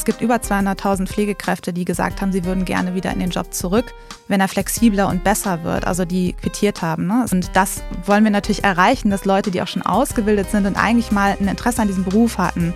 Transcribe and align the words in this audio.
Es 0.00 0.06
gibt 0.06 0.22
über 0.22 0.36
200.000 0.36 1.08
Pflegekräfte, 1.08 1.74
die 1.74 1.84
gesagt 1.84 2.22
haben, 2.22 2.32
sie 2.32 2.46
würden 2.46 2.64
gerne 2.64 2.94
wieder 2.94 3.12
in 3.12 3.18
den 3.18 3.28
Job 3.28 3.52
zurück, 3.52 3.92
wenn 4.28 4.40
er 4.40 4.48
flexibler 4.48 5.08
und 5.08 5.24
besser 5.24 5.62
wird, 5.62 5.86
also 5.86 6.06
die 6.06 6.32
quittiert 6.32 6.80
haben. 6.80 7.06
Ne? 7.06 7.26
Und 7.30 7.54
das 7.54 7.82
wollen 8.06 8.24
wir 8.24 8.30
natürlich 8.30 8.64
erreichen, 8.64 9.10
dass 9.10 9.26
Leute, 9.26 9.50
die 9.50 9.60
auch 9.60 9.68
schon 9.68 9.82
ausgebildet 9.82 10.50
sind 10.50 10.64
und 10.64 10.76
eigentlich 10.76 11.12
mal 11.12 11.36
ein 11.38 11.48
Interesse 11.48 11.82
an 11.82 11.88
diesem 11.88 12.04
Beruf 12.04 12.38
hatten, 12.38 12.72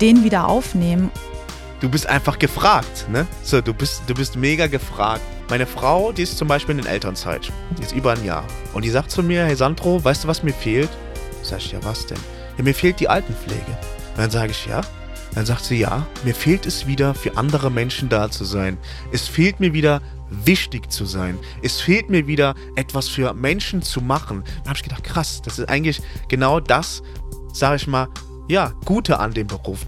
den 0.00 0.24
wieder 0.24 0.48
aufnehmen. 0.48 1.10
Du 1.80 1.90
bist 1.90 2.06
einfach 2.06 2.38
gefragt, 2.38 3.06
ne? 3.10 3.26
So, 3.42 3.60
du 3.60 3.74
bist, 3.74 4.04
du 4.06 4.14
bist 4.14 4.36
mega 4.36 4.66
gefragt. 4.66 5.20
Meine 5.50 5.66
Frau, 5.66 6.10
die 6.12 6.22
ist 6.22 6.38
zum 6.38 6.48
Beispiel 6.48 6.78
in 6.78 6.86
Elternzeit. 6.86 7.52
Die 7.76 7.82
ist 7.82 7.92
über 7.92 8.12
ein 8.12 8.24
Jahr. 8.24 8.44
Und 8.72 8.86
die 8.86 8.90
sagt 8.90 9.10
zu 9.10 9.22
mir, 9.22 9.44
hey 9.44 9.56
Sandro, 9.56 10.02
weißt 10.02 10.24
du, 10.24 10.28
was 10.28 10.42
mir 10.42 10.54
fehlt? 10.54 10.88
Sag 11.42 11.58
ich, 11.58 11.72
ja, 11.72 11.80
was 11.82 12.06
denn? 12.06 12.18
Ja, 12.56 12.64
mir 12.64 12.74
fehlt 12.74 12.98
die 12.98 13.10
Altenpflege. 13.10 13.60
Und 13.60 14.18
dann 14.18 14.30
sage 14.30 14.52
ich, 14.52 14.64
ja. 14.64 14.80
Dann 15.34 15.46
sagt 15.46 15.64
sie, 15.64 15.78
ja, 15.78 16.06
mir 16.24 16.34
fehlt 16.34 16.66
es 16.66 16.86
wieder, 16.86 17.14
für 17.14 17.36
andere 17.36 17.70
Menschen 17.70 18.08
da 18.08 18.30
zu 18.30 18.44
sein. 18.44 18.76
Es 19.12 19.28
fehlt 19.28 19.60
mir 19.60 19.72
wieder, 19.72 20.02
wichtig 20.28 20.90
zu 20.90 21.04
sein. 21.04 21.38
Es 21.62 21.80
fehlt 21.80 22.10
mir 22.10 22.26
wieder, 22.26 22.54
etwas 22.76 23.08
für 23.08 23.32
Menschen 23.34 23.82
zu 23.82 24.00
machen. 24.00 24.44
Da 24.62 24.70
habe 24.70 24.76
ich 24.76 24.82
gedacht, 24.82 25.04
krass, 25.04 25.42
das 25.42 25.58
ist 25.58 25.68
eigentlich 25.68 26.02
genau 26.28 26.60
das, 26.60 27.02
sage 27.52 27.76
ich 27.76 27.86
mal, 27.86 28.08
ja, 28.48 28.72
Gute 28.84 29.18
an 29.18 29.32
dem 29.32 29.46
Beruf. 29.46 29.86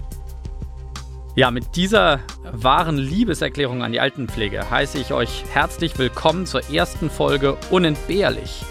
Ja, 1.35 1.51
mit 1.51 1.75
dieser 1.75 2.21
wahren 2.49 2.97
Liebeserklärung 2.97 3.83
an 3.83 3.91
die 3.91 3.99
Altenpflege 3.99 4.69
heiße 4.69 4.97
ich 4.97 5.11
euch 5.11 5.43
herzlich 5.51 5.97
willkommen 5.99 6.45
zur 6.45 6.69
ersten 6.69 7.09
Folge 7.09 7.57
Unentbehrlich. 7.71 8.63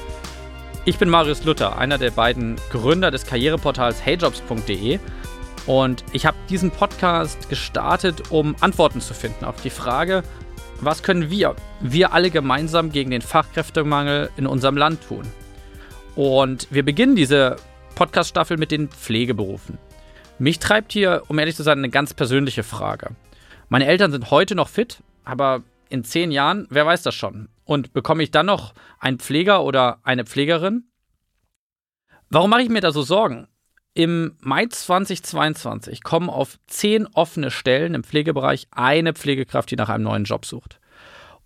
Ich 0.86 0.98
bin 0.98 1.10
Marius 1.10 1.44
Luther, 1.44 1.78
einer 1.78 1.98
der 1.98 2.10
beiden 2.10 2.56
Gründer 2.70 3.10
des 3.10 3.26
Karriereportals 3.26 4.04
heyjobs.de 4.04 4.98
und 5.66 6.04
ich 6.12 6.26
habe 6.26 6.36
diesen 6.48 6.70
Podcast 6.70 7.48
gestartet, 7.48 8.30
um 8.30 8.54
Antworten 8.60 9.00
zu 9.00 9.14
finden 9.14 9.44
auf 9.44 9.60
die 9.62 9.70
Frage, 9.70 10.22
was 10.80 11.02
können 11.02 11.30
wir, 11.30 11.56
wir 11.80 12.12
alle 12.12 12.30
gemeinsam 12.30 12.92
gegen 12.92 13.10
den 13.10 13.22
Fachkräftemangel 13.22 14.30
in 14.36 14.46
unserem 14.46 14.76
Land 14.76 15.06
tun? 15.08 15.24
Und 16.16 16.68
wir 16.70 16.84
beginnen 16.84 17.16
diese 17.16 17.56
Podcast-Staffel 17.94 18.56
mit 18.58 18.70
den 18.70 18.88
Pflegeberufen. 18.88 19.78
Mich 20.38 20.58
treibt 20.58 20.92
hier, 20.92 21.22
um 21.28 21.38
ehrlich 21.38 21.56
zu 21.56 21.62
sein, 21.62 21.78
eine 21.78 21.90
ganz 21.90 22.12
persönliche 22.12 22.62
Frage. 22.62 23.10
Meine 23.68 23.86
Eltern 23.86 24.10
sind 24.10 24.30
heute 24.30 24.54
noch 24.54 24.68
fit, 24.68 25.02
aber 25.24 25.62
in 25.88 26.04
zehn 26.04 26.30
Jahren, 26.30 26.66
wer 26.70 26.86
weiß 26.86 27.02
das 27.02 27.14
schon? 27.14 27.48
Und 27.64 27.92
bekomme 27.92 28.22
ich 28.22 28.30
dann 28.30 28.46
noch 28.46 28.74
einen 28.98 29.18
Pfleger 29.18 29.62
oder 29.62 30.00
eine 30.02 30.24
Pflegerin? 30.24 30.90
Warum 32.28 32.50
mache 32.50 32.62
ich 32.62 32.68
mir 32.68 32.80
da 32.80 32.90
so 32.90 33.02
Sorgen? 33.02 33.46
Im 33.94 34.36
Mai 34.40 34.66
2022 34.66 36.02
kommen 36.02 36.28
auf 36.28 36.58
zehn 36.66 37.06
offene 37.06 37.52
Stellen 37.52 37.94
im 37.94 38.02
Pflegebereich 38.02 38.66
eine 38.72 39.12
Pflegekraft, 39.12 39.70
die 39.70 39.76
nach 39.76 39.88
einem 39.88 40.02
neuen 40.02 40.24
Job 40.24 40.44
sucht. 40.44 40.80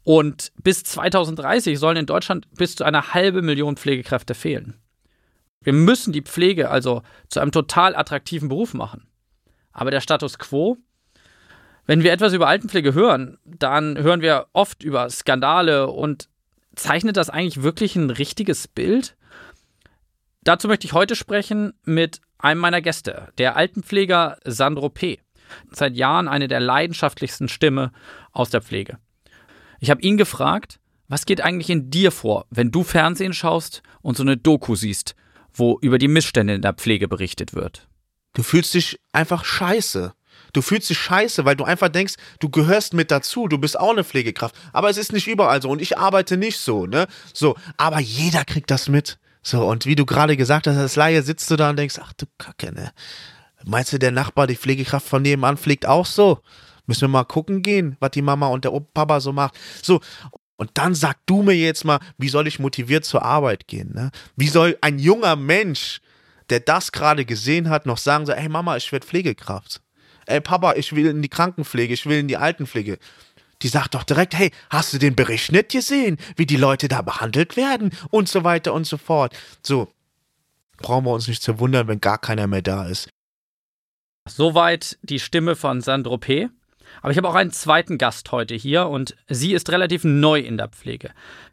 Und 0.03 0.53
bis 0.63 0.83
2030 0.85 1.79
sollen 1.79 1.99
in 1.99 2.07
Deutschland 2.07 2.49
bis 2.55 2.75
zu 2.75 2.85
einer 2.85 3.13
halbe 3.13 3.43
Million 3.43 3.77
Pflegekräfte 3.77 4.35
fehlen. 4.35 4.81
Wir 5.61 5.75
müssen 5.75 6.15
die 6.15 6.23
Pflege 6.23 6.71
also 6.71 7.03
zu 7.29 7.41
einem 7.41 7.53
total 7.53 7.95
attraktiven 7.95 8.49
Beruf 8.49 8.73
machen. 8.73 9.07
Aber 9.73 9.91
der 9.91 10.01
Status 10.01 10.39
quo? 10.39 10.79
Wenn 11.85 12.03
wir 12.03 12.13
etwas 12.13 12.33
über 12.33 12.49
Altenpflege 12.49 12.95
hören, 12.95 13.37
dann 13.45 13.99
hören 13.99 14.23
wir 14.23 14.47
oft 14.55 14.83
über 14.83 15.11
Skandale 15.11 15.89
und 15.89 16.31
zeichnet 16.75 17.19
das 17.19 17.29
eigentlich 17.29 17.63
wirklich 17.63 17.95
ein 17.97 18.09
richtiges 18.09 18.69
Bild? 18.69 19.17
Dazu 20.45 20.69
möchte 20.69 20.87
ich 20.87 20.95
heute 20.95 21.15
sprechen 21.15 21.75
mit 21.85 22.23
einem 22.39 22.61
meiner 22.61 22.81
Gäste, 22.81 23.33
der 23.39 23.57
Altenpfleger 23.57 24.39
Sandro 24.45 24.89
P. 24.89 25.21
Seit 25.71 25.97
Jahren 25.97 26.29
eine 26.29 26.49
der 26.49 26.61
leidenschaftlichsten 26.61 27.49
Stimme 27.49 27.93
aus 28.33 28.51
der 28.51 28.63
Pflege. 28.63 28.99
Ich 29.81 29.91
habe 29.91 30.03
ihn 30.03 30.17
gefragt, 30.17 30.79
was 31.09 31.25
geht 31.25 31.41
eigentlich 31.41 31.71
in 31.71 31.91
dir 31.91 32.13
vor, 32.13 32.47
wenn 32.51 32.71
du 32.71 32.83
Fernsehen 32.85 33.33
schaust 33.33 33.83
und 34.03 34.17
so 34.17 34.23
eine 34.23 34.37
Doku 34.37 34.75
siehst 34.75 35.15
wo 35.59 35.79
über 35.81 35.99
die 35.99 36.09
Missstände 36.09 36.55
in 36.55 36.63
der 36.63 36.75
Pflege 36.75 37.09
berichtet 37.09 37.55
wird. 37.55 37.89
Du 38.35 38.43
fühlst 38.43 38.75
dich 38.75 39.01
einfach 39.13 39.45
scheiße. 39.45 40.13
Du 40.53 40.63
fühlst 40.63 40.89
dich 40.89 40.99
scheiße, 40.99 41.45
weil 41.45 41.57
du 41.57 41.65
einfach 41.65 41.89
denkst, 41.89 42.15
du 42.41 42.49
gehörst 42.49 42.95
mit 42.95 43.11
dazu, 43.11 43.49
du 43.49 43.59
bist 43.59 43.79
auch 43.79 43.91
eine 43.91 44.05
Pflegekraft. 44.05 44.55
Aber 44.73 44.89
es 44.89 44.97
ist 44.97 45.13
nicht 45.13 45.27
überall 45.27 45.61
so 45.61 45.69
und 45.69 45.83
ich 45.83 45.99
arbeite 45.99 46.37
nicht 46.37 46.59
so, 46.59 46.87
ne? 46.87 47.07
So, 47.35 47.57
aber 47.77 48.01
jeder 48.01 48.45
kriegt 48.45 48.71
das 48.71 48.89
mit. 48.89 49.19
So, 49.49 49.67
und 49.67 49.87
wie 49.87 49.95
du 49.95 50.05
gerade 50.05 50.37
gesagt 50.37 50.67
hast, 50.67 50.77
als 50.77 50.97
Laie 50.97 51.23
sitzt 51.23 51.51
du 51.51 51.57
da 51.57 51.71
und 51.71 51.79
denkst, 51.79 51.95
ach 52.03 52.13
du 52.13 52.27
Kacke, 52.37 52.71
ne? 52.71 52.93
Meinst 53.65 53.95
du, 53.95 53.99
der 53.99 54.11
Nachbar, 54.11 54.47
die 54.47 54.57
Pflegekraft 54.57 55.07
von 55.07 55.23
nebenan 55.23 55.57
pflegt 55.57 55.87
auch 55.87 56.05
so? 56.05 56.41
Müssen 56.87 57.03
wir 57.03 57.09
mal 57.09 57.25
gucken 57.25 57.63
gehen, 57.63 57.97
was 57.99 58.11
die 58.11 58.21
Mama 58.21 58.49
und 58.49 58.67
der 58.67 58.79
Papa 58.93 59.21
so 59.21 59.33
macht. 59.33 59.59
So, 59.83 60.03
und 60.57 60.73
dann 60.75 60.95
sag 60.95 61.17
du 61.25 61.43
mir 61.43 61.55
jetzt 61.55 61.87
mal, 61.87 61.99
wie 62.19 62.29
soll 62.29 62.47
ich 62.47 62.59
motiviert 62.59 63.07
zur 63.07 63.23
Arbeit 63.23 63.67
gehen? 63.69 63.95
Ne? 63.95 64.11
Wie 64.37 64.49
soll 64.49 64.77
ein 64.83 64.99
junger 64.99 65.35
Mensch, 65.35 66.03
der 66.51 66.61
das 66.61 66.93
gerade 66.93 67.25
gesehen 67.25 67.71
hat, 67.71 67.87
noch 67.87 67.99
sagen 67.99 68.27
so, 68.27 68.35
hey 68.35 68.51
Mama, 68.51 68.77
ich 68.77 68.93
werde 68.93 69.07
Pflegekraft. 69.07 69.81
Ey 70.27 70.43
Papa, 70.43 70.75
ich 70.75 70.95
will 70.95 71.07
in 71.07 71.23
die 71.23 71.31
Krankenpflege, 71.31 71.95
ich 71.95 72.05
will 72.05 72.19
in 72.19 72.29
die 72.29 72.37
Altenpflege. 72.37 72.99
Die 73.63 73.69
sagt 73.69 73.95
doch 73.95 74.05
direkt, 74.05 74.35
hey, 74.35 74.53
hast 74.71 74.93
du 74.93 74.99
den 74.99 75.17
Bericht 75.17 75.53
nicht 75.53 75.71
gesehen, 75.71 76.19
wie 76.37 76.47
die 76.47 76.57
Leute 76.57 76.89
da 76.89 77.03
behandelt 77.03 77.57
werden 77.57 77.91
und 78.11 78.29
so 78.29 78.45
weiter 78.45 78.73
und 78.73 78.87
so 78.87 78.97
fort. 78.97 79.37
So, 79.63 79.89
brauchen 80.77 81.05
wir 81.05 81.13
uns 81.13 81.29
nicht 81.29 81.43
zu 81.43 81.59
wundern, 81.59 81.89
wenn 81.89 82.01
gar 82.01 82.19
keiner 82.19 82.47
mehr 82.47 82.63
da 82.63 82.87
ist. 82.87 83.09
Soweit 84.29 84.99
die 85.03 85.19
Stimme 85.21 85.57
von 85.57 85.81
Sandro 85.81 86.19
P. 86.19 86.49
Aber 87.03 87.11
ich 87.11 87.19
habe 87.19 87.29
auch 87.29 87.35
einen 87.35 87.53
zweiten 87.53 87.99
Gast 87.99 88.33
heute 88.33 88.55
hier 88.55 88.89
und 88.89 89.17
sie 89.29 89.53
ist 89.53 89.71
relativ 89.71 90.05
neu 90.05 90.41
in 90.41 90.57
der 90.57 90.69
Pflege. 90.69 91.11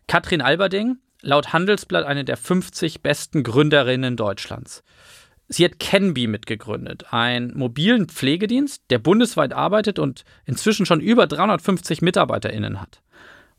Katrin 0.08 0.42
Alberding, 0.42 0.98
laut 1.22 1.54
Handelsblatt 1.54 2.06
eine 2.06 2.24
der 2.24 2.38
50 2.38 3.02
besten 3.02 3.44
Gründerinnen 3.44 4.16
Deutschlands. 4.16 4.84
Sie 5.48 5.64
hat 5.64 5.80
Canby 5.80 6.28
mitgegründet, 6.28 7.14
einen 7.14 7.56
mobilen 7.56 8.08
Pflegedienst, 8.08 8.84
der 8.90 8.98
bundesweit 8.98 9.54
arbeitet 9.54 10.00
und 10.00 10.26
inzwischen 10.46 10.86
schon 10.86 11.02
über 11.02 11.28
350 11.28 12.02
MitarbeiterInnen 12.02 12.82
hat. 12.82 13.02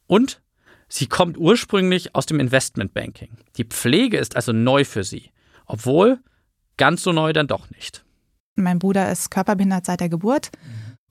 Und 0.06 0.40
sie 0.88 1.06
kommt 1.06 1.38
ursprünglich 1.38 2.14
aus 2.14 2.26
dem 2.26 2.40
Investmentbanking. 2.40 3.30
Die 3.56 3.64
Pflege 3.64 4.18
ist 4.18 4.34
also 4.34 4.52
neu 4.52 4.84
für 4.84 5.04
sie, 5.04 5.30
obwohl 5.66 6.18
ganz 6.76 7.02
so 7.02 7.12
neu 7.12 7.32
dann 7.32 7.46
doch 7.46 7.70
nicht. 7.70 8.04
Mein 8.56 8.78
Bruder 8.78 9.10
ist 9.10 9.30
körperbehindert 9.30 9.86
seit 9.86 10.00
der 10.00 10.08
Geburt. 10.08 10.50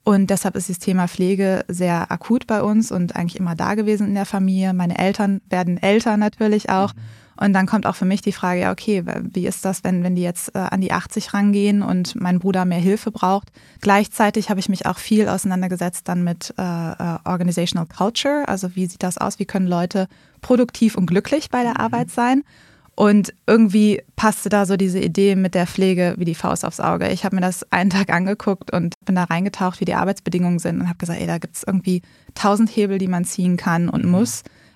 Und 0.04 0.30
deshalb 0.30 0.56
ist 0.56 0.70
das 0.70 0.78
Thema 0.78 1.08
Pflege 1.08 1.66
sehr 1.68 2.12
akut 2.12 2.46
bei 2.46 2.62
uns 2.62 2.92
und 2.92 3.16
eigentlich 3.16 3.40
immer 3.40 3.56
da 3.56 3.74
gewesen 3.74 4.08
in 4.08 4.14
der 4.14 4.28
Familie. 4.28 4.74
Meine 4.74 5.00
Eltern 5.00 5.42
werden 5.50 5.82
älter 5.82 6.16
natürlich 6.18 6.70
auch. 6.70 6.94
Mhm. 6.94 7.00
Und 7.38 7.54
dann 7.54 7.66
kommt 7.66 7.86
auch 7.86 7.96
für 7.96 8.06
mich 8.06 8.22
die 8.22 8.32
Frage, 8.32 8.62
ja, 8.62 8.72
okay, 8.72 9.04
wie 9.34 9.46
ist 9.46 9.66
das, 9.66 9.84
wenn, 9.84 10.04
wenn 10.04 10.16
die 10.16 10.22
jetzt 10.22 10.56
äh, 10.56 10.60
an 10.60 10.82
die 10.82 10.92
80 10.92 11.34
rangehen 11.34 11.82
und 11.82 12.16
mein 12.16 12.40
Bruder 12.40 12.66
mehr 12.66 12.80
Hilfe 12.80 13.12
braucht? 13.12 13.52
Gleichzeitig 13.82 14.50
habe 14.50 14.60
ich 14.60 14.70
mich 14.70 14.86
auch 14.86 14.98
viel 14.98 15.28
auseinandergesetzt 15.28 16.08
dann 16.08 16.24
mit 16.24 16.54
äh, 16.58 16.62
äh 16.62 17.18
Organizational 17.26 17.88
Culture. 17.88 18.48
Also 18.48 18.76
wie 18.76 18.86
sieht 18.86 19.04
das 19.04 19.18
aus? 19.18 19.40
Wie 19.40 19.46
können 19.46 19.68
Leute 19.68 20.08
produktiv 20.42 20.96
und 20.96 21.08
glücklich 21.08 21.50
bei 21.50 21.64
der 21.64 21.74
mhm. 21.74 21.82
Arbeit 21.82 22.12
sein? 22.12 22.44
Und 22.96 23.34
irgendwie 23.46 24.02
passte 24.16 24.48
da 24.48 24.66
so 24.66 24.78
diese 24.78 25.00
Idee 25.00 25.36
mit 25.36 25.54
der 25.54 25.68
Pflege 25.68 26.16
wie 26.18 26.24
die 26.24 26.34
Faust 26.34 26.64
aufs 26.64 26.80
Auge. 26.80 27.10
Ich 27.10 27.26
habe 27.26 27.36
mir 27.36 27.42
das 27.42 27.70
einen 27.70 27.90
Tag 27.90 28.10
angeguckt 28.10 28.72
und 28.72 28.96
bin 29.04 29.16
da 29.16 29.26
reingetaucht, 29.26 29.82
wie 29.82 29.86
die 29.86 29.96
Arbeitsbedingungen 29.96 30.60
sind 30.60 30.80
und 30.80 30.88
habe 30.88 30.98
gesagt, 30.98 31.20
ey, 31.20 31.28
da 31.28 31.38
gibt 31.38 31.58
es 31.58 31.64
irgendwie 31.64 32.02
tausend 32.36 32.70
Hebel, 32.70 32.98
die 32.98 33.10
man 33.10 33.26
ziehen 33.26 33.58
kann 33.58 33.90
und 33.90 34.06
mhm. 34.06 34.12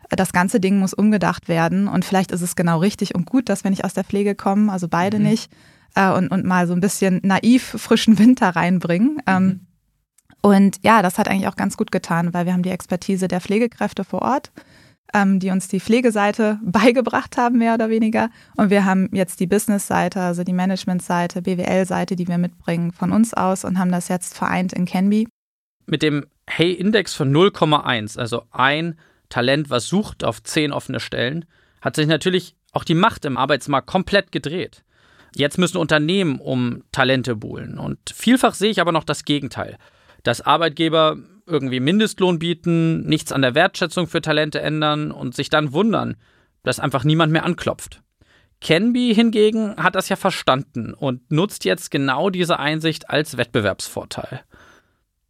Das 0.10 0.34
ganze 0.34 0.60
Ding 0.60 0.80
muss 0.80 0.94
umgedacht 0.94 1.48
werden 1.48 1.88
und 1.88 2.04
vielleicht 2.04 2.32
ist 2.32 2.42
es 2.42 2.56
genau 2.56 2.80
richtig 2.80 3.16
und 3.16 3.26
gut, 3.26 3.48
dass 3.50 3.64
wir 3.64 3.72
nicht 3.72 3.86
aus 3.86 3.94
der 3.94 4.04
Pflege 4.04 4.36
kommen, 4.36 4.70
also 4.70 4.88
beide 4.88 5.20
mhm. 5.20 5.26
nicht, 5.26 5.52
äh, 5.96 6.12
und, 6.12 6.30
und 6.30 6.46
mal 6.46 6.68
so 6.68 6.74
ein 6.74 6.82
bisschen 6.82 7.20
naiv 7.24 7.76
frischen 7.78 8.18
Winter 8.20 8.50
reinbringen. 8.50 9.22
Ähm, 9.28 9.44
mhm. 9.44 9.60
und 10.42 10.78
ja, 10.84 11.02
das 11.02 11.18
hat 11.18 11.28
eigentlich 11.28 11.48
auch 11.48 11.56
ganz 11.56 11.78
gut 11.78 11.92
getan, 11.92 12.34
weil 12.34 12.46
wir 12.46 12.54
haben 12.54 12.64
die 12.64 12.72
Expertise 12.72 13.28
der 13.28 13.42
Pflegekräfte 13.42 14.04
vor 14.04 14.24
Ort 14.24 14.52
ähm, 15.14 15.40
die 15.40 15.50
uns 15.50 15.68
die 15.68 15.80
Pflegeseite 15.80 16.60
beigebracht 16.64 17.38
haben, 17.38 17.58
mehr 17.58 17.74
oder 17.74 17.90
weniger. 17.90 18.30
Und 18.56 18.70
wir 18.70 18.86
haben 18.86 19.10
jetzt 19.12 19.40
die 19.40 19.48
Business-Seite, 19.48 20.22
also 20.22 20.44
die 20.44 20.54
Management-Seite, 20.54 21.42
BWL-Seite, 21.42 22.16
die 22.16 22.28
wir 22.28 22.38
mitbringen 22.38 22.92
von 22.92 23.12
uns 23.12 23.34
aus 23.34 23.66
und 23.66 23.80
haben 23.80 23.92
das 23.92 24.08
jetzt 24.08 24.38
vereint 24.38 24.74
in 24.74 24.86
Canby. 24.86 25.28
Mit 25.86 26.04
dem 26.04 26.26
Hey-Index 26.48 27.14
von 27.14 27.34
0,1, 27.36 28.18
also 28.18 28.44
ein 28.52 28.98
Talent, 29.30 29.70
was 29.70 29.88
sucht 29.88 30.24
auf 30.24 30.44
zehn 30.44 30.72
offene 30.72 31.00
Stellen, 31.00 31.46
hat 31.82 31.96
sich 31.96 32.08
natürlich 32.08 32.56
auch 32.72 32.84
die 32.84 32.96
Macht 32.96 33.26
im 33.26 33.38
Arbeitsmarkt 33.38 33.88
komplett 33.88 34.32
gedreht. 34.32 34.84
Jetzt 35.36 35.58
müssen 35.58 35.78
Unternehmen 35.78 36.40
um 36.40 36.84
Talente 36.92 37.36
buhlen. 37.36 37.78
Und 37.78 38.00
vielfach 38.14 38.54
sehe 38.54 38.72
ich 38.72 38.82
aber 38.82 38.92
noch 38.92 39.04
das 39.04 39.26
Gegenteil. 39.26 39.78
Dass 40.24 40.42
Arbeitgeber 40.42 41.18
irgendwie 41.46 41.80
Mindestlohn 41.80 42.40
bieten, 42.40 43.02
nichts 43.06 43.32
an 43.32 43.42
der 43.42 43.56
Wertschätzung 43.56 44.08
für 44.08 44.22
Talente 44.22 44.62
ändern 44.62 45.12
und 45.12 45.36
sich 45.36 45.50
dann 45.50 45.74
wundern, 45.74 46.16
dass 46.64 46.80
einfach 46.80 47.04
niemand 47.04 47.32
mehr 47.32 47.46
anklopft. 47.46 48.02
Canby 48.62 49.14
hingegen 49.16 49.76
hat 49.78 49.96
das 49.96 50.10
ja 50.10 50.16
verstanden 50.16 50.94
und 50.94 51.32
nutzt 51.32 51.64
jetzt 51.64 51.92
genau 51.92 52.30
diese 52.30 52.60
Einsicht 52.60 53.10
als 53.10 53.38
Wettbewerbsvorteil. 53.38 54.42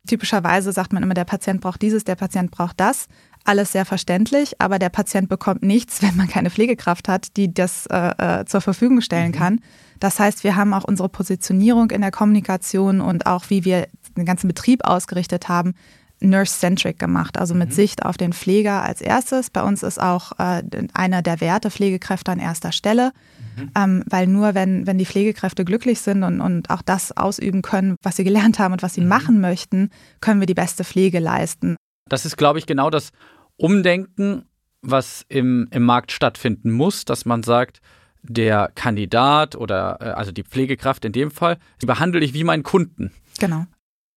typischerweise 0.07 0.71
sagt 0.71 0.91
man 0.91 1.03
immer, 1.03 1.13
der 1.13 1.25
Patient 1.25 1.61
braucht 1.61 1.81
dieses, 1.81 2.03
der 2.03 2.15
Patient 2.15 2.49
braucht 2.49 2.79
das. 2.79 3.07
Alles 3.45 3.71
sehr 3.71 3.85
verständlich, 3.85 4.59
aber 4.59 4.79
der 4.79 4.89
Patient 4.89 5.29
bekommt 5.29 5.63
nichts, 5.63 6.01
wenn 6.03 6.15
man 6.15 6.27
keine 6.27 6.49
Pflegekraft 6.49 7.07
hat, 7.07 7.37
die 7.37 7.53
das 7.53 7.85
äh, 7.87 8.41
äh 8.41 8.45
zur 8.45 8.61
Verfügung 8.61 9.01
stellen 9.01 9.31
mhm. 9.31 9.35
kann. 9.35 9.59
Das 9.99 10.19
heißt, 10.19 10.43
wir 10.43 10.55
haben 10.55 10.73
auch 10.73 10.85
unsere 10.85 11.09
Positionierung 11.09 11.91
in 11.91 12.01
der 12.01 12.11
Kommunikation 12.11 13.01
und 13.01 13.25
auch 13.25 13.49
wie 13.49 13.65
wir 13.65 13.87
den 14.17 14.25
ganzen 14.25 14.47
Betrieb 14.47 14.85
ausgerichtet 14.85 15.49
haben, 15.49 15.73
nurse-centric 16.21 16.99
gemacht, 16.99 17.37
also 17.37 17.53
mit 17.53 17.69
mhm. 17.69 17.73
Sicht 17.73 18.05
auf 18.05 18.17
den 18.17 18.33
Pfleger 18.33 18.83
als 18.83 19.01
erstes. 19.01 19.49
Bei 19.49 19.63
uns 19.63 19.83
ist 19.83 20.01
auch 20.01 20.33
äh, 20.37 20.63
einer 20.93 21.21
der 21.21 21.41
Werte 21.41 21.71
Pflegekräfte 21.71 22.31
an 22.31 22.39
erster 22.39 22.71
Stelle, 22.71 23.11
mhm. 23.57 23.71
ähm, 23.75 24.03
weil 24.05 24.27
nur 24.27 24.53
wenn, 24.53 24.85
wenn 24.85 24.97
die 24.97 25.05
Pflegekräfte 25.05 25.65
glücklich 25.65 26.01
sind 26.01 26.23
und, 26.23 26.41
und 26.41 26.69
auch 26.69 26.81
das 26.81 27.15
ausüben 27.15 27.61
können, 27.61 27.95
was 28.03 28.17
sie 28.17 28.23
gelernt 28.23 28.59
haben 28.59 28.73
und 28.73 28.83
was 28.83 28.95
sie 28.95 29.01
mhm. 29.01 29.07
machen 29.07 29.41
möchten, 29.41 29.89
können 30.19 30.39
wir 30.39 30.47
die 30.47 30.53
beste 30.53 30.83
Pflege 30.83 31.19
leisten. 31.19 31.77
Das 32.09 32.25
ist, 32.25 32.37
glaube 32.37 32.59
ich, 32.59 32.65
genau 32.65 32.89
das 32.89 33.11
Umdenken, 33.55 34.45
was 34.81 35.25
im, 35.29 35.67
im 35.71 35.83
Markt 35.83 36.11
stattfinden 36.11 36.71
muss, 36.71 37.05
dass 37.05 37.25
man 37.25 37.43
sagt, 37.43 37.81
der 38.21 38.71
Kandidat 38.75 39.55
oder 39.55 39.97
äh, 40.01 40.05
also 40.09 40.31
die 40.31 40.43
Pflegekraft 40.43 41.05
in 41.05 41.11
dem 41.11 41.31
Fall, 41.31 41.57
die 41.81 41.85
behandle 41.85 42.23
ich 42.23 42.33
wie 42.33 42.43
meinen 42.43 42.63
Kunden. 42.63 43.11
Genau. 43.39 43.65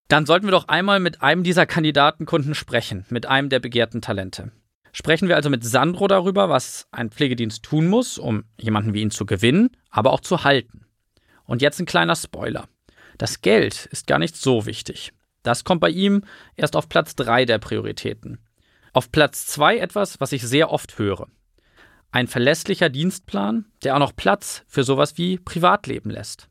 Dann 0.08 0.26
sollten 0.26 0.46
wir 0.46 0.52
doch 0.52 0.68
einmal 0.68 1.00
mit 1.00 1.22
einem 1.22 1.42
dieser 1.42 1.66
Kandidatenkunden 1.66 2.54
sprechen, 2.54 3.06
mit 3.08 3.26
einem 3.26 3.48
der 3.48 3.60
begehrten 3.60 4.02
Talente. 4.02 4.52
Sprechen 4.92 5.28
wir 5.28 5.36
also 5.36 5.48
mit 5.48 5.64
Sandro 5.64 6.06
darüber, 6.06 6.50
was 6.50 6.86
ein 6.90 7.10
Pflegedienst 7.10 7.62
tun 7.62 7.86
muss, 7.86 8.18
um 8.18 8.44
jemanden 8.60 8.92
wie 8.92 9.00
ihn 9.00 9.10
zu 9.10 9.24
gewinnen, 9.24 9.70
aber 9.90 10.12
auch 10.12 10.20
zu 10.20 10.44
halten. 10.44 10.84
Und 11.44 11.62
jetzt 11.62 11.80
ein 11.80 11.86
kleiner 11.86 12.14
Spoiler. 12.14 12.68
Das 13.16 13.40
Geld 13.40 13.86
ist 13.90 14.06
gar 14.06 14.18
nicht 14.18 14.36
so 14.36 14.66
wichtig. 14.66 15.12
Das 15.42 15.64
kommt 15.64 15.80
bei 15.80 15.90
ihm 15.90 16.24
erst 16.56 16.76
auf 16.76 16.88
Platz 16.88 17.16
3 17.16 17.44
der 17.44 17.58
Prioritäten. 17.58 18.38
Auf 18.92 19.10
Platz 19.10 19.46
2 19.46 19.78
etwas, 19.78 20.20
was 20.20 20.32
ich 20.32 20.42
sehr 20.42 20.70
oft 20.70 20.98
höre. 20.98 21.28
Ein 22.10 22.28
verlässlicher 22.28 22.90
Dienstplan, 22.90 23.66
der 23.82 23.94
auch 23.94 24.00
noch 24.00 24.14
Platz 24.14 24.64
für 24.68 24.84
sowas 24.84 25.16
wie 25.16 25.38
Privatleben 25.38 26.10
lässt. 26.10 26.48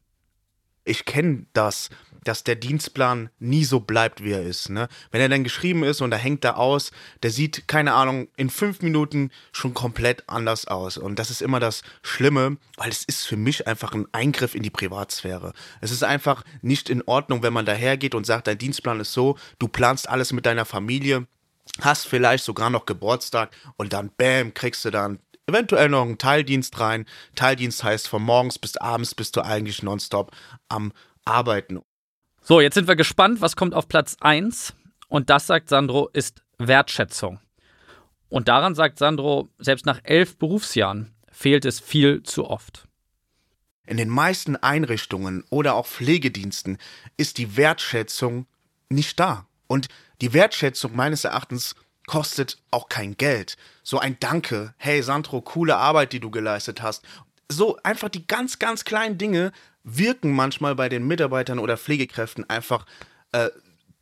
Ich 0.83 1.05
kenne 1.05 1.45
das 1.53 1.89
dass 2.23 2.43
der 2.43 2.55
Dienstplan 2.55 3.29
nie 3.39 3.65
so 3.65 3.79
bleibt, 3.79 4.23
wie 4.23 4.31
er 4.31 4.43
ist. 4.43 4.69
Ne? 4.69 4.87
Wenn 5.11 5.21
er 5.21 5.29
dann 5.29 5.43
geschrieben 5.43 5.83
ist 5.83 6.01
und 6.01 6.11
er 6.11 6.17
hängt 6.17 6.43
da 6.43 6.53
aus, 6.53 6.91
der 7.23 7.31
sieht, 7.31 7.67
keine 7.67 7.93
Ahnung, 7.93 8.27
in 8.37 8.49
fünf 8.49 8.81
Minuten 8.81 9.31
schon 9.51 9.73
komplett 9.73 10.29
anders 10.29 10.67
aus. 10.67 10.97
Und 10.97 11.17
das 11.17 11.31
ist 11.31 11.41
immer 11.41 11.59
das 11.59 11.81
Schlimme, 12.03 12.57
weil 12.77 12.89
es 12.89 13.03
ist 13.03 13.25
für 13.25 13.37
mich 13.37 13.67
einfach 13.67 13.93
ein 13.93 14.07
Eingriff 14.11 14.55
in 14.55 14.63
die 14.63 14.69
Privatsphäre. 14.69 15.53
Es 15.81 15.91
ist 15.91 16.03
einfach 16.03 16.43
nicht 16.61 16.89
in 16.89 17.01
Ordnung, 17.03 17.41
wenn 17.43 17.53
man 17.53 17.65
dahergeht 17.65 18.13
und 18.13 18.25
sagt, 18.25 18.47
dein 18.47 18.57
Dienstplan 18.57 18.99
ist 18.99 19.13
so, 19.13 19.37
du 19.57 19.67
planst 19.67 20.07
alles 20.07 20.31
mit 20.31 20.45
deiner 20.45 20.65
Familie, 20.65 21.27
hast 21.79 22.07
vielleicht 22.07 22.43
sogar 22.43 22.69
noch 22.69 22.85
Geburtstag 22.85 23.51
und 23.77 23.93
dann, 23.93 24.11
bam, 24.15 24.53
kriegst 24.53 24.85
du 24.85 24.91
dann 24.91 25.19
eventuell 25.47 25.89
noch 25.89 26.03
einen 26.03 26.17
Teildienst 26.17 26.79
rein. 26.79 27.05
Teildienst 27.35 27.83
heißt, 27.83 28.07
von 28.07 28.21
morgens 28.21 28.59
bis 28.59 28.77
abends 28.77 29.15
bist 29.15 29.35
du 29.35 29.41
eigentlich 29.41 29.83
nonstop 29.83 30.31
am 30.69 30.93
Arbeiten. 31.25 31.81
So, 32.43 32.59
jetzt 32.59 32.73
sind 32.73 32.87
wir 32.87 32.95
gespannt, 32.95 33.39
was 33.39 33.55
kommt 33.55 33.75
auf 33.75 33.87
Platz 33.87 34.17
1. 34.19 34.73
Und 35.07 35.29
das, 35.29 35.45
sagt 35.45 35.69
Sandro, 35.69 36.09
ist 36.11 36.41
Wertschätzung. 36.57 37.39
Und 38.29 38.47
daran 38.47 38.73
sagt 38.73 38.97
Sandro, 38.97 39.49
selbst 39.59 39.85
nach 39.85 39.99
elf 40.03 40.37
Berufsjahren 40.37 41.13
fehlt 41.31 41.65
es 41.65 41.79
viel 41.79 42.23
zu 42.23 42.49
oft. 42.49 42.87
In 43.85 43.97
den 43.97 44.09
meisten 44.09 44.55
Einrichtungen 44.55 45.43
oder 45.51 45.75
auch 45.75 45.85
Pflegediensten 45.85 46.77
ist 47.15 47.37
die 47.37 47.57
Wertschätzung 47.57 48.47
nicht 48.89 49.19
da. 49.19 49.45
Und 49.67 49.87
die 50.21 50.33
Wertschätzung 50.33 50.95
meines 50.95 51.23
Erachtens 51.23 51.75
kostet 52.07 52.57
auch 52.71 52.89
kein 52.89 53.17
Geld. 53.17 53.55
So 53.83 53.99
ein 53.99 54.17
Danke, 54.19 54.73
hey 54.77 55.03
Sandro, 55.03 55.41
coole 55.41 55.77
Arbeit, 55.77 56.13
die 56.13 56.19
du 56.19 56.31
geleistet 56.31 56.81
hast. 56.81 57.03
So 57.49 57.77
einfach 57.83 58.09
die 58.09 58.25
ganz, 58.25 58.57
ganz 58.57 58.83
kleinen 58.83 59.17
Dinge 59.17 59.51
wirken 59.83 60.31
manchmal 60.31 60.75
bei 60.75 60.89
den 60.89 61.07
Mitarbeitern 61.07 61.59
oder 61.59 61.77
Pflegekräften 61.77 62.49
einfach, 62.49 62.85
äh, 63.31 63.49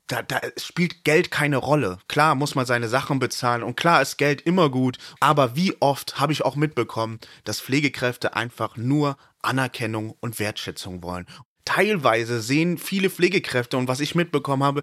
da, 0.07 0.23
da 0.23 0.41
spielt 0.57 1.03
Geld 1.03 1.29
keine 1.31 1.57
Rolle. 1.57 1.99
Klar 2.07 2.35
muss 2.35 2.55
man 2.55 2.65
seine 2.65 2.87
Sachen 2.87 3.19
bezahlen 3.19 3.63
und 3.63 3.77
klar 3.77 4.01
ist 4.01 4.17
Geld 4.17 4.41
immer 4.41 4.69
gut, 4.69 4.97
aber 5.19 5.55
wie 5.55 5.75
oft 5.79 6.19
habe 6.19 6.33
ich 6.33 6.43
auch 6.43 6.55
mitbekommen, 6.55 7.19
dass 7.43 7.61
Pflegekräfte 7.61 8.35
einfach 8.35 8.75
nur 8.75 9.17
Anerkennung 9.41 10.15
und 10.19 10.39
Wertschätzung 10.39 11.03
wollen. 11.03 11.27
Teilweise 11.63 12.41
sehen 12.41 12.77
viele 12.79 13.11
Pflegekräfte 13.11 13.77
und 13.77 13.87
was 13.87 13.99
ich 13.99 14.15
mitbekommen 14.15 14.63
habe, 14.63 14.81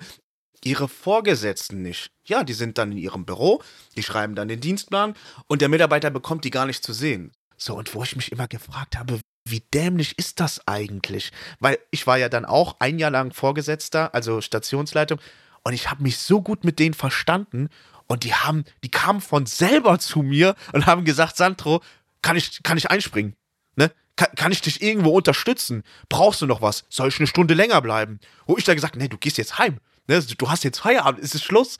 ihre 0.65 0.89
Vorgesetzten 0.89 1.83
nicht. 1.83 2.13
Ja, 2.25 2.45
die 2.45 2.53
sind 2.53 2.79
dann 2.79 2.93
in 2.93 2.99
ihrem 2.99 3.27
Büro, 3.27 3.63
die 3.97 4.03
schreiben 4.03 4.35
dann 4.35 4.49
den 4.49 4.61
Dienstplan 4.61 5.15
und 5.49 5.61
der 5.61 5.69
Mitarbeiter 5.69 6.11
bekommt 6.11 6.45
die 6.45 6.51
gar 6.51 6.67
nicht 6.67 6.85
zu 6.85 6.93
sehen. 6.93 7.33
So, 7.57 7.77
und 7.77 7.95
wo 7.95 8.03
ich 8.05 8.17
mich 8.17 8.31
immer 8.33 8.49
gefragt 8.49 8.97
habe, 8.97 9.21
wie 9.49 9.61
dämlich 9.61 10.19
ist 10.19 10.41
das 10.41 10.67
eigentlich? 10.67 11.33
Weil 11.61 11.79
ich 11.91 12.07
war 12.07 12.19
ja 12.19 12.29
dann 12.29 12.45
auch 12.45 12.77
ein 12.81 12.99
Jahr 12.99 13.11
lang 13.11 13.33
Vorgesetzter, 13.33 14.15
also 14.15 14.41
Stationsleitung, 14.41 15.21
und 15.63 15.73
ich 15.73 15.91
habe 15.91 16.03
mich 16.03 16.19
so 16.19 16.43
gut 16.43 16.65
mit 16.65 16.79
denen 16.79 16.95
verstanden 16.95 17.71
und 18.07 18.25
die 18.25 18.35
haben, 18.35 18.65
die 18.85 18.91
kamen 18.91 19.21
von 19.21 19.47
selber 19.47 19.99
zu 19.99 20.23
mir 20.23 20.55
und 20.73 20.87
haben 20.87 21.05
gesagt, 21.05 21.37
Sandro, 21.37 21.83
kann 22.23 22.37
ich, 22.37 22.63
kann 22.63 22.79
ich 22.79 22.91
einspringen? 22.91 23.35
Ne? 23.75 23.91
Kann, 24.15 24.29
kann 24.37 24.53
ich 24.53 24.61
dich 24.61 24.83
irgendwo 24.83 25.11
unterstützen? 25.11 25.83
Brauchst 26.09 26.41
du 26.41 26.47
noch 26.47 26.63
was? 26.63 26.85
Soll 26.89 27.09
ich 27.09 27.19
eine 27.19 27.27
Stunde 27.27 27.55
länger 27.55 27.81
bleiben? 27.83 28.21
Wo 28.47 28.57
ich 28.57 28.65
da 28.65 28.75
gesagt, 28.75 28.97
nee, 28.97 29.09
du 29.09 29.19
gehst 29.19 29.39
jetzt 29.39 29.59
heim. 29.59 29.79
Ne? 30.07 30.23
Du 30.39 30.49
hast 30.51 30.65
jetzt 30.65 30.79
Feierabend, 30.79 31.23
es 31.23 31.35
ist 31.35 31.45
Schluss. 31.45 31.79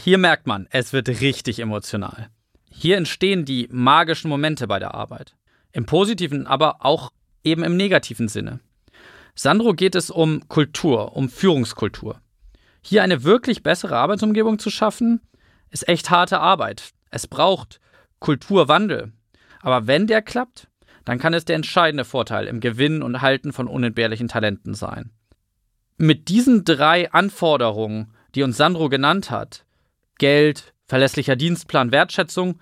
Hier 0.00 0.18
merkt 0.18 0.46
man, 0.46 0.66
es 0.70 0.92
wird 0.92 1.08
richtig 1.08 1.58
emotional. 1.58 2.30
Hier 2.70 2.96
entstehen 2.96 3.44
die 3.44 3.68
magischen 3.70 4.28
Momente 4.28 4.66
bei 4.66 4.78
der 4.78 4.94
Arbeit. 4.94 5.34
Im 5.76 5.84
positiven, 5.84 6.46
aber 6.46 6.86
auch 6.86 7.12
eben 7.44 7.62
im 7.62 7.76
negativen 7.76 8.28
Sinne. 8.28 8.60
Sandro 9.34 9.74
geht 9.74 9.94
es 9.94 10.10
um 10.10 10.48
Kultur, 10.48 11.14
um 11.14 11.28
Führungskultur. 11.28 12.18
Hier 12.80 13.02
eine 13.02 13.24
wirklich 13.24 13.62
bessere 13.62 13.94
Arbeitsumgebung 13.94 14.58
zu 14.58 14.70
schaffen, 14.70 15.20
ist 15.70 15.86
echt 15.86 16.08
harte 16.08 16.40
Arbeit. 16.40 16.92
Es 17.10 17.26
braucht 17.26 17.78
Kulturwandel. 18.20 19.12
Aber 19.60 19.86
wenn 19.86 20.06
der 20.06 20.22
klappt, 20.22 20.68
dann 21.04 21.18
kann 21.18 21.34
es 21.34 21.44
der 21.44 21.56
entscheidende 21.56 22.06
Vorteil 22.06 22.46
im 22.46 22.60
Gewinnen 22.60 23.02
und 23.02 23.20
Halten 23.20 23.52
von 23.52 23.68
unentbehrlichen 23.68 24.28
Talenten 24.28 24.72
sein. 24.72 25.10
Mit 25.98 26.30
diesen 26.30 26.64
drei 26.64 27.12
Anforderungen, 27.12 28.14
die 28.34 28.44
uns 28.44 28.56
Sandro 28.56 28.88
genannt 28.88 29.30
hat, 29.30 29.66
Geld, 30.16 30.72
verlässlicher 30.86 31.36
Dienstplan, 31.36 31.92
Wertschätzung, 31.92 32.60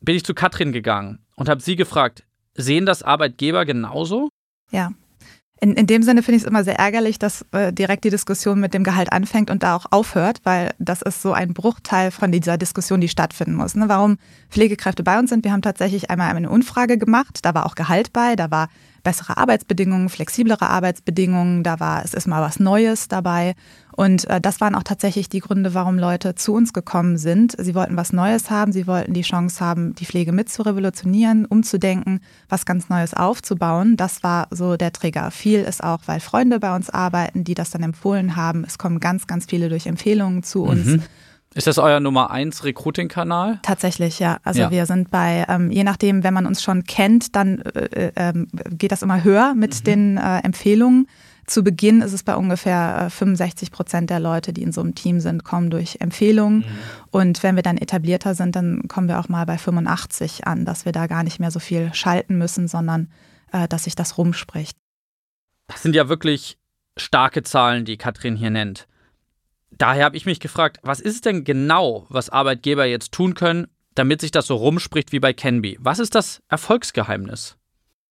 bin 0.00 0.14
ich 0.14 0.24
zu 0.24 0.32
Katrin 0.32 0.70
gegangen 0.70 1.18
und 1.34 1.48
habe 1.48 1.60
sie 1.60 1.74
gefragt, 1.74 2.22
Sehen 2.56 2.86
das 2.86 3.02
Arbeitgeber 3.02 3.64
genauso? 3.64 4.28
Ja. 4.70 4.92
In, 5.58 5.72
in 5.72 5.86
dem 5.86 6.02
Sinne 6.02 6.22
finde 6.22 6.36
ich 6.36 6.42
es 6.42 6.48
immer 6.48 6.64
sehr 6.64 6.78
ärgerlich, 6.78 7.18
dass 7.18 7.46
äh, 7.52 7.72
direkt 7.72 8.04
die 8.04 8.10
Diskussion 8.10 8.60
mit 8.60 8.74
dem 8.74 8.84
Gehalt 8.84 9.10
anfängt 9.10 9.50
und 9.50 9.62
da 9.62 9.74
auch 9.74 9.86
aufhört, 9.90 10.40
weil 10.44 10.74
das 10.78 11.00
ist 11.00 11.22
so 11.22 11.32
ein 11.32 11.54
Bruchteil 11.54 12.10
von 12.10 12.30
dieser 12.30 12.58
Diskussion, 12.58 13.00
die 13.00 13.08
stattfinden 13.08 13.54
muss. 13.54 13.74
Ne? 13.74 13.88
Warum 13.88 14.18
Pflegekräfte 14.50 15.02
bei 15.02 15.18
uns 15.18 15.30
sind, 15.30 15.44
wir 15.44 15.52
haben 15.52 15.62
tatsächlich 15.62 16.10
einmal 16.10 16.28
eine 16.28 16.50
Umfrage 16.50 16.98
gemacht, 16.98 17.38
da 17.42 17.54
war 17.54 17.64
auch 17.64 17.74
Gehalt 17.74 18.12
bei, 18.12 18.36
da 18.36 18.50
war 18.50 18.68
bessere 19.06 19.36
Arbeitsbedingungen, 19.36 20.08
flexiblere 20.08 20.68
Arbeitsbedingungen, 20.68 21.62
da 21.62 21.78
war, 21.78 22.04
es 22.04 22.12
ist 22.12 22.26
mal 22.26 22.42
was 22.42 22.58
Neues 22.58 23.06
dabei. 23.06 23.54
Und 23.92 24.28
äh, 24.28 24.40
das 24.40 24.60
waren 24.60 24.74
auch 24.74 24.82
tatsächlich 24.82 25.28
die 25.28 25.38
Gründe, 25.38 25.74
warum 25.74 25.96
Leute 25.96 26.34
zu 26.34 26.52
uns 26.52 26.72
gekommen 26.72 27.16
sind. 27.16 27.54
Sie 27.56 27.76
wollten 27.76 27.96
was 27.96 28.12
Neues 28.12 28.50
haben, 28.50 28.72
sie 28.72 28.88
wollten 28.88 29.14
die 29.14 29.22
Chance 29.22 29.64
haben, 29.64 29.94
die 29.94 30.06
Pflege 30.06 30.32
mit 30.32 30.48
zu 30.48 30.62
revolutionieren, 30.62 31.44
umzudenken, 31.44 32.18
was 32.48 32.66
ganz 32.66 32.88
Neues 32.88 33.14
aufzubauen. 33.14 33.96
Das 33.96 34.24
war 34.24 34.48
so 34.50 34.76
der 34.76 34.90
Trigger. 34.90 35.30
Viel 35.30 35.60
ist 35.60 35.84
auch, 35.84 36.00
weil 36.06 36.18
Freunde 36.18 36.58
bei 36.58 36.74
uns 36.74 36.90
arbeiten, 36.90 37.44
die 37.44 37.54
das 37.54 37.70
dann 37.70 37.84
empfohlen 37.84 38.34
haben. 38.34 38.64
Es 38.66 38.76
kommen 38.76 38.98
ganz, 38.98 39.28
ganz 39.28 39.46
viele 39.46 39.68
durch 39.68 39.86
Empfehlungen 39.86 40.42
zu 40.42 40.64
uns. 40.64 40.84
Mhm. 40.84 41.02
Ist 41.56 41.66
das 41.66 41.78
euer 41.78 42.00
Nummer 42.00 42.30
eins 42.30 42.64
Recruiting-Kanal? 42.64 43.60
Tatsächlich, 43.62 44.18
ja. 44.18 44.36
Also 44.44 44.60
ja. 44.60 44.70
wir 44.70 44.84
sind 44.84 45.10
bei, 45.10 45.46
ähm, 45.48 45.70
je 45.70 45.84
nachdem, 45.84 46.22
wenn 46.22 46.34
man 46.34 46.44
uns 46.44 46.62
schon 46.62 46.84
kennt, 46.84 47.34
dann 47.34 47.62
äh, 47.62 48.12
äh, 48.14 48.34
geht 48.68 48.92
das 48.92 49.00
immer 49.00 49.24
höher 49.24 49.54
mit 49.54 49.80
mhm. 49.80 49.84
den 49.84 50.16
äh, 50.18 50.40
Empfehlungen. 50.40 51.08
Zu 51.46 51.64
Beginn 51.64 52.02
ist 52.02 52.12
es 52.12 52.24
bei 52.24 52.36
ungefähr 52.36 53.08
65 53.08 53.68
äh, 53.68 53.70
Prozent 53.70 54.10
der 54.10 54.20
Leute, 54.20 54.52
die 54.52 54.62
in 54.62 54.72
so 54.72 54.82
einem 54.82 54.94
Team 54.94 55.18
sind, 55.20 55.44
kommen 55.44 55.70
durch 55.70 55.96
Empfehlungen. 56.00 56.58
Mhm. 56.58 56.64
Und 57.10 57.42
wenn 57.42 57.56
wir 57.56 57.62
dann 57.62 57.78
etablierter 57.78 58.34
sind, 58.34 58.54
dann 58.54 58.82
kommen 58.86 59.08
wir 59.08 59.18
auch 59.18 59.30
mal 59.30 59.46
bei 59.46 59.56
85 59.56 60.46
an, 60.46 60.66
dass 60.66 60.84
wir 60.84 60.92
da 60.92 61.06
gar 61.06 61.22
nicht 61.22 61.40
mehr 61.40 61.50
so 61.50 61.58
viel 61.58 61.88
schalten 61.94 62.36
müssen, 62.36 62.68
sondern 62.68 63.08
äh, 63.52 63.66
dass 63.66 63.84
sich 63.84 63.94
das 63.94 64.18
rumspricht. 64.18 64.76
Das 65.68 65.82
sind 65.82 65.96
ja 65.96 66.10
wirklich 66.10 66.58
starke 66.98 67.42
Zahlen, 67.44 67.86
die 67.86 67.96
Katrin 67.96 68.36
hier 68.36 68.50
nennt 68.50 68.86
daher 69.70 70.04
habe 70.04 70.16
ich 70.16 70.26
mich 70.26 70.40
gefragt, 70.40 70.78
was 70.82 71.00
ist 71.00 71.14
es 71.14 71.20
denn 71.20 71.44
genau, 71.44 72.06
was 72.08 72.30
Arbeitgeber 72.30 72.86
jetzt 72.86 73.12
tun 73.12 73.34
können, 73.34 73.66
damit 73.94 74.20
sich 74.20 74.30
das 74.30 74.46
so 74.46 74.56
rumspricht 74.56 75.12
wie 75.12 75.20
bei 75.20 75.32
Canby? 75.32 75.78
Was 75.80 75.98
ist 75.98 76.14
das 76.14 76.40
Erfolgsgeheimnis? 76.48 77.56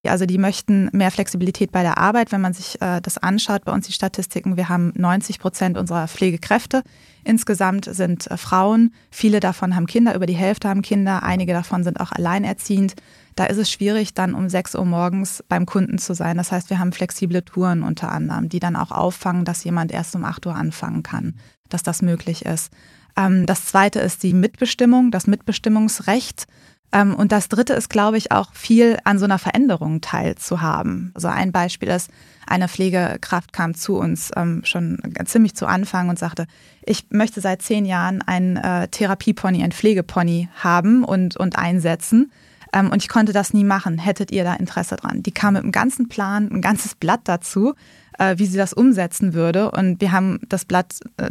Also 0.09 0.25
die 0.25 0.37
möchten 0.37 0.89
mehr 0.93 1.11
Flexibilität 1.11 1.71
bei 1.71 1.81
der 1.81 1.97
Arbeit. 1.97 2.31
Wenn 2.31 2.41
man 2.41 2.53
sich 2.53 2.79
äh, 2.81 3.01
das 3.01 3.17
anschaut, 3.17 3.65
bei 3.65 3.71
uns 3.71 3.87
die 3.87 3.93
Statistiken, 3.93 4.55
wir 4.57 4.69
haben 4.69 4.93
90 4.95 5.39
Prozent 5.39 5.77
unserer 5.77 6.07
Pflegekräfte 6.07 6.83
insgesamt 7.25 7.85
sind 7.85 8.29
äh, 8.31 8.37
Frauen. 8.37 8.93
Viele 9.11 9.41
davon 9.41 9.75
haben 9.75 9.87
Kinder, 9.87 10.15
über 10.15 10.27
die 10.27 10.33
Hälfte 10.33 10.69
haben 10.69 10.81
Kinder, 10.81 11.23
einige 11.23 11.51
davon 11.53 11.83
sind 11.83 11.99
auch 11.99 12.11
alleinerziehend. 12.11 12.93
Da 13.35 13.45
ist 13.45 13.57
es 13.57 13.69
schwierig, 13.69 14.13
dann 14.13 14.33
um 14.33 14.47
6 14.47 14.75
Uhr 14.75 14.85
morgens 14.85 15.43
beim 15.49 15.65
Kunden 15.65 15.97
zu 15.97 16.13
sein. 16.13 16.37
Das 16.37 16.51
heißt, 16.51 16.69
wir 16.69 16.79
haben 16.79 16.93
flexible 16.93 17.43
Touren 17.43 17.83
unter 17.83 18.11
anderem, 18.11 18.47
die 18.47 18.59
dann 18.59 18.77
auch 18.77 18.91
auffangen, 18.91 19.43
dass 19.43 19.63
jemand 19.63 19.91
erst 19.91 20.15
um 20.15 20.23
8 20.23 20.45
Uhr 20.45 20.55
anfangen 20.55 21.03
kann, 21.03 21.35
dass 21.67 21.83
das 21.83 22.01
möglich 22.01 22.45
ist. 22.45 22.71
Ähm, 23.17 23.45
das 23.45 23.65
zweite 23.65 23.99
ist 23.99 24.23
die 24.23 24.33
Mitbestimmung, 24.33 25.11
das 25.11 25.27
Mitbestimmungsrecht. 25.27 26.47
Ähm, 26.93 27.13
und 27.13 27.33
das 27.33 27.49
Dritte 27.49 27.73
ist, 27.73 27.89
glaube 27.89 28.17
ich, 28.17 28.31
auch 28.31 28.53
viel 28.53 28.97
an 29.03 29.19
so 29.19 29.25
einer 29.25 29.39
Veränderung 29.39 29.99
teilzuhaben. 29.99 31.11
Also 31.13 31.27
ein 31.27 31.51
Beispiel 31.51 31.89
ist, 31.89 32.09
eine 32.47 32.69
Pflegekraft 32.69 33.51
kam 33.51 33.73
zu 33.73 33.97
uns 33.97 34.31
ähm, 34.35 34.61
schon 34.63 34.99
ziemlich 35.25 35.55
zu 35.55 35.65
Anfang 35.65 36.09
und 36.09 36.19
sagte, 36.19 36.45
ich 36.85 37.07
möchte 37.09 37.41
seit 37.41 37.61
zehn 37.63 37.85
Jahren 37.85 38.21
einen 38.21 38.55
äh, 38.57 38.87
Therapiepony, 38.87 39.63
einen 39.63 39.71
Pflegepony 39.71 40.47
haben 40.55 41.03
und, 41.03 41.35
und 41.37 41.57
einsetzen. 41.57 42.31
Ähm, 42.75 42.91
und 42.91 43.01
ich 43.01 43.09
konnte 43.09 43.33
das 43.33 43.53
nie 43.53 43.63
machen. 43.63 43.97
Hättet 43.97 44.31
ihr 44.31 44.43
da 44.43 44.53
Interesse 44.53 44.97
dran? 44.97 45.23
Die 45.23 45.31
kam 45.31 45.55
mit 45.55 45.63
einem 45.63 45.71
ganzen 45.71 46.09
Plan, 46.09 46.51
ein 46.51 46.61
ganzes 46.61 46.93
Blatt 46.93 47.21
dazu 47.23 47.73
äh, 48.19 48.37
wie 48.37 48.45
sie 48.45 48.57
das 48.57 48.73
umsetzen 48.73 49.33
würde. 49.33 49.71
Und 49.71 50.01
wir 50.01 50.11
haben 50.11 50.39
das 50.47 50.65
Blatt 50.65 50.99
äh, 51.17 51.29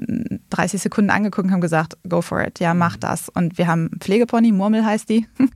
30 0.50 0.82
Sekunden 0.82 1.10
angeguckt 1.10 1.46
und 1.46 1.52
haben 1.52 1.60
gesagt, 1.60 1.96
go 2.08 2.22
for 2.22 2.42
it, 2.42 2.60
ja, 2.60 2.74
mach 2.74 2.96
das. 2.96 3.28
Und 3.28 3.58
wir 3.58 3.66
haben 3.66 3.90
Pflegepony, 3.98 4.52
Murmel 4.52 4.84
heißt 4.84 5.08
die. 5.08 5.26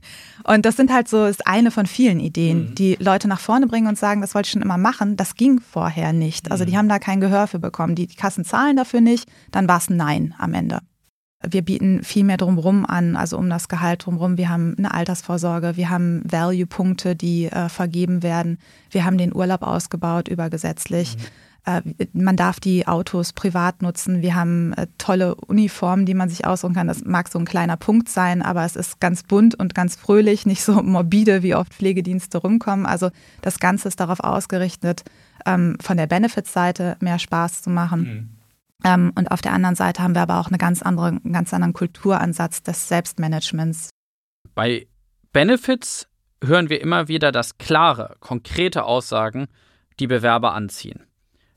Und 0.45 0.65
das 0.65 0.77
sind 0.77 0.91
halt 0.91 1.07
so, 1.07 1.25
ist 1.25 1.45
eine 1.45 1.69
von 1.69 1.85
vielen 1.85 2.19
Ideen, 2.19 2.69
mhm. 2.69 2.75
die 2.75 2.95
Leute 2.99 3.27
nach 3.27 3.41
vorne 3.41 3.67
bringen 3.67 3.87
und 3.87 3.97
sagen, 3.97 4.21
das 4.21 4.33
wollte 4.33 4.47
ich 4.47 4.51
schon 4.53 4.61
immer 4.61 4.77
machen. 4.77 5.15
Das 5.15 5.35
ging 5.35 5.59
vorher 5.59 6.13
nicht. 6.13 6.49
Also 6.49 6.65
die 6.65 6.71
mhm. 6.71 6.77
haben 6.77 6.89
da 6.89 6.97
kein 6.97 7.21
Gehör 7.21 7.45
für 7.45 7.59
bekommen. 7.59 7.93
Die, 7.93 8.07
die 8.07 8.15
Kassen 8.15 8.45
zahlen 8.45 8.77
dafür 8.77 9.01
nicht. 9.01 9.29
Dann 9.51 9.67
war 9.67 9.77
es 9.77 9.89
ein 9.89 9.97
Nein 9.97 10.33
am 10.39 10.53
Ende. 10.53 10.79
Wir 11.47 11.61
bieten 11.61 12.03
viel 12.03 12.25
mehr 12.25 12.35
drumherum 12.35 12.85
an, 12.85 13.15
also 13.15 13.37
um 13.37 13.49
das 13.49 13.69
Gehalt 13.69 14.05
drumherum. 14.05 14.37
Wir 14.37 14.49
haben 14.49 14.75
eine 14.77 14.93
Altersvorsorge, 14.93 15.77
wir 15.77 15.89
haben 15.89 16.21
Value-Punkte, 16.29 17.15
die 17.15 17.45
äh, 17.45 17.69
vergeben 17.69 18.23
werden. 18.23 18.59
Wir 18.91 19.05
haben 19.05 19.17
den 19.17 19.33
Urlaub 19.33 19.61
ausgebaut 19.61 20.27
übergesetzlich. 20.27 21.15
Mhm. 21.15 21.21
Äh, 21.65 21.81
man 22.11 22.35
darf 22.35 22.59
die 22.59 22.87
Autos 22.87 23.31
privat 23.31 23.81
nutzen. 23.81 24.21
Wir 24.21 24.35
haben 24.35 24.73
äh, 24.73 24.87
tolle 24.97 25.35
Uniformen, 25.35 26.05
die 26.05 26.13
man 26.13 26.27
sich 26.27 26.45
aussuchen 26.45 26.73
kann. 26.73 26.87
Das 26.87 27.05
mag 27.05 27.29
so 27.29 27.39
ein 27.39 27.45
kleiner 27.45 27.77
Punkt 27.77 28.09
sein, 28.09 28.41
aber 28.41 28.65
es 28.65 28.75
ist 28.75 28.99
ganz 28.99 29.23
bunt 29.23 29.55
und 29.55 29.73
ganz 29.73 29.95
fröhlich, 29.95 30.45
nicht 30.45 30.63
so 30.63 30.83
morbide, 30.83 31.41
wie 31.41 31.55
oft 31.55 31.73
Pflegedienste 31.73 32.39
rumkommen. 32.39 32.85
Also 32.85 33.11
das 33.41 33.59
Ganze 33.59 33.87
ist 33.87 34.01
darauf 34.01 34.19
ausgerichtet, 34.19 35.03
ähm, 35.45 35.77
von 35.79 35.95
der 35.95 36.07
Benefits-Seite 36.07 36.97
mehr 36.99 37.17
Spaß 37.17 37.61
zu 37.61 37.69
machen. 37.69 38.01
Mhm 38.01 38.38
ähm, 38.83 39.11
und 39.15 39.31
auf 39.31 39.41
der 39.41 39.53
anderen 39.53 39.75
Seite 39.75 40.01
haben 40.01 40.15
wir 40.15 40.21
aber 40.21 40.39
auch 40.39 40.47
eine 40.47 40.57
ganz 40.57 40.81
andere, 40.81 41.07
einen 41.07 41.33
ganz 41.33 41.53
anderen 41.53 41.73
Kulturansatz 41.73 42.63
des 42.63 42.87
Selbstmanagements. 42.87 43.89
Bei 44.55 44.87
Benefits 45.31 46.07
hören 46.43 46.69
wir 46.69 46.81
immer 46.81 47.07
wieder, 47.07 47.31
dass 47.31 47.57
klare, 47.57 48.15
konkrete 48.19 48.83
Aussagen 48.83 49.47
die 49.99 50.07
Bewerber 50.07 50.53
anziehen. 50.53 51.05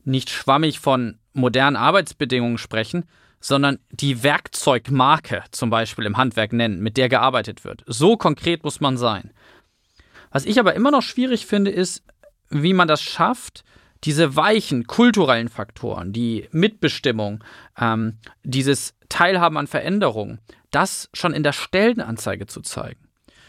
Nicht 0.05 0.31
schwammig 0.31 0.81
von 0.81 1.19
modernen 1.33 1.76
Arbeitsbedingungen 1.76 2.59
sprechen, 2.59 3.05
sondern 3.41 3.79
die 3.91 4.23
Werkzeugmarke 4.23 5.45
zum 5.50 5.71
Beispiel 5.71 6.07
im 6.07 6.17
Handwerk 6.17 6.52
nennen, 6.52 6.81
mit 6.81 6.97
der 6.97 7.09
gearbeitet 7.09 7.64
wird. 7.64 7.85
So 7.87 8.17
konkret 8.17 8.64
muss 8.64 8.81
man 8.81 8.97
sein. 8.97 9.33
Was 10.31 10.45
ich 10.45 10.59
aber 10.59 10.75
immer 10.75 10.91
noch 10.91 11.02
schwierig 11.02 11.47
finde, 11.47 11.71
ist, 11.71 12.02
wie 12.50 12.73
man 12.73 12.88
das 12.88 13.02
schafft, 13.02 13.64
diese 14.05 14.37
weichen 14.37 14.87
kulturellen 14.87 15.49
Faktoren, 15.49 16.13
die 16.13 16.49
Mitbestimmung, 16.51 17.43
ähm, 17.79 18.19
dieses 18.43 18.95
Teilhaben 19.09 19.57
an 19.57 19.67
Veränderungen, 19.67 20.41
das 20.71 21.09
schon 21.13 21.35
in 21.35 21.43
der 21.43 21.53
Stellenanzeige 21.53 22.47
zu 22.47 22.61
zeigen, 22.63 23.09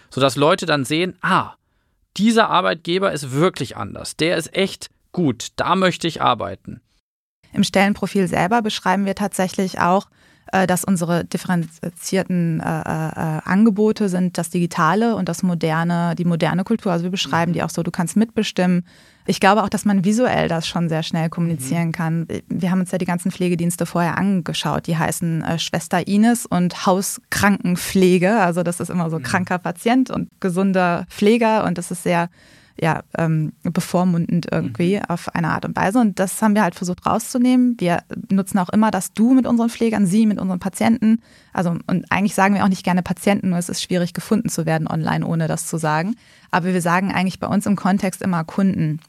sodass 0.10 0.36
Leute 0.36 0.66
dann 0.66 0.86
sehen, 0.86 1.18
ah, 1.22 1.54
dieser 2.18 2.50
Arbeitgeber 2.50 3.12
ist 3.12 3.32
wirklich 3.32 3.78
anders, 3.78 4.16
der 4.16 4.38
ist 4.38 4.56
echt 4.56 4.90
gut, 5.12 5.48
da 5.56 5.76
möchte 5.76 6.08
ich 6.08 6.22
arbeiten. 6.22 6.82
Im 7.54 7.64
Stellenprofil 7.64 8.28
selber 8.28 8.62
beschreiben 8.62 9.06
wir 9.06 9.16
tatsächlich 9.16 9.80
auch, 9.80 10.08
dass 10.68 10.84
unsere 10.84 11.26
differenzierten 11.26 12.60
äh, 12.60 12.64
äh, 12.64 13.42
Angebote 13.44 14.08
sind 14.08 14.38
das 14.38 14.52
Digitale 14.52 15.16
und 15.16 15.28
das 15.28 15.42
moderne, 15.42 16.14
die 16.16 16.26
moderne 16.26 16.64
Kultur. 16.64 16.92
Also 16.92 17.04
wir 17.04 17.12
beschreiben 17.12 17.52
mhm. 17.52 17.54
die 17.54 17.64
auch 17.64 17.72
so, 17.72 17.82
du 17.82 17.92
kannst 17.92 18.16
mitbestimmen. 18.16 18.86
Ich 19.26 19.40
glaube 19.40 19.64
auch, 19.64 19.70
dass 19.70 19.86
man 19.86 20.06
visuell 20.06 20.50
das 20.50 20.68
schon 20.68 20.90
sehr 20.90 21.02
schnell 21.02 21.30
kommunizieren 21.30 21.88
mhm. 21.88 21.92
kann. 21.94 22.28
Wir 22.50 22.70
haben 22.70 22.82
uns 22.82 22.92
ja 22.92 22.98
die 22.98 23.06
ganzen 23.06 23.32
Pflegedienste 23.32 23.86
vorher 23.86 24.18
angeschaut. 24.18 24.86
Die 24.88 24.98
heißen 24.98 25.44
äh, 25.44 25.58
Schwester 25.58 26.08
Ines 26.08 26.46
und 26.46 26.86
Hauskrankenpflege. 26.86 28.40
Also 28.40 28.62
das 28.62 28.80
ist 28.80 28.90
immer 28.90 29.10
so 29.10 29.20
mhm. 29.20 29.24
kranker 29.24 29.58
Patient 29.58 30.12
und 30.12 30.30
gesunder 30.40 31.06
Pfleger 31.10 31.66
und 31.66 31.78
das 31.78 31.90
ist 31.90 32.04
sehr 32.04 32.30
ja, 32.80 33.04
ähm, 33.18 33.54
bevormundend 33.64 34.48
irgendwie 34.52 34.98
mhm. 34.98 35.04
auf 35.08 35.34
eine 35.36 35.50
Art 35.50 35.66
und 35.66 35.76
Weise. 35.76 36.00
Und 36.00 36.20
das 36.20 36.42
haben 36.42 36.56
wir 36.56 36.64
halt 36.64 36.76
versucht 36.76 37.06
rauszunehmen. 37.06 37.76
Wir 37.80 38.04
nutzen 38.32 38.58
auch 38.60 38.70
immer 38.70 38.92
das 38.92 39.14
Du 39.14 39.34
mit 39.34 39.46
unseren 39.46 39.70
Pflegern, 39.70 40.06
Sie 40.06 40.26
mit 40.26 40.40
unseren 40.40 40.60
Patienten. 40.60 41.22
Also, 41.54 41.78
und 41.88 42.12
eigentlich 42.12 42.36
sagen 42.36 42.56
wir 42.56 42.64
auch 42.64 42.70
nicht 42.70 42.84
gerne 42.84 43.04
Patienten, 43.04 43.50
nur 43.50 43.60
es 43.60 43.70
ist 43.70 43.84
schwierig 43.84 44.14
gefunden 44.14 44.50
zu 44.50 44.66
werden 44.66 44.88
online, 44.88 45.26
ohne 45.26 45.48
das 45.48 45.68
zu 45.68 45.78
sagen. 45.78 46.16
Aber 46.52 46.74
wir 46.74 46.82
sagen 46.82 47.12
eigentlich 47.12 47.40
bei 47.40 47.48
uns 47.48 47.66
im 47.66 47.76
Kontext 47.76 48.22
immer 48.22 48.44
Kunden. 48.44 49.00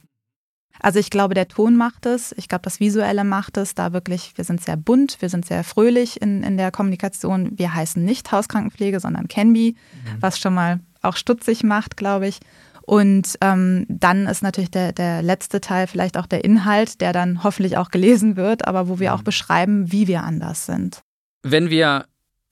Also 0.81 0.99
ich 0.99 1.09
glaube, 1.09 1.35
der 1.35 1.49
Ton 1.49 1.77
macht 1.77 2.05
es, 2.05 2.35
ich 2.37 2.49
glaube, 2.49 2.63
das 2.63 2.81
Visuelle 2.81 3.25
macht 3.25 3.57
es, 3.57 3.75
da 3.75 3.93
wirklich, 3.93 4.33
wir 4.37 4.45
sind 4.45 4.63
sehr 4.63 4.77
bunt, 4.77 5.17
wir 5.21 5.29
sind 5.29 5.47
sehr 5.47 5.65
fröhlich 5.65 6.21
in, 6.21 6.43
in 6.43 6.57
der 6.57 6.71
Kommunikation. 6.73 7.57
Wir 7.57 7.75
heißen 7.75 8.05
nicht 8.05 8.33
Hauskrankenpflege, 8.33 9.01
sondern 9.01 9.29
Canby, 9.29 9.77
mhm. 9.77 10.17
was 10.21 10.39
schon 10.39 10.53
mal 10.53 10.81
auch 11.01 11.17
stutzig 11.17 11.63
macht, 11.63 11.97
glaube 11.97 12.27
ich. 12.27 12.41
Und 12.87 13.39
ähm, 13.41 13.87
dann 13.89 14.27
ist 14.27 14.43
natürlich 14.43 14.71
der, 14.71 14.93
der 14.93 15.23
letzte 15.23 15.63
Teil 15.63 15.87
vielleicht 15.87 16.19
auch 16.19 16.27
der 16.27 16.45
Inhalt, 16.45 17.01
der 17.01 17.15
dann 17.15 17.43
hoffentlich 17.43 17.79
auch 17.79 17.91
gelesen 17.91 18.37
wird, 18.37 18.69
aber 18.69 18.89
wo 18.89 18.99
wir 18.99 19.15
auch 19.15 19.21
mhm. 19.21 19.25
beschreiben, 19.25 19.93
wie 19.93 20.07
wir 20.07 20.23
anders 20.23 20.67
sind. 20.67 21.01
Wenn 21.43 21.71
wir 21.71 22.05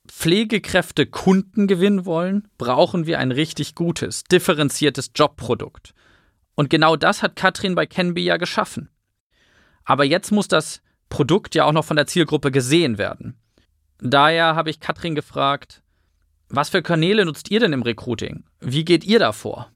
Pflegekräfte 0.09 1.07
Kunden 1.07 1.67
gewinnen 1.67 2.07
wollen, 2.07 2.49
brauchen 2.57 3.07
wir 3.07 3.19
ein 3.19 3.31
richtig 3.31 3.75
gutes, 3.75 4.25
differenziertes 4.25 5.11
Jobprodukt. 5.15 5.93
Und 6.55 6.71
genau 6.71 6.97
das 6.97 7.23
hat 7.23 7.37
Katrin 7.37 7.75
bei 7.75 7.87
Canby 7.87 8.25
ja 8.25 8.39
geschaffen. 8.39 8.89
Aber 9.85 10.05
jetzt 10.05 10.33
muss 10.33 10.49
das 10.49 10.81
Produkt 11.11 11.55
ja 11.55 11.65
auch 11.65 11.73
noch 11.73 11.85
von 11.85 11.97
der 11.97 12.07
Zielgruppe 12.07 12.51
gesehen 12.51 12.97
werden. 12.97 13.37
Daher 13.99 14.57
habe 14.57 14.71
ich 14.71 14.81
Katrin 14.81 15.15
gefragt, 15.15 15.83
was 16.49 16.71
für 16.71 16.83
Kanäle 16.83 17.25
nutzt 17.27 17.51
ihr 17.51 17.61
denn 17.61 17.73
im 17.73 17.83
Recruiting? 17.83 18.45
Wie 18.61 18.85
geht 18.85 19.05
ihr 19.05 19.19
da 19.19 19.33
vor? 19.33 19.71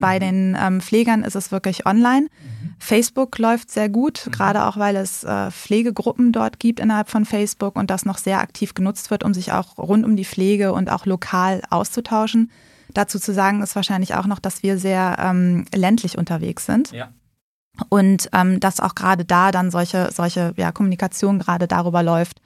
Bei 0.00 0.16
mhm. 0.16 0.20
den 0.20 0.58
ähm, 0.60 0.80
Pflegern 0.80 1.22
ist 1.22 1.36
es 1.36 1.52
wirklich 1.52 1.86
online. 1.86 2.22
Mhm. 2.22 2.74
Facebook 2.80 3.38
läuft 3.38 3.70
sehr 3.70 3.88
gut, 3.88 4.26
mhm. 4.26 4.32
gerade 4.32 4.64
auch 4.64 4.76
weil 4.76 4.96
es 4.96 5.22
äh, 5.22 5.50
Pflegegruppen 5.52 6.32
dort 6.32 6.58
gibt 6.58 6.80
innerhalb 6.80 7.08
von 7.08 7.24
Facebook 7.24 7.76
und 7.76 7.90
das 7.90 8.04
noch 8.04 8.18
sehr 8.18 8.40
aktiv 8.40 8.74
genutzt 8.74 9.10
wird, 9.12 9.22
um 9.22 9.34
sich 9.34 9.52
auch 9.52 9.78
rund 9.78 10.04
um 10.04 10.16
die 10.16 10.24
Pflege 10.24 10.72
und 10.72 10.90
auch 10.90 11.06
lokal 11.06 11.62
auszutauschen. 11.70 12.50
Dazu 12.94 13.20
zu 13.20 13.32
sagen 13.32 13.62
ist 13.62 13.76
wahrscheinlich 13.76 14.14
auch 14.14 14.26
noch, 14.26 14.40
dass 14.40 14.64
wir 14.64 14.78
sehr 14.78 15.16
ähm, 15.20 15.66
ländlich 15.72 16.18
unterwegs 16.18 16.66
sind. 16.66 16.90
Ja. 16.90 17.10
Und 17.88 18.28
ähm, 18.32 18.58
dass 18.58 18.80
auch 18.80 18.94
gerade 18.94 19.24
da 19.24 19.52
dann 19.52 19.70
solche, 19.70 20.10
solche 20.12 20.52
ja, 20.56 20.72
Kommunikation 20.72 21.38
gerade 21.38 21.68
darüber 21.68 22.02
läuft. 22.02 22.40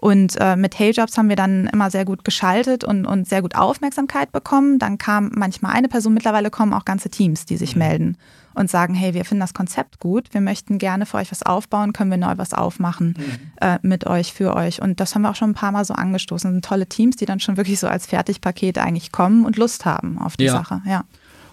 Und 0.00 0.36
äh, 0.40 0.56
mit 0.56 0.78
Heyjobs 0.78 1.18
haben 1.18 1.28
wir 1.28 1.36
dann 1.36 1.66
immer 1.66 1.90
sehr 1.90 2.06
gut 2.06 2.24
geschaltet 2.24 2.84
und, 2.84 3.04
und 3.04 3.28
sehr 3.28 3.42
gut 3.42 3.54
Aufmerksamkeit 3.54 4.32
bekommen. 4.32 4.78
Dann 4.78 4.96
kam 4.96 5.30
manchmal 5.34 5.72
eine 5.72 5.88
Person, 5.88 6.14
mittlerweile 6.14 6.48
kommen 6.48 6.72
auch 6.72 6.86
ganze 6.86 7.10
Teams, 7.10 7.44
die 7.44 7.58
sich 7.58 7.74
mhm. 7.74 7.80
melden 7.80 8.16
und 8.54 8.70
sagen, 8.70 8.94
hey, 8.94 9.12
wir 9.12 9.26
finden 9.26 9.40
das 9.40 9.52
Konzept 9.52 10.00
gut, 10.00 10.32
wir 10.32 10.40
möchten 10.40 10.78
gerne 10.78 11.04
für 11.04 11.18
euch 11.18 11.30
was 11.30 11.42
aufbauen, 11.42 11.92
können 11.92 12.10
wir 12.10 12.16
neu 12.16 12.32
was 12.36 12.54
aufmachen 12.54 13.14
mhm. 13.18 13.50
äh, 13.60 13.78
mit 13.82 14.06
euch, 14.06 14.32
für 14.32 14.56
euch. 14.56 14.80
Und 14.80 15.00
das 15.00 15.14
haben 15.14 15.22
wir 15.22 15.30
auch 15.30 15.36
schon 15.36 15.50
ein 15.50 15.54
paar 15.54 15.70
Mal 15.70 15.84
so 15.84 15.92
angestoßen. 15.92 16.48
Das 16.48 16.54
sind 16.54 16.64
tolle 16.64 16.86
Teams, 16.86 17.16
die 17.16 17.26
dann 17.26 17.38
schon 17.38 17.58
wirklich 17.58 17.78
so 17.78 17.86
als 17.86 18.06
Fertigpaket 18.06 18.78
eigentlich 18.78 19.12
kommen 19.12 19.44
und 19.44 19.58
Lust 19.58 19.84
haben 19.84 20.18
auf 20.18 20.38
die 20.38 20.44
ja. 20.44 20.52
Sache. 20.52 20.80
Ja. 20.86 21.04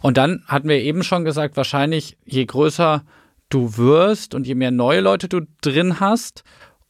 Und 0.01 0.15
dann 0.15 0.43
hatten 0.47 0.69
wir 0.69 0.77
eben 0.77 1.03
schon 1.03 1.25
gesagt, 1.25 1.57
wahrscheinlich 1.57 2.17
je 2.23 2.45
größer 2.45 3.03
du 3.49 3.77
wirst 3.77 4.35
und 4.35 4.47
je 4.47 4.55
mehr 4.55 4.71
neue 4.71 5.01
Leute 5.01 5.27
du 5.27 5.41
drin 5.61 5.99
hast, 5.99 6.43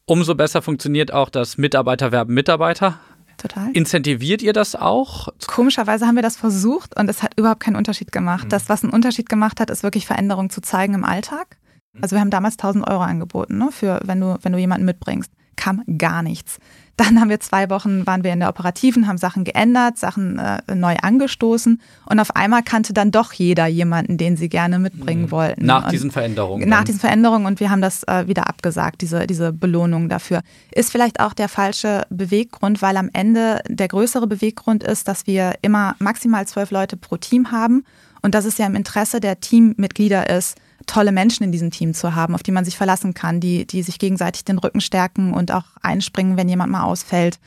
Umso 0.08 0.36
besser 0.36 0.62
funktioniert 0.62 1.14
auch 1.14 1.30
das 1.30 1.58
Mitarbeiterwerben 1.58 2.34
Mitarbeiter. 2.34 2.98
Total. 3.38 3.70
Incentiviert 3.74 4.42
ihr 4.42 4.54
das 4.54 4.76
auch? 4.76 5.28
Komischerweise 5.46 6.08
haben 6.08 6.16
wir 6.16 6.24
das 6.24 6.38
versucht 6.38 6.98
und 6.98 7.10
es 7.10 7.22
hat 7.22 7.34
überhaupt 7.38 7.60
keinen 7.60 7.76
Unterschied 7.76 8.12
gemacht. 8.12 8.46
Mhm. 8.46 8.50
Das, 8.50 8.70
was 8.70 8.84
einen 8.84 8.94
Unterschied 8.94 9.28
gemacht 9.30 9.60
hat, 9.60 9.70
ist 9.70 9.84
wirklich 9.84 10.08
Veränderung 10.08 10.50
zu 10.50 10.62
zeigen 10.62 10.94
im 10.94 11.04
Alltag. 11.04 11.58
Also 12.02 12.16
wir 12.16 12.22
haben 12.22 12.30
damals 12.30 12.56
1000 12.56 12.88
Euro 12.88 13.02
angeboten, 13.02 13.58
ne, 13.58 13.70
für 13.72 14.00
wenn 14.04 14.22
du, 14.22 14.38
wenn 14.42 14.54
du 14.54 14.58
jemanden 14.58 14.86
mitbringst. 14.86 15.32
Kam 15.58 15.84
gar 15.98 16.24
nichts. 16.24 16.60
Dann 16.98 17.20
haben 17.22 17.30
wir 17.30 17.40
zwei 17.40 17.70
Wochen, 17.70 18.08
waren 18.08 18.24
wir 18.24 18.34
in 18.34 18.40
der 18.40 18.50
Operativen, 18.50 19.08
haben 19.08 19.20
Sachen 19.20 19.44
geändert, 19.44 20.00
Sachen 20.00 20.40
äh, 20.40 20.74
neu 20.74 20.96
angestoßen 21.00 21.80
und 22.06 22.20
auf 22.20 22.36
einmal 22.36 22.64
kannte 22.64 22.92
dann 22.92 23.12
doch 23.12 23.34
jeder 23.34 23.68
jemanden, 23.68 24.18
den 24.18 24.36
sie 24.36 24.50
gerne 24.50 24.80
mitbringen 24.80 25.24
mhm. 25.24 25.32
wollten. 25.32 25.66
Nach 25.66 25.86
und 25.86 25.92
diesen 25.92 26.10
Veränderungen. 26.10 26.68
Nach 26.68 26.84
diesen 26.84 27.00
Veränderungen 27.00 27.46
und 27.46 27.60
wir 27.60 27.70
haben 27.70 27.84
das 27.84 28.02
äh, 28.04 28.28
wieder 28.28 28.48
abgesagt, 28.48 29.02
diese, 29.02 29.28
diese 29.28 29.54
Belohnung 29.54 30.10
dafür. 30.10 30.42
Ist 30.72 30.92
vielleicht 30.92 31.20
auch 31.20 31.34
der 31.34 31.50
falsche 31.50 32.08
Beweggrund, 32.10 32.82
weil 32.82 32.98
am 32.98 33.12
Ende 33.14 33.62
der 33.68 33.90
größere 33.90 34.26
Beweggrund 34.26 34.84
ist, 34.84 35.08
dass 35.08 35.28
wir 35.28 35.54
immer 35.62 35.96
maximal 36.00 36.48
zwölf 36.48 36.72
Leute 36.72 36.98
pro 36.98 37.18
Team 37.18 37.52
haben 37.52 37.84
und 38.24 38.34
dass 38.34 38.46
es 38.46 38.58
ja 38.58 38.66
im 38.66 38.76
Interesse 38.76 39.20
der 39.20 39.40
Teammitglieder 39.40 40.32
ist, 40.36 40.58
tolle 40.88 41.12
Menschen 41.12 41.44
in 41.44 41.52
diesem 41.52 41.70
Team 41.70 41.94
zu 41.94 42.16
haben, 42.16 42.34
auf 42.34 42.44
die 42.44 42.52
man 42.52 42.66
sich 42.66 42.78
verlassen 42.78 43.14
kann, 43.14 43.40
die, 43.40 43.68
die 43.68 43.84
sich 43.84 44.00
gegenseitig 44.00 44.46
den 44.46 44.58
Rücken 44.58 44.82
stärken 44.82 45.34
und 45.34 45.52
auch 45.52 45.66
einspringen, 45.82 46.38
wenn 46.38 46.50
jemand 46.50 46.72
mal 46.72 46.84
ausfällt. 46.84 47.40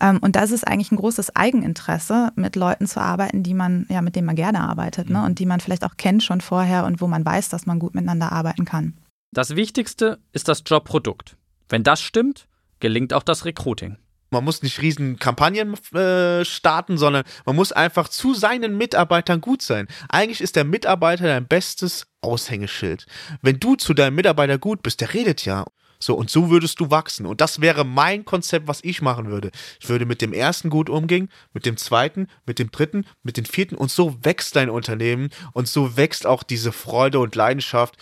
Ähm, 0.00 0.18
und 0.20 0.36
das 0.36 0.50
ist 0.50 0.66
eigentlich 0.66 0.92
ein 0.92 0.96
großes 0.96 1.36
Eigeninteresse, 1.36 2.32
mit 2.36 2.56
Leuten 2.56 2.86
zu 2.86 3.00
arbeiten, 3.00 3.42
die 3.42 3.54
man, 3.54 3.86
ja, 3.88 4.00
mit 4.00 4.16
denen 4.16 4.26
man 4.26 4.36
gerne 4.36 4.60
arbeitet, 4.60 5.10
ne? 5.10 5.18
Mhm. 5.18 5.24
Und 5.24 5.38
die 5.38 5.46
man 5.46 5.60
vielleicht 5.60 5.84
auch 5.84 5.96
kennt 5.96 6.22
schon 6.22 6.40
vorher 6.40 6.84
und 6.84 7.00
wo 7.00 7.06
man 7.06 7.24
weiß, 7.24 7.48
dass 7.48 7.66
man 7.66 7.78
gut 7.78 7.94
miteinander 7.94 8.32
arbeiten 8.32 8.64
kann. 8.64 8.94
Das 9.32 9.56
Wichtigste 9.56 10.18
ist 10.32 10.48
das 10.48 10.62
Jobprodukt. 10.64 11.36
Wenn 11.68 11.82
das 11.82 12.00
stimmt, 12.00 12.46
gelingt 12.80 13.12
auch 13.12 13.22
das 13.22 13.44
Recruiting. 13.44 13.96
Man 14.30 14.44
muss 14.44 14.62
nicht 14.62 14.80
riesen 14.80 15.18
Kampagnen 15.18 15.74
äh, 15.94 16.44
starten, 16.44 16.98
sondern 16.98 17.24
man 17.46 17.56
muss 17.56 17.72
einfach 17.72 18.08
zu 18.08 18.34
seinen 18.34 18.76
Mitarbeitern 18.76 19.40
gut 19.40 19.62
sein. 19.62 19.86
Eigentlich 20.08 20.40
ist 20.40 20.56
der 20.56 20.64
Mitarbeiter 20.64 21.24
dein 21.24 21.46
bestes 21.46 22.06
Aushängeschild. 22.20 23.06
Wenn 23.42 23.60
du 23.60 23.76
zu 23.76 23.94
deinem 23.94 24.16
Mitarbeiter 24.16 24.58
gut 24.58 24.82
bist, 24.82 25.00
der 25.00 25.14
redet 25.14 25.44
ja. 25.44 25.64
So, 26.04 26.14
und 26.14 26.28
so 26.28 26.50
würdest 26.50 26.80
du 26.80 26.90
wachsen. 26.90 27.24
Und 27.24 27.40
das 27.40 27.62
wäre 27.62 27.84
mein 27.84 28.24
Konzept, 28.24 28.68
was 28.68 28.82
ich 28.82 29.00
machen 29.00 29.30
würde. 29.30 29.50
Ich 29.80 29.88
würde 29.88 30.04
mit 30.04 30.20
dem 30.20 30.34
ersten 30.34 30.68
gut 30.68 30.90
umgehen, 30.90 31.30
mit 31.54 31.64
dem 31.64 31.76
zweiten, 31.76 32.28
mit 32.44 32.58
dem 32.58 32.70
dritten, 32.70 33.06
mit 33.22 33.36
dem 33.36 33.46
vierten. 33.46 33.74
Und 33.74 33.90
so 33.90 34.18
wächst 34.22 34.56
dein 34.56 34.68
Unternehmen. 34.68 35.30
Und 35.52 35.68
so 35.68 35.96
wächst 35.96 36.26
auch 36.26 36.42
diese 36.42 36.72
Freude 36.72 37.20
und 37.20 37.34
Leidenschaft 37.34 37.96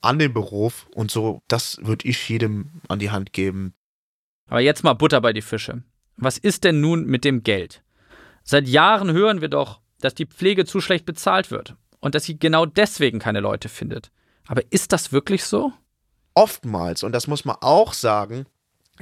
an 0.00 0.18
den 0.18 0.32
Beruf. 0.32 0.86
Und 0.94 1.10
so, 1.10 1.42
das 1.46 1.78
würde 1.82 2.08
ich 2.08 2.28
jedem 2.28 2.80
an 2.88 2.98
die 2.98 3.10
Hand 3.10 3.32
geben. 3.32 3.74
Aber 4.52 4.60
jetzt 4.60 4.84
mal 4.84 4.92
Butter 4.92 5.22
bei 5.22 5.32
die 5.32 5.40
Fische. 5.40 5.82
Was 6.18 6.36
ist 6.36 6.64
denn 6.64 6.82
nun 6.82 7.06
mit 7.06 7.24
dem 7.24 7.42
Geld? 7.42 7.82
Seit 8.44 8.68
Jahren 8.68 9.10
hören 9.10 9.40
wir 9.40 9.48
doch, 9.48 9.80
dass 10.02 10.14
die 10.14 10.26
Pflege 10.26 10.66
zu 10.66 10.82
schlecht 10.82 11.06
bezahlt 11.06 11.50
wird 11.50 11.74
und 12.00 12.14
dass 12.14 12.24
sie 12.24 12.38
genau 12.38 12.66
deswegen 12.66 13.18
keine 13.18 13.40
Leute 13.40 13.70
findet. 13.70 14.10
Aber 14.46 14.60
ist 14.68 14.92
das 14.92 15.10
wirklich 15.10 15.44
so? 15.44 15.72
Oftmals, 16.34 17.02
und 17.02 17.12
das 17.12 17.28
muss 17.28 17.46
man 17.46 17.56
auch 17.62 17.94
sagen, 17.94 18.44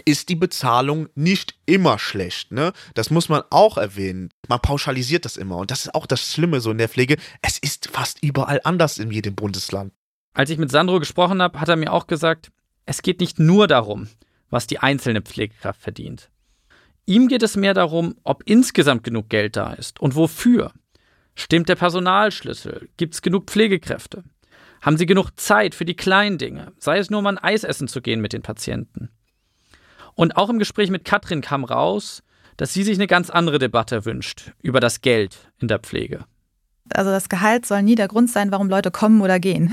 ist 0.04 0.28
die 0.28 0.36
Bezahlung 0.36 1.08
nicht 1.16 1.58
immer 1.66 1.98
schlecht. 1.98 2.52
Ne? 2.52 2.72
Das 2.94 3.10
muss 3.10 3.28
man 3.28 3.42
auch 3.50 3.76
erwähnen. 3.76 4.28
Man 4.46 4.60
pauschalisiert 4.60 5.24
das 5.24 5.36
immer. 5.36 5.56
Und 5.56 5.72
das 5.72 5.86
ist 5.86 5.96
auch 5.96 6.06
das 6.06 6.32
Schlimme 6.32 6.60
so 6.60 6.70
in 6.70 6.78
der 6.78 6.88
Pflege. 6.88 7.16
Es 7.42 7.58
ist 7.58 7.88
fast 7.88 8.22
überall 8.22 8.60
anders 8.62 8.98
in 8.98 9.10
jedem 9.10 9.34
Bundesland. 9.34 9.92
Als 10.32 10.50
ich 10.50 10.58
mit 10.58 10.70
Sandro 10.70 11.00
gesprochen 11.00 11.42
habe, 11.42 11.60
hat 11.60 11.68
er 11.68 11.74
mir 11.74 11.92
auch 11.92 12.06
gesagt, 12.06 12.52
es 12.86 13.02
geht 13.02 13.18
nicht 13.18 13.40
nur 13.40 13.66
darum, 13.66 14.06
was 14.50 14.66
die 14.66 14.78
einzelne 14.78 15.22
Pflegekraft 15.22 15.80
verdient. 15.80 16.30
Ihm 17.06 17.28
geht 17.28 17.42
es 17.42 17.56
mehr 17.56 17.74
darum, 17.74 18.16
ob 18.24 18.42
insgesamt 18.44 19.04
genug 19.04 19.28
Geld 19.28 19.56
da 19.56 19.72
ist 19.72 20.00
und 20.00 20.14
wofür. 20.14 20.72
Stimmt 21.34 21.68
der 21.68 21.76
Personalschlüssel? 21.76 22.88
Gibt 22.96 23.14
es 23.14 23.22
genug 23.22 23.46
Pflegekräfte? 23.46 24.24
Haben 24.82 24.96
sie 24.96 25.06
genug 25.06 25.30
Zeit 25.36 25.74
für 25.74 25.84
die 25.84 25.96
kleinen 25.96 26.38
Dinge, 26.38 26.72
sei 26.78 26.98
es 26.98 27.10
nur 27.10 27.22
mal 27.22 27.30
ein 27.36 27.38
Eis 27.38 27.64
essen 27.64 27.88
zu 27.88 28.00
gehen 28.00 28.20
mit 28.20 28.32
den 28.32 28.42
Patienten? 28.42 29.10
Und 30.14 30.36
auch 30.36 30.50
im 30.50 30.58
Gespräch 30.58 30.90
mit 30.90 31.04
Katrin 31.04 31.40
kam 31.40 31.64
raus, 31.64 32.22
dass 32.56 32.74
sie 32.74 32.84
sich 32.84 32.98
eine 32.98 33.06
ganz 33.06 33.30
andere 33.30 33.58
Debatte 33.58 34.04
wünscht 34.04 34.52
über 34.62 34.80
das 34.80 35.00
Geld 35.00 35.50
in 35.58 35.68
der 35.68 35.78
Pflege 35.78 36.26
also 36.94 37.10
das 37.10 37.28
Gehalt 37.28 37.66
soll 37.66 37.82
nie 37.82 37.94
der 37.94 38.08
Grund 38.08 38.30
sein, 38.30 38.50
warum 38.50 38.68
Leute 38.68 38.90
kommen 38.90 39.20
oder 39.20 39.38
gehen. 39.38 39.72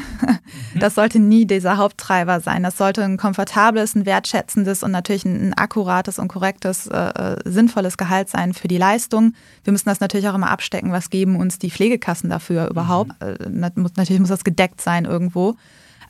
Mhm. 0.73 0.79
Das 0.79 0.95
sollte 0.95 1.19
nie 1.19 1.45
dieser 1.45 1.77
Haupttreiber 1.77 2.39
sein. 2.39 2.63
Das 2.63 2.77
sollte 2.77 3.03
ein 3.03 3.17
komfortables, 3.17 3.95
ein 3.95 4.05
wertschätzendes 4.05 4.83
und 4.83 4.91
natürlich 4.91 5.25
ein, 5.25 5.53
akkurates 5.53 6.19
und 6.19 6.27
korrektes, 6.27 6.87
äh, 6.87 6.97
äh 6.97 7.37
sinnvolles 7.45 7.97
Gehalt 7.97 8.29
sein 8.29 8.53
für 8.53 8.67
die 8.67 8.77
Leistung. 8.77 9.33
Wir 9.63 9.73
müssen 9.73 9.89
das 9.89 9.99
natürlich 9.99 10.27
auch 10.29 10.35
immer 10.35 10.49
abstecken, 10.49 10.91
was 10.91 11.09
geben 11.09 11.35
uns 11.35 11.59
die 11.59 11.71
Pflegekassen 11.71 12.29
dafür 12.29 12.69
überhaupt. 12.69 13.11
Mhm. 13.21 13.63
Äh, 13.63 13.69
natürlich 13.95 14.19
muss 14.19 14.29
das 14.29 14.43
gedeckt 14.43 14.81
sein 14.81 15.05
irgendwo. 15.05 15.55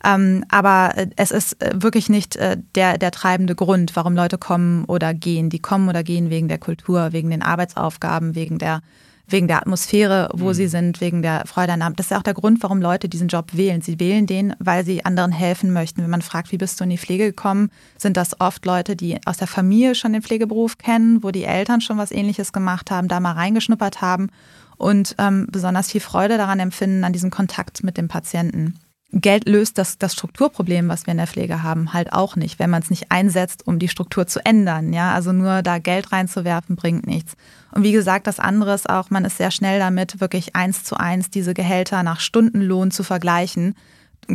Ähm, 0.04 0.44
aber 0.50 0.92
äh, 0.96 1.08
es 1.16 1.32
ist 1.32 1.62
äh, 1.62 1.72
wirklich 1.76 2.10
nicht 2.10 2.38
der, 2.76 2.98
der 2.98 3.12
treibende 3.12 3.56
Grund, 3.56 3.96
warum 3.96 4.16
Leute 4.16 4.38
kommen 4.38 4.86
oder 4.86 5.14
gehen. 5.14 5.50
Die 5.50 5.60
kommen 5.60 5.90
oder 5.90 6.04
gehen 6.04 6.30
wegen 6.30 6.48
der 6.48 6.60
Kultur, 6.60 7.14
wegen 7.14 7.32
den 7.32 7.42
Arbeitsaufgaben, 7.42 8.36
wegen 8.36 8.60
der 8.60 8.82
wegen 9.28 9.48
der 9.48 9.58
Atmosphäre, 9.58 10.30
wo 10.34 10.48
mhm. 10.48 10.54
sie 10.54 10.68
sind, 10.68 11.02
wegen 11.02 11.22
der 11.22 11.46
Freude 11.46 11.74
an 11.74 11.82
Arbeit. 11.82 12.00
Das 12.00 12.08
ist 12.08 12.12
ja 12.12 12.18
auch 12.18 12.24
der 12.24 12.34
Grund, 12.34 12.64
warum 12.64 12.82
Leute 12.82 13.10
diesen 13.10 13.28
Job 13.28 13.52
wählen. 13.54 13.82
Sie 13.82 14.00
wählen 14.00 14.26
den, 14.26 14.56
weil 14.60 14.86
sie 14.86 15.06
anderen 15.06 15.32
helfen 15.32 15.72
möchten. 15.74 16.02
Wenn 16.02 16.10
man 16.10 16.22
fragt, 16.22 16.52
wie 16.52 16.58
bist 16.58 16.80
du 16.80 16.86
in 16.86 16.90
die 16.90 16.98
Pflege 16.98 17.26
gekommen, 17.26 17.70
sind 17.98 18.18
das 18.18 18.40
oft 18.40 18.66
Leute, 18.66 18.96
die 18.96 19.20
aus 19.26 19.38
der 19.38 19.48
Familie 19.48 19.96
schon 19.96 20.14
den 20.14 20.22
Pflegeberuf 20.22 20.78
kennen, 20.78 21.24
wo 21.24 21.32
die 21.32 21.44
Eltern 21.44 21.82
schon 21.82 21.98
was 21.98 22.12
Ähnliches 22.12 22.54
gemacht 22.54 22.90
haben, 22.90 23.08
da 23.08 23.20
mal 23.20 23.34
reingeschnuppert 23.34 24.02
haben 24.02 24.30
und 24.78 25.16
ähm, 25.18 25.48
besonders 25.52 25.92
viel 25.92 26.02
Freude 26.02 26.38
daran 26.38 26.60
empfinden, 26.60 27.04
an 27.04 27.14
diesem 27.14 27.32
Kontakt 27.32 27.84
mit 27.84 27.98
dem 27.98 28.08
Patienten. 28.08 28.80
Geld 29.14 29.48
löst 29.48 29.78
das, 29.78 29.98
das 29.98 30.14
Strukturproblem, 30.14 30.90
was 30.90 31.06
wir 31.06 31.12
in 31.12 31.18
der 31.18 31.28
Pflege 31.28 31.64
haben, 31.64 31.94
halt 31.94 32.12
auch 32.12 32.36
nicht, 32.36 32.60
wenn 32.60 32.70
man 32.70 32.82
es 32.82 32.90
nicht 32.90 33.10
einsetzt, 33.10 33.66
um 33.66 33.80
die 33.80 33.88
Struktur 33.88 34.28
zu 34.28 34.44
ändern. 34.46 34.92
Ja, 34.92 35.14
also 35.14 35.32
nur 35.32 35.62
da 35.62 35.80
Geld 35.80 36.12
reinzuwerfen 36.12 36.76
bringt 36.76 37.08
nichts. 37.08 37.36
Und 37.72 37.84
wie 37.84 37.94
gesagt, 37.94 38.28
das 38.28 38.40
andere 38.40 38.74
ist 38.74 38.90
auch, 38.90 39.10
man 39.10 39.24
ist 39.24 39.38
sehr 39.38 39.52
schnell 39.52 39.80
damit, 39.80 40.20
wirklich 40.20 40.58
eins 40.58 40.84
zu 40.84 40.98
eins 40.98 41.30
diese 41.30 41.54
Gehälter 41.54 42.04
nach 42.04 42.20
Stundenlohn 42.20 42.92
zu 42.92 43.04
vergleichen. 43.04 43.76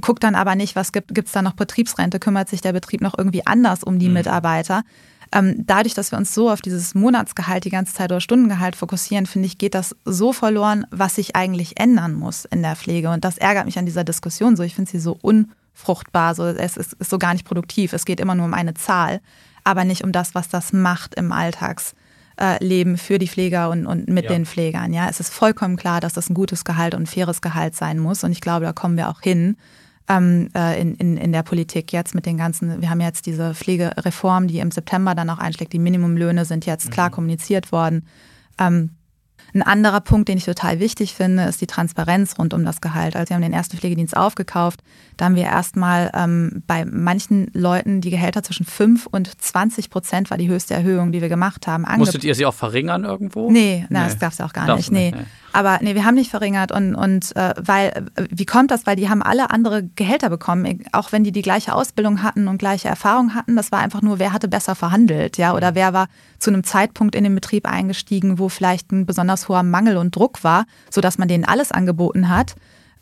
Guckt 0.00 0.24
dann 0.24 0.34
aber 0.34 0.54
nicht, 0.54 0.74
was 0.74 0.92
gibt 0.92 1.26
es 1.26 1.32
da 1.32 1.42
noch 1.42 1.52
Betriebsrente, 1.52 2.18
kümmert 2.18 2.48
sich 2.48 2.62
der 2.62 2.72
Betrieb 2.72 3.02
noch 3.02 3.16
irgendwie 3.16 3.46
anders 3.46 3.84
um 3.84 3.98
die 3.98 4.08
mhm. 4.08 4.14
Mitarbeiter. 4.14 4.84
Ähm, 5.34 5.64
dadurch, 5.66 5.94
dass 5.94 6.12
wir 6.12 6.18
uns 6.18 6.34
so 6.34 6.50
auf 6.50 6.60
dieses 6.60 6.94
Monatsgehalt 6.94 7.64
die 7.64 7.70
ganze 7.70 7.94
Zeit 7.94 8.12
oder 8.12 8.20
Stundengehalt 8.20 8.76
fokussieren, 8.76 9.24
finde 9.24 9.46
ich, 9.46 9.56
geht 9.56 9.74
das 9.74 9.96
so 10.04 10.32
verloren, 10.32 10.86
was 10.90 11.14
sich 11.14 11.34
eigentlich 11.34 11.80
ändern 11.80 12.12
muss 12.12 12.44
in 12.44 12.62
der 12.62 12.76
Pflege. 12.76 13.10
Und 13.10 13.24
das 13.24 13.38
ärgert 13.38 13.64
mich 13.64 13.78
an 13.78 13.86
dieser 13.86 14.04
Diskussion 14.04 14.56
so. 14.56 14.62
Ich 14.62 14.74
finde 14.74 14.90
sie 14.90 14.98
so 14.98 15.18
unfruchtbar, 15.22 16.34
so, 16.34 16.44
es 16.44 16.76
ist, 16.76 16.92
ist 16.94 17.10
so 17.10 17.18
gar 17.18 17.32
nicht 17.32 17.46
produktiv. 17.46 17.94
Es 17.94 18.04
geht 18.04 18.20
immer 18.20 18.34
nur 18.34 18.44
um 18.44 18.54
eine 18.54 18.74
Zahl, 18.74 19.20
aber 19.64 19.84
nicht 19.84 20.04
um 20.04 20.12
das, 20.12 20.34
was 20.34 20.50
das 20.50 20.74
macht 20.74 21.14
im 21.14 21.32
Alltagsleben 21.32 22.98
für 22.98 23.18
die 23.18 23.28
Pfleger 23.28 23.70
und, 23.70 23.86
und 23.86 24.08
mit 24.08 24.24
ja. 24.24 24.32
den 24.32 24.44
Pflegern. 24.44 24.92
Ja, 24.92 25.08
es 25.08 25.18
ist 25.18 25.32
vollkommen 25.32 25.76
klar, 25.76 26.00
dass 26.00 26.12
das 26.12 26.28
ein 26.28 26.34
gutes 26.34 26.64
Gehalt 26.64 26.94
und 26.94 27.04
ein 27.04 27.06
faires 27.06 27.40
Gehalt 27.40 27.74
sein 27.74 27.98
muss. 27.98 28.22
Und 28.22 28.32
ich 28.32 28.42
glaube, 28.42 28.66
da 28.66 28.74
kommen 28.74 28.98
wir 28.98 29.08
auch 29.08 29.22
hin 29.22 29.56
ähm, 30.08 30.48
äh, 30.54 30.80
in, 30.80 30.94
in, 30.96 31.16
in 31.16 31.32
der 31.32 31.42
Politik 31.42 31.92
jetzt 31.92 32.14
mit 32.14 32.26
den 32.26 32.36
ganzen, 32.36 32.80
wir 32.80 32.90
haben 32.90 33.00
jetzt 33.00 33.26
diese 33.26 33.54
Pflegereform, 33.54 34.48
die 34.48 34.58
im 34.58 34.70
September 34.70 35.14
dann 35.14 35.30
auch 35.30 35.38
einschlägt, 35.38 35.72
die 35.72 35.78
Minimumlöhne 35.78 36.44
sind 36.44 36.66
jetzt 36.66 36.90
klar 36.90 37.08
mhm. 37.08 37.12
kommuniziert 37.12 37.72
worden. 37.72 38.06
Ähm, 38.58 38.90
ein 39.54 39.62
anderer 39.62 40.00
Punkt, 40.00 40.28
den 40.28 40.38
ich 40.38 40.44
total 40.44 40.80
wichtig 40.80 41.14
finde, 41.14 41.44
ist 41.44 41.60
die 41.60 41.66
Transparenz 41.66 42.38
rund 42.38 42.54
um 42.54 42.64
das 42.64 42.80
Gehalt. 42.80 43.16
Also 43.16 43.30
wir 43.30 43.34
haben 43.36 43.42
den 43.42 43.52
ersten 43.52 43.76
Pflegedienst 43.76 44.16
aufgekauft. 44.16 44.80
Da 45.16 45.26
haben 45.26 45.36
wir 45.36 45.44
erstmal 45.44 46.10
ähm, 46.14 46.62
bei 46.66 46.84
manchen 46.84 47.50
Leuten 47.52 48.00
die 48.00 48.10
Gehälter 48.10 48.42
zwischen 48.42 48.64
5 48.64 49.06
und 49.06 49.40
20 49.40 49.90
Prozent 49.90 50.30
war 50.30 50.38
die 50.38 50.48
höchste 50.48 50.74
Erhöhung, 50.74 51.12
die 51.12 51.20
wir 51.20 51.28
gemacht 51.28 51.66
haben. 51.66 51.84
Musstet 51.98 52.24
ihr 52.24 52.34
sie 52.34 52.46
auch 52.46 52.54
verringern 52.54 53.04
irgendwo? 53.04 53.50
Nee, 53.50 53.80
nee. 53.80 53.86
Na, 53.90 54.04
das 54.04 54.18
darf 54.18 54.32
es 54.32 54.40
auch 54.40 54.52
gar 54.52 54.66
Darf's 54.66 54.90
nicht. 54.90 55.14
Nee. 55.14 55.20
nee. 55.20 55.26
Aber 55.52 55.78
nee, 55.82 55.94
wir 55.94 56.04
haben 56.04 56.14
nicht 56.14 56.30
verringert 56.30 56.72
und, 56.72 56.94
und 56.94 57.36
äh, 57.36 57.52
weil, 57.60 57.88
äh, 58.14 58.26
wie 58.30 58.46
kommt 58.46 58.70
das? 58.70 58.86
Weil 58.86 58.96
die 58.96 59.08
haben 59.08 59.22
alle 59.22 59.50
andere 59.50 59.82
Gehälter 59.82 60.30
bekommen, 60.30 60.84
auch 60.92 61.12
wenn 61.12 61.24
die 61.24 61.32
die 61.32 61.42
gleiche 61.42 61.74
Ausbildung 61.74 62.22
hatten 62.22 62.48
und 62.48 62.58
gleiche 62.58 62.88
Erfahrung 62.88 63.34
hatten. 63.34 63.54
Das 63.54 63.70
war 63.70 63.80
einfach 63.80 64.02
nur, 64.02 64.18
wer 64.18 64.32
hatte 64.32 64.48
besser 64.48 64.74
verhandelt, 64.74 65.36
ja, 65.36 65.54
oder 65.54 65.74
wer 65.74 65.92
war 65.92 66.08
zu 66.38 66.50
einem 66.50 66.64
Zeitpunkt 66.64 67.14
in 67.14 67.24
den 67.24 67.34
Betrieb 67.34 67.68
eingestiegen, 67.68 68.38
wo 68.38 68.48
vielleicht 68.48 68.92
ein 68.92 69.04
besonders 69.42 69.48
hoher 69.48 69.62
Mangel 69.62 69.96
und 69.96 70.14
Druck 70.14 70.44
war, 70.44 70.64
sodass 70.90 71.18
man 71.18 71.28
denen 71.28 71.44
alles 71.44 71.72
angeboten 71.72 72.28
hat. 72.28 72.54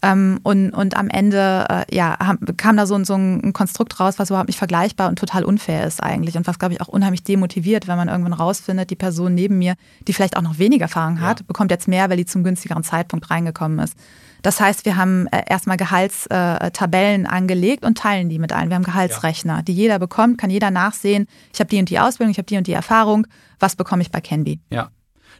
Ähm, 0.02 0.40
und, 0.44 0.70
und 0.70 0.96
am 0.96 1.10
Ende 1.10 1.66
äh, 1.68 1.94
ja, 1.94 2.16
kam 2.56 2.78
da 2.78 2.86
so, 2.86 3.04
so 3.04 3.14
ein 3.16 3.52
Konstrukt 3.52 4.00
raus, 4.00 4.14
was 4.16 4.30
überhaupt 4.30 4.48
nicht 4.48 4.58
vergleichbar 4.58 5.10
und 5.10 5.18
total 5.18 5.44
unfair 5.44 5.86
ist 5.86 6.02
eigentlich. 6.02 6.38
Und 6.38 6.46
was, 6.46 6.58
glaube 6.58 6.72
ich, 6.72 6.80
auch 6.80 6.88
unheimlich 6.88 7.22
demotiviert, 7.22 7.86
wenn 7.86 7.98
man 7.98 8.08
irgendwann 8.08 8.32
rausfindet, 8.32 8.88
die 8.88 8.96
Person 8.96 9.34
neben 9.34 9.58
mir, 9.58 9.74
die 10.08 10.14
vielleicht 10.14 10.38
auch 10.38 10.42
noch 10.42 10.58
weniger 10.58 10.84
Erfahrung 10.84 11.20
hat, 11.20 11.40
ja. 11.40 11.46
bekommt 11.46 11.70
jetzt 11.70 11.86
mehr, 11.86 12.08
weil 12.08 12.16
die 12.16 12.24
zum 12.24 12.44
günstigeren 12.44 12.82
Zeitpunkt 12.82 13.30
reingekommen 13.30 13.78
ist. 13.78 13.94
Das 14.40 14.58
heißt, 14.58 14.86
wir 14.86 14.96
haben 14.96 15.26
äh, 15.26 15.42
erstmal 15.46 15.76
Gehaltstabellen 15.76 17.26
äh, 17.26 17.28
angelegt 17.28 17.84
und 17.84 17.98
teilen 17.98 18.30
die 18.30 18.38
mit 18.38 18.54
allen. 18.54 18.70
Wir 18.70 18.76
haben 18.76 18.84
Gehaltsrechner, 18.84 19.56
ja. 19.56 19.62
die 19.62 19.74
jeder 19.74 19.98
bekommt, 19.98 20.38
kann 20.38 20.48
jeder 20.48 20.70
nachsehen. 20.70 21.26
Ich 21.52 21.60
habe 21.60 21.68
die 21.68 21.78
und 21.78 21.90
die 21.90 21.98
Ausbildung, 21.98 22.30
ich 22.30 22.38
habe 22.38 22.46
die 22.46 22.56
und 22.56 22.66
die 22.66 22.72
Erfahrung. 22.72 23.26
Was 23.58 23.76
bekomme 23.76 24.00
ich 24.00 24.10
bei 24.10 24.22
Canby? 24.22 24.60
Ja. 24.70 24.88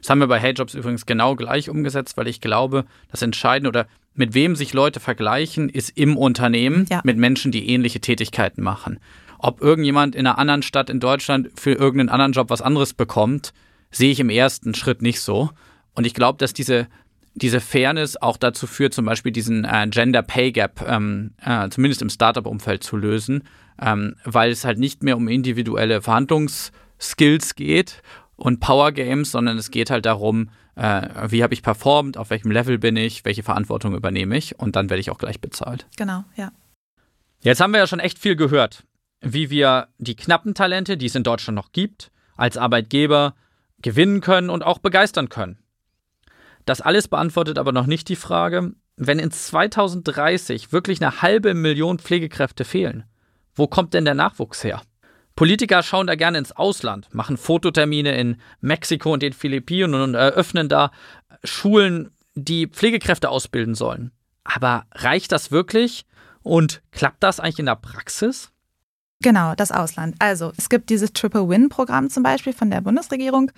Das 0.01 0.11
haben 0.11 0.21
wir 0.21 0.27
bei 0.27 0.41
HeyJobs 0.41 0.75
übrigens 0.75 1.07
genau 1.07 1.37
gleich 1.37 1.69
umgesetzt, 1.69 2.17
weil 2.17 2.29
ich 2.29 2.41
glaube, 2.41 2.85
das 3.11 3.23
Entscheidende 3.23 3.69
oder 3.69 3.87
mit 4.15 4.35
wem 4.35 4.57
sich 4.57 4.73
Leute 4.73 5.01
vergleichen, 5.01 5.69
ist 5.69 5.97
im 5.97 6.17
Unternehmen 6.17 6.87
ja. 6.91 7.01
mit 7.05 7.17
Menschen, 7.17 7.53
die 7.53 7.69
ähnliche 7.69 8.01
Tätigkeiten 8.01 8.63
machen. 8.63 8.99
Ob 9.39 9.63
irgendjemand 9.63 10.15
in 10.15 10.27
einer 10.27 10.39
anderen 10.39 10.63
Stadt 10.63 10.91
in 10.91 11.01
Deutschland 11.01 11.51
für 11.55 11.73
irgendeinen 11.73 12.11
anderen 12.11 12.33
Job 12.33 12.51
was 12.51 12.61
anderes 12.61 12.93
bekommt, 12.93 13.53
sehe 13.91 14.11
ich 14.11 14.21
im 14.21 14.31
ersten 14.31 14.75
Schritt 14.75 15.03
nicht 15.03 15.21
so. 15.21 15.51
Und 15.95 16.07
ich 16.07 16.15
glaube, 16.15 16.39
dass 16.39 16.53
diese, 16.53 16.87
diese 17.35 17.61
Fairness 17.61 18.21
auch 18.21 18.37
dazu 18.37 18.67
führt, 18.67 18.95
zum 18.95 19.07
Beispiel 19.07 19.33
diesen 19.33 19.65
äh, 19.65 19.87
Gender 19.89 20.23
Pay 20.23 20.53
Gap 20.53 20.85
ähm, 20.87 21.33
äh, 21.45 21.69
zumindest 21.71 22.03
im 22.03 22.11
Startup-Umfeld 22.11 22.85
zu 22.85 22.97
lösen, 22.97 23.45
ähm, 23.81 24.17
weil 24.25 24.51
es 24.51 24.65
halt 24.65 24.79
nicht 24.79 25.03
mehr 25.03 25.17
um 25.17 25.29
individuelle 25.29 26.03
Verhandlungsskills 26.03 27.55
geht 27.55 28.03
und 28.41 28.61
Power 28.61 28.93
Games, 28.93 29.31
sondern 29.31 29.59
es 29.59 29.71
geht 29.71 29.91
halt 29.91 30.07
darum, 30.07 30.51
äh, 30.75 31.09
wie 31.29 31.43
habe 31.43 31.53
ich 31.53 31.63
performt, 31.63 32.17
auf 32.17 32.31
welchem 32.31 32.51
Level 32.51 32.79
bin 32.79 32.97
ich, 32.97 33.25
welche 33.25 33.43
Verantwortung 33.43 33.95
übernehme 33.95 34.37
ich 34.37 34.59
und 34.59 34.77
dann 34.77 34.89
werde 34.89 35.01
ich 35.01 35.11
auch 35.11 35.19
gleich 35.19 35.41
bezahlt. 35.41 35.87
Genau, 35.97 36.25
ja. 36.37 36.51
Jetzt 37.43 37.61
haben 37.61 37.73
wir 37.73 37.79
ja 37.79 37.87
schon 37.87 38.01
echt 38.01 38.19
viel 38.19 38.37
gehört, 38.37 38.85
wie 39.21 39.51
wir 39.51 39.89
die 39.99 40.17
knappen 40.17 40.55
Talente, 40.55 40.97
die 40.97 41.07
es 41.07 41.15
in 41.15 41.23
Deutschland 41.23 41.57
noch 41.57 41.73
gibt, 41.73 42.11
als 42.37 42.57
Arbeitgeber 42.57 43.35
gewinnen 43.83 44.21
können 44.21 44.51
und 44.51 44.63
auch 44.63 44.79
begeistern 44.79 45.29
können. 45.29 45.59
Das 46.65 46.81
alles 46.81 47.09
beantwortet 47.09 47.59
aber 47.59 47.73
noch 47.73 47.87
nicht 47.87 48.09
die 48.09 48.17
Frage, 48.17 48.73
wenn 48.97 49.19
in 49.19 49.31
2030 49.31 50.73
wirklich 50.73 51.03
eine 51.03 51.23
halbe 51.23 51.55
Million 51.55 51.99
Pflegekräfte 51.99 52.65
fehlen, 52.65 53.05
wo 53.55 53.67
kommt 53.67 53.95
denn 53.95 54.05
der 54.05 54.15
Nachwuchs 54.15 54.65
her? 54.65 54.83
Politiker 55.41 55.83
schauen 55.83 56.07
da 56.07 56.17
gerne 56.17 56.37
ins 56.37 56.53
Ausland, 56.53 57.09
machen 57.15 57.39
Fototermine 57.39 58.15
in 58.15 58.37
Mexiko 58.61 59.15
und 59.15 59.23
den 59.23 59.33
Philippinen 59.33 59.95
und 59.95 60.13
eröffnen 60.13 60.69
da 60.69 60.91
Schulen, 61.45 62.11
die 62.35 62.67
Pflegekräfte 62.67 63.31
ausbilden 63.31 63.75
sollen. 63.75 64.11
Aber 64.45 64.85
reicht 64.93 65.33
das 65.33 65.51
wirklich? 65.51 66.05
Und 66.43 66.83
klappt 66.93 67.23
das 67.23 67.41
eigentlich 67.41 67.59
in 67.59 67.65
der 67.65 67.77
Praxis? 67.77 68.51
Genau, 69.23 69.55
das 69.55 69.73
Ausland. 69.73 70.15
Also 70.19 70.53
es 70.59 70.69
gibt 70.69 70.91
dieses 70.91 71.15
Triple 71.15 71.49
Win-Programm 71.49 72.11
zum 72.11 72.23
Beispiel 72.23 72.53
von 72.53 72.71
der 72.71 72.83
Bundesregierung, 72.83 73.51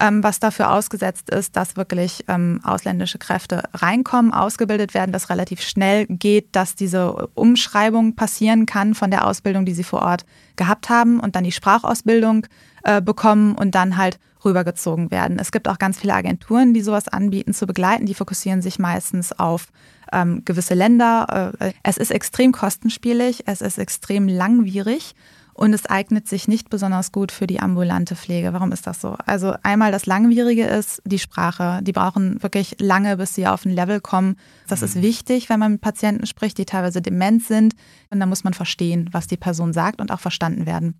ähm, 0.00 0.24
was 0.24 0.40
dafür 0.40 0.72
ausgesetzt 0.72 1.30
ist, 1.30 1.56
dass 1.56 1.76
wirklich 1.76 2.24
ähm, 2.28 2.60
ausländische 2.64 3.18
Kräfte 3.18 3.62
reinkommen, 3.74 4.32
ausgebildet 4.32 4.94
werden, 4.94 5.12
dass 5.12 5.30
relativ 5.30 5.60
schnell 5.60 6.06
geht, 6.06 6.48
dass 6.56 6.74
diese 6.74 7.28
Umschreibung 7.34 8.16
passieren 8.16 8.66
kann 8.66 8.94
von 8.94 9.10
der 9.10 9.26
Ausbildung, 9.26 9.64
die 9.64 9.74
sie 9.74 9.84
vor 9.84 10.02
Ort 10.02 10.24
gehabt 10.56 10.88
haben 10.88 11.20
und 11.20 11.36
dann 11.36 11.44
die 11.44 11.52
Sprachausbildung 11.52 12.46
äh, 12.82 13.02
bekommen 13.02 13.54
und 13.54 13.74
dann 13.74 13.96
halt 13.96 14.18
rübergezogen 14.44 15.10
werden. 15.10 15.38
Es 15.38 15.52
gibt 15.52 15.68
auch 15.68 15.78
ganz 15.78 15.98
viele 15.98 16.14
Agenturen, 16.14 16.72
die 16.72 16.80
sowas 16.80 17.08
anbieten 17.08 17.52
zu 17.52 17.66
begleiten. 17.66 18.06
Die 18.06 18.14
fokussieren 18.14 18.62
sich 18.62 18.78
meistens 18.78 19.38
auf 19.38 19.68
ähm, 20.12 20.42
gewisse 20.44 20.74
Länder. 20.74 21.52
Äh, 21.58 21.72
es 21.82 21.98
ist 21.98 22.10
extrem 22.10 22.52
kostenspielig, 22.52 23.42
es 23.46 23.60
ist 23.60 23.78
extrem 23.78 24.28
langwierig 24.28 25.14
und 25.60 25.74
es 25.74 25.84
eignet 25.84 26.26
sich 26.26 26.48
nicht 26.48 26.70
besonders 26.70 27.12
gut 27.12 27.30
für 27.30 27.46
die 27.46 27.60
ambulante 27.60 28.16
Pflege. 28.16 28.54
Warum 28.54 28.72
ist 28.72 28.86
das 28.86 28.98
so? 28.98 29.16
Also 29.26 29.54
einmal 29.62 29.92
das 29.92 30.06
Langwierige 30.06 30.64
ist 30.64 31.02
die 31.04 31.18
Sprache. 31.18 31.80
Die 31.82 31.92
brauchen 31.92 32.42
wirklich 32.42 32.76
lange, 32.78 33.18
bis 33.18 33.34
sie 33.34 33.46
auf 33.46 33.66
ein 33.66 33.70
Level 33.70 34.00
kommen. 34.00 34.36
Das 34.68 34.80
ist 34.80 34.96
mhm. 34.96 35.02
wichtig, 35.02 35.50
wenn 35.50 35.60
man 35.60 35.72
mit 35.72 35.82
Patienten 35.82 36.24
spricht, 36.24 36.56
die 36.56 36.64
teilweise 36.64 37.02
dement 37.02 37.44
sind. 37.44 37.74
Und 38.08 38.20
da 38.20 38.24
muss 38.26 38.42
man 38.42 38.54
verstehen, 38.54 39.10
was 39.12 39.26
die 39.26 39.36
Person 39.36 39.74
sagt 39.74 40.00
und 40.00 40.10
auch 40.10 40.20
verstanden 40.20 40.64
werden. 40.64 40.94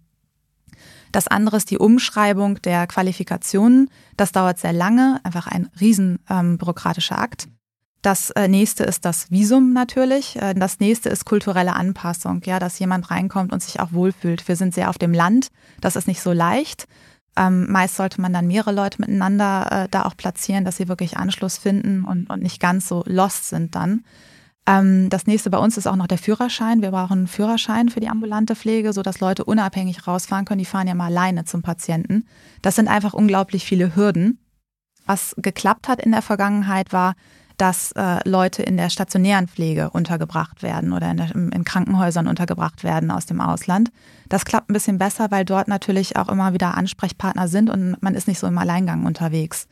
Das 1.10 1.26
andere 1.26 1.56
ist 1.56 1.70
die 1.70 1.78
Umschreibung 1.78 2.60
der 2.60 2.86
Qualifikationen. 2.86 3.88
Das 4.18 4.30
dauert 4.30 4.58
sehr 4.58 4.74
lange, 4.74 5.20
einfach 5.22 5.46
ein 5.46 5.70
riesen 5.80 6.18
ähm, 6.28 6.58
bürokratischer 6.58 7.18
Akt. 7.18 7.48
Das 8.02 8.30
äh, 8.30 8.48
nächste 8.48 8.84
ist 8.84 9.04
das 9.04 9.30
Visum 9.30 9.72
natürlich. 9.72 10.36
Äh, 10.36 10.54
das 10.54 10.80
nächste 10.80 11.10
ist 11.10 11.26
kulturelle 11.26 11.74
Anpassung, 11.74 12.40
ja, 12.44 12.58
dass 12.58 12.78
jemand 12.78 13.10
reinkommt 13.10 13.52
und 13.52 13.62
sich 13.62 13.80
auch 13.80 13.92
wohlfühlt. 13.92 14.48
Wir 14.48 14.56
sind 14.56 14.74
sehr 14.74 14.88
auf 14.88 14.98
dem 14.98 15.12
Land. 15.12 15.48
Das 15.80 15.96
ist 15.96 16.08
nicht 16.08 16.22
so 16.22 16.32
leicht. 16.32 16.86
Ähm, 17.36 17.70
meist 17.70 17.96
sollte 17.96 18.20
man 18.20 18.32
dann 18.32 18.46
mehrere 18.46 18.72
Leute 18.72 19.00
miteinander 19.00 19.68
äh, 19.70 19.88
da 19.90 20.04
auch 20.04 20.16
platzieren, 20.16 20.64
dass 20.64 20.78
sie 20.78 20.88
wirklich 20.88 21.16
Anschluss 21.16 21.58
finden 21.58 22.04
und, 22.04 22.28
und 22.28 22.42
nicht 22.42 22.60
ganz 22.60 22.88
so 22.88 23.04
lost 23.06 23.48
sind 23.48 23.74
dann. 23.74 24.04
Ähm, 24.66 25.10
das 25.10 25.26
nächste 25.26 25.50
bei 25.50 25.58
uns 25.58 25.76
ist 25.76 25.86
auch 25.86 25.96
noch 25.96 26.06
der 26.06 26.18
Führerschein. 26.18 26.82
Wir 26.82 26.90
brauchen 26.90 27.18
einen 27.18 27.26
Führerschein 27.26 27.88
für 27.88 28.00
die 28.00 28.08
ambulante 28.08 28.56
Pflege, 28.56 28.92
sodass 28.92 29.20
Leute 29.20 29.44
unabhängig 29.44 30.06
rausfahren 30.06 30.44
können. 30.44 30.58
Die 30.58 30.64
fahren 30.64 30.88
ja 30.88 30.94
mal 30.94 31.06
alleine 31.06 31.44
zum 31.44 31.62
Patienten. 31.62 32.26
Das 32.62 32.76
sind 32.76 32.88
einfach 32.88 33.12
unglaublich 33.12 33.64
viele 33.64 33.94
Hürden. 33.94 34.38
Was 35.06 35.34
geklappt 35.38 35.88
hat 35.88 36.00
in 36.00 36.12
der 36.12 36.22
Vergangenheit 36.22 36.92
war, 36.92 37.14
dass 37.60 37.92
äh, 37.92 38.26
Leute 38.26 38.62
in 38.62 38.78
der 38.78 38.88
stationären 38.88 39.46
Pflege 39.46 39.90
untergebracht 39.90 40.62
werden 40.62 40.94
oder 40.94 41.10
in, 41.10 41.16
der, 41.18 41.34
in, 41.34 41.64
Krankenhäusern 41.64 42.26
untergebracht 42.26 42.84
werden 42.84 43.10
aus 43.10 43.26
dem 43.26 43.40
Ausland. 43.40 43.90
Das 44.30 44.46
klappt 44.46 44.70
ein 44.70 44.72
bisschen 44.72 44.96
besser, 44.96 45.30
weil 45.30 45.44
dort 45.44 45.68
natürlich 45.68 46.16
auch 46.16 46.30
immer 46.30 46.54
wieder 46.54 46.76
Ansprechpartner 46.76 47.48
sind 47.48 47.68
und 47.68 48.00
man 48.00 48.14
ist 48.14 48.28
nicht 48.28 48.38
so 48.38 48.46
im 48.46 48.56
Alleingang 48.56 49.04
unterwegs. 49.04 49.68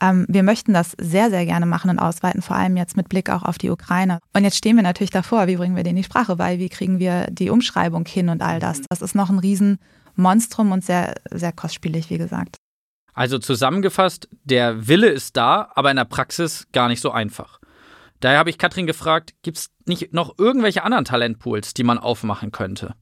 Ähm, 0.00 0.26
wir 0.28 0.44
möchten 0.44 0.72
das 0.72 0.92
sehr, 1.00 1.30
sehr 1.30 1.44
gerne 1.46 1.66
machen 1.66 1.90
und 1.90 1.98
ausweiten, 1.98 2.42
vor 2.42 2.54
allem 2.54 2.76
jetzt 2.76 2.96
mit 2.96 3.08
Blick 3.08 3.28
auch 3.28 3.42
auf 3.42 3.58
die 3.58 3.70
Ukraine. 3.70 4.20
Und 4.32 4.44
jetzt 4.44 4.58
stehen 4.58 4.76
wir 4.76 4.84
natürlich 4.84 5.10
davor, 5.10 5.48
wie 5.48 5.56
bringen 5.56 5.74
wir 5.74 5.82
denen 5.82 5.96
die 5.96 6.04
Sprache 6.04 6.36
bei, 6.36 6.60
wie 6.60 6.68
kriegen 6.68 7.00
wir 7.00 7.26
die 7.30 7.50
Umschreibung 7.50 8.04
hin 8.06 8.28
und 8.28 8.40
all 8.40 8.60
das. 8.60 8.82
Das 8.88 9.02
ist 9.02 9.16
noch 9.16 9.30
ein 9.30 9.40
Riesenmonstrum 9.40 10.70
und 10.70 10.84
sehr, 10.84 11.14
sehr 11.32 11.52
kostspielig, 11.52 12.08
wie 12.10 12.18
gesagt. 12.18 12.56
Also 13.16 13.38
zusammengefasst, 13.38 14.28
der 14.44 14.88
Wille 14.88 15.08
ist 15.08 15.38
da, 15.38 15.72
aber 15.74 15.90
in 15.90 15.96
der 15.96 16.04
Praxis 16.04 16.66
gar 16.72 16.88
nicht 16.88 17.00
so 17.00 17.10
einfach. 17.10 17.58
Daher 18.20 18.38
habe 18.38 18.50
ich 18.50 18.58
Katrin 18.58 18.86
gefragt, 18.86 19.32
gibt 19.42 19.56
es 19.56 19.70
nicht 19.86 20.12
noch 20.12 20.38
irgendwelche 20.38 20.84
anderen 20.84 21.06
Talentpools, 21.06 21.72
die 21.72 21.82
man 21.82 21.98
aufmachen 21.98 22.52
könnte? 22.52 22.94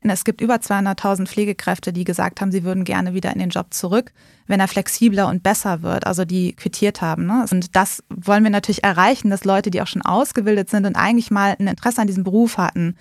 Es 0.00 0.24
gibt 0.24 0.40
über 0.40 0.56
200.000 0.56 1.28
Pflegekräfte, 1.28 1.92
die 1.92 2.02
gesagt 2.02 2.40
haben, 2.40 2.50
sie 2.50 2.64
würden 2.64 2.82
gerne 2.82 3.14
wieder 3.14 3.32
in 3.32 3.38
den 3.38 3.50
Job 3.50 3.72
zurück, 3.72 4.12
wenn 4.48 4.58
er 4.58 4.66
flexibler 4.66 5.28
und 5.28 5.44
besser 5.44 5.82
wird, 5.82 6.08
also 6.08 6.24
die 6.24 6.54
quittiert 6.56 7.00
haben. 7.00 7.26
Ne? 7.26 7.46
Und 7.48 7.76
das 7.76 8.02
wollen 8.08 8.42
wir 8.42 8.50
natürlich 8.50 8.82
erreichen, 8.82 9.30
dass 9.30 9.44
Leute, 9.44 9.70
die 9.70 9.80
auch 9.80 9.86
schon 9.86 10.02
ausgebildet 10.02 10.70
sind 10.70 10.86
und 10.86 10.96
eigentlich 10.96 11.30
mal 11.30 11.54
ein 11.56 11.68
Interesse 11.68 12.00
an 12.00 12.08
diesem 12.08 12.24
Beruf 12.24 12.58
hatten, 12.58 12.96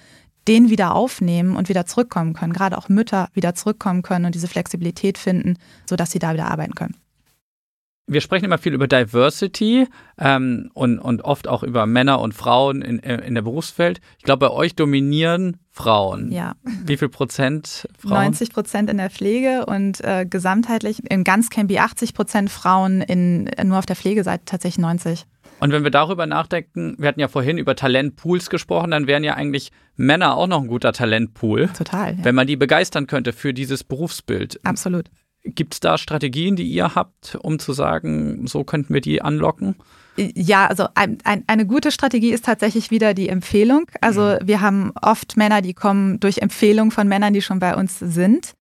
den 0.48 0.70
wieder 0.70 0.96
aufnehmen 0.96 1.56
und 1.56 1.70
wieder 1.70 1.86
zurückkommen 1.86 2.34
können. 2.34 2.54
Gerade 2.54 2.78
auch 2.78 2.90
Mütter 2.90 3.30
wieder 3.34 3.56
zurückkommen 3.56 4.02
können 4.02 4.26
und 4.26 4.36
diese 4.36 4.48
Flexibilität 4.48 5.18
finden, 5.18 5.58
sodass 5.86 6.12
sie 6.12 6.20
da 6.20 6.34
wieder 6.34 6.50
arbeiten 6.50 6.76
können. 6.76 6.96
Wir 8.08 8.20
sprechen 8.20 8.46
immer 8.46 8.58
viel 8.58 8.74
über 8.74 8.88
Diversity 8.88 9.88
ähm, 10.18 10.70
und, 10.74 11.00
und 11.00 11.22
oft 11.22 11.48
auch 11.48 11.64
über 11.64 11.86
Männer 11.86 12.20
und 12.20 12.34
Frauen 12.34 12.82
in, 12.82 13.00
in 13.00 13.36
der 13.36 13.42
Berufswelt. 13.42 14.02
Ich 14.18 14.26
glaube, 14.26 14.48
bei 14.50 14.54
euch 14.54 14.76
dominieren 14.76 15.58
Frauen. 15.70 16.30
Ja. 16.32 16.56
Wie 16.84 16.98
viel 16.98 17.08
Prozent 17.08 17.88
Frauen? 17.98 18.26
90 18.26 18.52
Prozent 18.52 18.90
in 18.90 18.98
der 18.98 19.10
Pflege 19.10 19.66
und 19.66 20.04
äh, 20.04 20.26
gesamtheitlich 20.30 21.10
in 21.10 21.24
ganz 21.24 21.50
Campy 21.50 21.78
80 21.78 22.14
Prozent 22.14 22.50
Frauen, 22.50 23.02
in, 23.02 23.50
nur 23.64 23.80
auf 23.80 23.86
der 23.86 23.96
Pflegeseite 23.96 24.44
tatsächlich 24.46 24.82
90. 24.82 25.26
Und 25.62 25.72
wenn 25.72 25.84
wir 25.84 25.92
darüber 25.92 26.26
nachdenken, 26.26 26.96
wir 26.98 27.08
hatten 27.08 27.20
ja 27.20 27.28
vorhin 27.28 27.60
über 27.60 27.76
Talentpools 27.76 28.50
gesprochen, 28.50 28.92
dann 28.92 29.06
wären 29.06 29.24
ja 29.24 29.36
eigentlich 29.36 29.72
Männer 29.96 30.36
auch 30.36 30.48
noch 30.48 30.62
ein 30.62 30.68
guter 30.68 30.92
Talentpool. 30.92 31.68
Total. 31.68 32.18
Ja. 32.18 32.26
Wenn 32.26 32.34
man 32.34 32.48
die 32.48 32.56
begeistern 32.56 33.06
könnte 33.06 33.32
für 33.32 33.54
dieses 33.54 33.84
Berufsbild. 33.84 34.60
Absolut. 34.66 35.06
Gibt 35.44 35.76
es 35.76 35.80
da 35.80 36.00
Strategien, 36.00 36.56
die 36.56 36.64
ihr 36.64 36.96
habt, 36.96 37.38
um 37.42 37.60
zu 37.60 37.74
sagen, 37.74 38.48
so 38.48 38.64
könnten 38.64 38.94
wir 38.94 39.02
die 39.02 39.22
anlocken? 39.22 39.76
Ja, 40.18 40.66
also 40.66 40.88
ein, 40.96 41.20
ein, 41.24 41.44
eine 41.46 41.68
gute 41.68 41.92
Strategie 41.92 42.32
ist 42.32 42.46
tatsächlich 42.46 42.90
wieder 42.90 43.14
die 43.14 43.30
Empfehlung. 43.30 43.86
Also 44.02 44.22
mhm. 44.22 44.40
wir 44.48 44.62
haben 44.62 44.92
oft 45.00 45.38
Männer, 45.38 45.62
die 45.62 45.76
kommen 45.76 46.20
durch 46.20 46.40
Empfehlung 46.40 46.90
von 46.90 47.08
Männern, 47.08 47.34
die 47.34 47.42
schon 47.42 47.60
bei 47.60 47.76
uns 47.76 48.00
sind. 48.00 48.54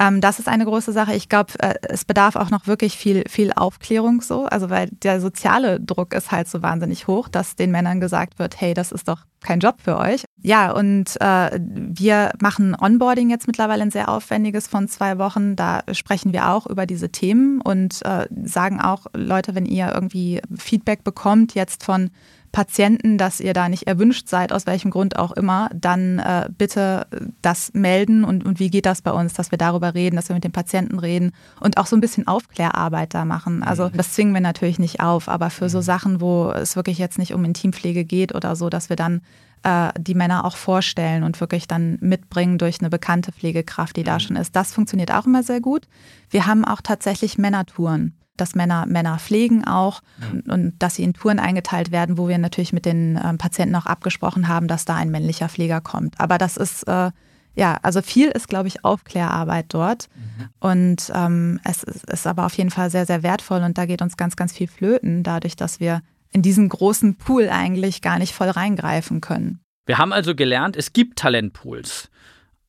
Ähm, 0.00 0.22
das 0.22 0.38
ist 0.38 0.48
eine 0.48 0.64
große 0.64 0.92
Sache. 0.92 1.14
Ich 1.14 1.28
glaube, 1.28 1.52
äh, 1.58 1.74
es 1.82 2.06
bedarf 2.06 2.34
auch 2.34 2.48
noch 2.48 2.66
wirklich 2.66 2.96
viel, 2.96 3.22
viel 3.28 3.52
Aufklärung 3.52 4.22
so. 4.22 4.46
Also 4.46 4.70
weil 4.70 4.88
der 4.90 5.20
soziale 5.20 5.78
Druck 5.78 6.14
ist 6.14 6.32
halt 6.32 6.48
so 6.48 6.62
wahnsinnig 6.62 7.06
hoch, 7.06 7.28
dass 7.28 7.54
den 7.54 7.70
Männern 7.70 8.00
gesagt 8.00 8.38
wird, 8.38 8.58
hey, 8.58 8.72
das 8.72 8.92
ist 8.92 9.08
doch 9.08 9.26
kein 9.42 9.60
Job 9.60 9.76
für 9.82 9.98
euch. 9.98 10.24
Ja, 10.42 10.72
und 10.72 11.20
äh, 11.20 11.60
wir 11.60 12.32
machen 12.40 12.74
Onboarding 12.74 13.28
jetzt 13.28 13.46
mittlerweile 13.46 13.82
ein 13.82 13.90
sehr 13.90 14.08
aufwendiges 14.08 14.68
von 14.68 14.88
zwei 14.88 15.18
Wochen. 15.18 15.54
Da 15.54 15.82
sprechen 15.92 16.32
wir 16.32 16.50
auch 16.50 16.66
über 16.66 16.86
diese 16.86 17.10
Themen 17.10 17.60
und 17.60 18.04
äh, 18.06 18.26
sagen 18.44 18.80
auch, 18.80 19.06
Leute, 19.14 19.54
wenn 19.54 19.66
ihr 19.66 19.92
irgendwie 19.92 20.40
Feedback 20.56 21.04
bekommt 21.04 21.54
jetzt 21.54 21.84
von 21.84 22.10
Patienten, 22.52 23.16
dass 23.16 23.40
ihr 23.40 23.52
da 23.52 23.68
nicht 23.68 23.86
erwünscht 23.86 24.28
seid, 24.28 24.52
aus 24.52 24.66
welchem 24.66 24.90
Grund 24.90 25.16
auch 25.16 25.32
immer, 25.32 25.70
dann 25.72 26.18
äh, 26.18 26.48
bitte 26.56 27.06
das 27.42 27.72
melden 27.74 28.24
und, 28.24 28.44
und 28.44 28.58
wie 28.58 28.70
geht 28.70 28.86
das 28.86 29.02
bei 29.02 29.12
uns, 29.12 29.34
dass 29.34 29.50
wir 29.52 29.58
darüber 29.58 29.94
reden, 29.94 30.16
dass 30.16 30.28
wir 30.28 30.34
mit 30.34 30.44
den 30.44 30.52
Patienten 30.52 30.98
reden 30.98 31.32
und 31.60 31.76
auch 31.76 31.86
so 31.86 31.96
ein 31.96 32.00
bisschen 32.00 32.26
Aufklärarbeit 32.26 33.14
da 33.14 33.24
machen. 33.24 33.62
Also 33.62 33.88
mhm. 33.88 33.92
das 33.94 34.14
zwingen 34.14 34.34
wir 34.34 34.40
natürlich 34.40 34.78
nicht 34.78 35.00
auf, 35.00 35.28
aber 35.28 35.50
für 35.50 35.68
so 35.68 35.78
mhm. 35.78 35.82
Sachen, 35.82 36.20
wo 36.20 36.50
es 36.50 36.74
wirklich 36.74 36.98
jetzt 36.98 37.18
nicht 37.18 37.34
um 37.34 37.44
Intimpflege 37.44 38.04
geht 38.04 38.34
oder 38.34 38.56
so, 38.56 38.68
dass 38.68 38.88
wir 38.88 38.96
dann 38.96 39.20
äh, 39.62 39.90
die 39.98 40.14
Männer 40.14 40.44
auch 40.44 40.56
vorstellen 40.56 41.22
und 41.22 41.40
wirklich 41.40 41.68
dann 41.68 41.98
mitbringen 42.00 42.58
durch 42.58 42.80
eine 42.80 42.90
bekannte 42.90 43.30
Pflegekraft, 43.30 43.96
die 43.96 44.04
da 44.04 44.14
mhm. 44.14 44.20
schon 44.20 44.36
ist. 44.36 44.56
Das 44.56 44.72
funktioniert 44.72 45.12
auch 45.12 45.26
immer 45.26 45.42
sehr 45.42 45.60
gut. 45.60 45.86
Wir 46.30 46.46
haben 46.46 46.64
auch 46.64 46.80
tatsächlich 46.80 47.38
Männertouren 47.38 48.14
dass 48.40 48.54
Männer 48.54 48.86
Männer 48.86 49.18
pflegen 49.18 49.64
auch 49.64 50.00
und, 50.32 50.48
und, 50.48 50.74
dass 50.78 50.96
sie 50.96 51.02
in 51.02 51.14
Touren 51.14 51.38
eingeteilt 51.38 51.90
werden, 51.90 52.18
wo 52.18 52.28
wir 52.28 52.38
natürlich 52.38 52.72
mit 52.72 52.86
den 52.86 53.20
ähm, 53.22 53.38
Patienten 53.38 53.76
auch 53.76 53.86
abgesprochen 53.86 54.48
haben, 54.48 54.68
dass 54.68 54.84
da 54.84 54.96
ein 54.96 55.10
männlicher 55.10 55.48
Pfleger 55.48 55.80
kommt. 55.80 56.18
Aber 56.18 56.38
das 56.38 56.56
ist 56.56 56.84
äh, 56.88 57.10
ja, 57.54 57.78
also 57.82 58.00
viel 58.00 58.28
ist, 58.28 58.48
glaube 58.48 58.68
ich, 58.68 58.84
Aufklärarbeit 58.84 59.66
dort. 59.68 60.08
Mhm. 60.14 60.48
Und 60.60 61.12
ähm, 61.14 61.60
es 61.64 61.82
ist, 61.82 62.08
ist 62.08 62.26
aber 62.26 62.46
auf 62.46 62.54
jeden 62.54 62.70
Fall 62.70 62.90
sehr, 62.90 63.06
sehr 63.06 63.22
wertvoll 63.22 63.62
und 63.62 63.76
da 63.76 63.86
geht 63.86 64.02
uns 64.02 64.16
ganz, 64.16 64.36
ganz 64.36 64.52
viel 64.52 64.68
flöten, 64.68 65.22
dadurch, 65.22 65.56
dass 65.56 65.80
wir 65.80 66.02
in 66.32 66.42
diesen 66.42 66.68
großen 66.68 67.16
Pool 67.16 67.48
eigentlich 67.48 68.02
gar 68.02 68.18
nicht 68.18 68.34
voll 68.34 68.50
reingreifen 68.50 69.20
können. 69.20 69.60
Wir 69.86 69.98
haben 69.98 70.12
also 70.12 70.34
gelernt, 70.34 70.76
es 70.76 70.92
gibt 70.92 71.18
Talentpools. 71.18 72.08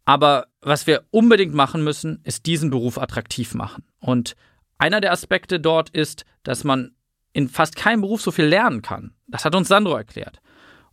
Aber 0.06 0.48
was 0.62 0.88
wir 0.88 1.04
unbedingt 1.12 1.54
machen 1.54 1.84
müssen, 1.84 2.20
ist 2.24 2.48
diesen 2.48 2.72
Beruf 2.72 2.98
attraktiv 2.98 3.54
machen. 3.54 3.84
Und 4.00 4.36
einer 4.82 5.00
der 5.00 5.12
Aspekte 5.12 5.60
dort 5.60 5.90
ist, 5.92 6.26
dass 6.44 6.64
man 6.64 6.92
in 7.34 7.48
fast 7.48 7.76
keinem 7.76 8.02
Beruf 8.02 8.22
so 8.22 8.32
viel 8.32 8.46
lernen 8.46 8.82
kann. 8.82 9.14
Das 9.28 9.46
hat 9.46 9.56
uns 9.56 9.68
Sandro 9.68 9.96
erklärt. 9.96 10.42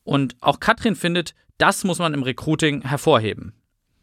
Und 0.05 0.37
auch 0.41 0.61
Katrin 0.61 0.95
findet, 0.95 1.35
das 1.57 1.85
muss 1.85 1.99
man 1.99 2.15
im 2.15 2.23
Recruiting 2.23 2.83
hervorheben. 2.83 3.55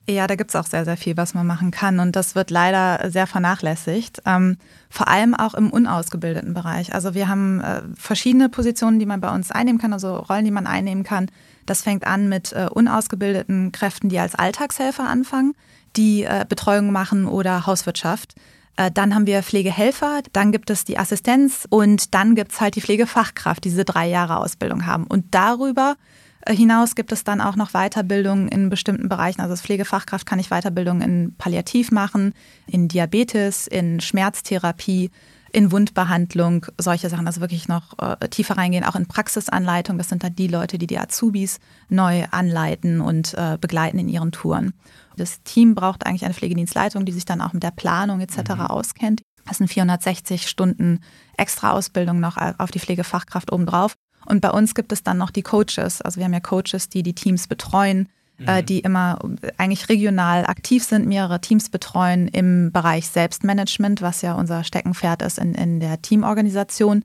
Ja, 0.08 0.28
da 0.28 0.36
gibt 0.36 0.52
es 0.52 0.56
auch 0.56 0.66
sehr, 0.66 0.86
sehr 0.86 0.98
viel, 0.98 1.18
was 1.18 1.34
man 1.34 1.48
machen 1.48 1.72
kann. 1.72 2.00
Und 2.00 2.16
das 2.16 2.36
wird 2.36 2.52
leider 2.52 3.10
sehr 3.10 3.26
vernachlässigt. 3.26 4.22
Ähm, 4.26 4.58
vor 4.90 5.08
allem 5.08 5.34
auch 5.34 5.56
im 5.56 5.72
unausgebildeten 5.72 6.54
Bereich. 6.54 6.94
Also 6.94 7.16
wir 7.16 7.28
haben 7.28 7.62
äh, 7.62 7.82
verschiedene 7.96 8.50
Positionen, 8.50 9.00
die 9.00 9.08
man 9.08 9.22
bei 9.22 9.34
uns 9.34 9.52
einnehmen 9.52 9.82
kann, 9.82 9.94
also 9.94 10.18
Rollen, 10.18 10.46
die 10.46 10.52
man 10.52 10.68
einnehmen 10.68 11.04
kann. 11.04 11.28
Das 11.66 11.82
fängt 11.82 12.06
an 12.06 12.30
mit 12.30 12.54
äh, 12.54 12.68
unausgebildeten 12.72 13.72
Kräften, 13.72 14.10
die 14.10 14.20
als 14.20 14.36
Alltagshelfer 14.36 15.08
anfangen, 15.08 15.54
die 15.96 16.24
äh, 16.24 16.46
Betreuung 16.48 16.92
machen 16.92 17.26
oder 17.26 17.66
Hauswirtschaft. 17.66 18.36
Äh, 18.78 18.92
dann 18.92 19.16
haben 19.16 19.28
wir 19.28 19.44
Pflegehelfer, 19.44 20.22
dann 20.34 20.52
gibt 20.52 20.70
es 20.70 20.84
die 20.84 20.98
Assistenz 20.98 21.68
und 21.70 22.14
dann 22.14 22.36
gibt 22.36 22.52
es 22.52 22.62
halt 22.62 22.76
die 22.76 22.82
Pflegefachkraft, 22.82 23.64
die 23.64 23.70
diese 23.70 23.86
drei 23.86 24.08
Jahre 24.08 24.38
Ausbildung 24.38 24.86
haben. 24.86 25.06
Und 25.06 25.34
darüber 25.34 25.96
äh, 26.42 26.56
hinaus 26.56 26.96
gibt 26.96 27.12
es 27.12 27.24
dann 27.24 27.42
auch 27.42 27.56
noch 27.56 27.72
Weiterbildung 27.72 28.48
in 28.48 28.70
bestimmten 28.70 29.10
Bereichen. 29.10 29.42
Also 29.42 29.52
als 29.52 29.62
Pflegefachkraft 29.62 30.26
kann 30.26 30.40
ich 30.40 30.50
Weiterbildung 30.50 31.02
in 31.02 31.36
Palliativ 31.38 31.92
machen, 31.92 32.34
in 32.68 32.88
Diabetes, 32.88 33.68
in 33.68 34.02
Schmerztherapie, 34.02 35.10
in 35.56 35.72
Wundbehandlung, 35.72 36.66
solche 36.78 37.10
Sachen. 37.10 37.28
Also 37.28 37.40
wirklich 37.40 37.70
noch 37.70 37.98
äh, 37.98 38.28
tiefer 38.28 38.58
reingehen, 38.58 38.84
auch 38.84 38.98
in 38.98 39.08
Praxisanleitung. 39.08 39.98
Das 39.98 40.10
sind 40.10 40.22
dann 40.22 40.36
die 40.36 40.48
Leute, 40.48 40.78
die 40.78 40.86
die 40.86 41.00
Azubis 41.00 41.60
neu 41.88 42.26
anleiten 42.30 43.00
und 43.00 43.34
äh, 43.36 43.58
begleiten 43.60 43.98
in 43.98 44.10
ihren 44.10 44.34
Touren. 44.34 44.74
Das 45.16 45.44
Team 45.44 45.74
braucht 45.74 46.06
eigentlich 46.06 46.26
eine 46.26 46.34
Pflegedienstleitung, 46.34 47.06
die 47.06 47.14
sich 47.14 47.24
dann 47.24 47.40
auch 47.40 47.54
mit 47.54 47.64
der 47.64 47.72
Planung 47.72 48.20
etc. 48.20 48.50
Mhm. 48.50 48.62
auskennt. 48.62 49.22
Das 49.48 49.60
sind 49.60 49.70
460 49.70 50.50
Stunden 50.50 51.00
extra 51.38 51.72
Ausbildung 51.72 52.20
noch 52.20 52.36
auf 52.58 52.72
die 52.72 52.80
Pflegefachkraft 52.80 53.54
obendrauf. 53.54 53.94
Und 54.26 54.42
bei 54.42 54.50
uns 54.50 54.76
gibt 54.76 54.92
es 54.92 55.04
dann 55.04 55.18
noch 55.18 55.32
die 55.32 55.44
Coaches. 55.44 56.02
Also 56.02 56.18
wir 56.18 56.26
haben 56.26 56.34
ja 56.34 56.42
Coaches, 56.42 56.90
die 56.90 57.02
die 57.02 57.16
Teams 57.16 57.48
betreuen, 57.48 58.10
mhm. 58.38 58.66
die 58.66 58.80
immer 58.80 59.20
eigentlich 59.58 59.90
regional 59.90 60.46
aktiv 60.46 60.84
sind, 60.84 61.08
mehrere 61.08 61.42
Teams 61.42 61.70
betreuen 61.70 62.28
im 62.28 62.72
Bereich 62.72 63.08
Selbstmanagement, 63.08 64.02
was 64.02 64.22
ja 64.22 64.34
unser 64.34 64.64
Steckenpferd 64.64 65.22
ist 65.22 65.40
in, 65.40 65.56
in 65.56 65.80
der 65.80 66.02
Teamorganisation. 66.02 67.04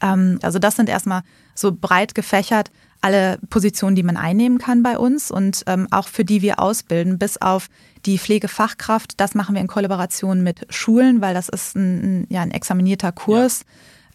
Ähm, 0.00 0.38
also 0.42 0.58
das 0.58 0.76
sind 0.76 0.88
erstmal 0.88 1.22
so 1.54 1.72
breit 1.72 2.14
gefächert 2.14 2.70
alle 3.02 3.38
Positionen, 3.50 3.94
die 3.94 4.02
man 4.02 4.16
einnehmen 4.16 4.58
kann 4.58 4.82
bei 4.82 4.98
uns 4.98 5.30
und 5.30 5.62
ähm, 5.66 5.86
auch 5.90 6.08
für 6.08 6.24
die 6.24 6.42
wir 6.42 6.58
ausbilden, 6.58 7.18
bis 7.18 7.40
auf 7.40 7.68
die 8.04 8.18
Pflegefachkraft. 8.18 9.20
Das 9.20 9.34
machen 9.34 9.54
wir 9.54 9.60
in 9.60 9.68
Kollaboration 9.68 10.42
mit 10.42 10.66
Schulen, 10.70 11.20
weil 11.20 11.34
das 11.34 11.48
ist 11.48 11.76
ein, 11.76 12.22
ein 12.22 12.26
ja, 12.30 12.42
ein 12.42 12.50
examinierter 12.50 13.12
Kurs. 13.12 13.60
Ja 13.60 13.66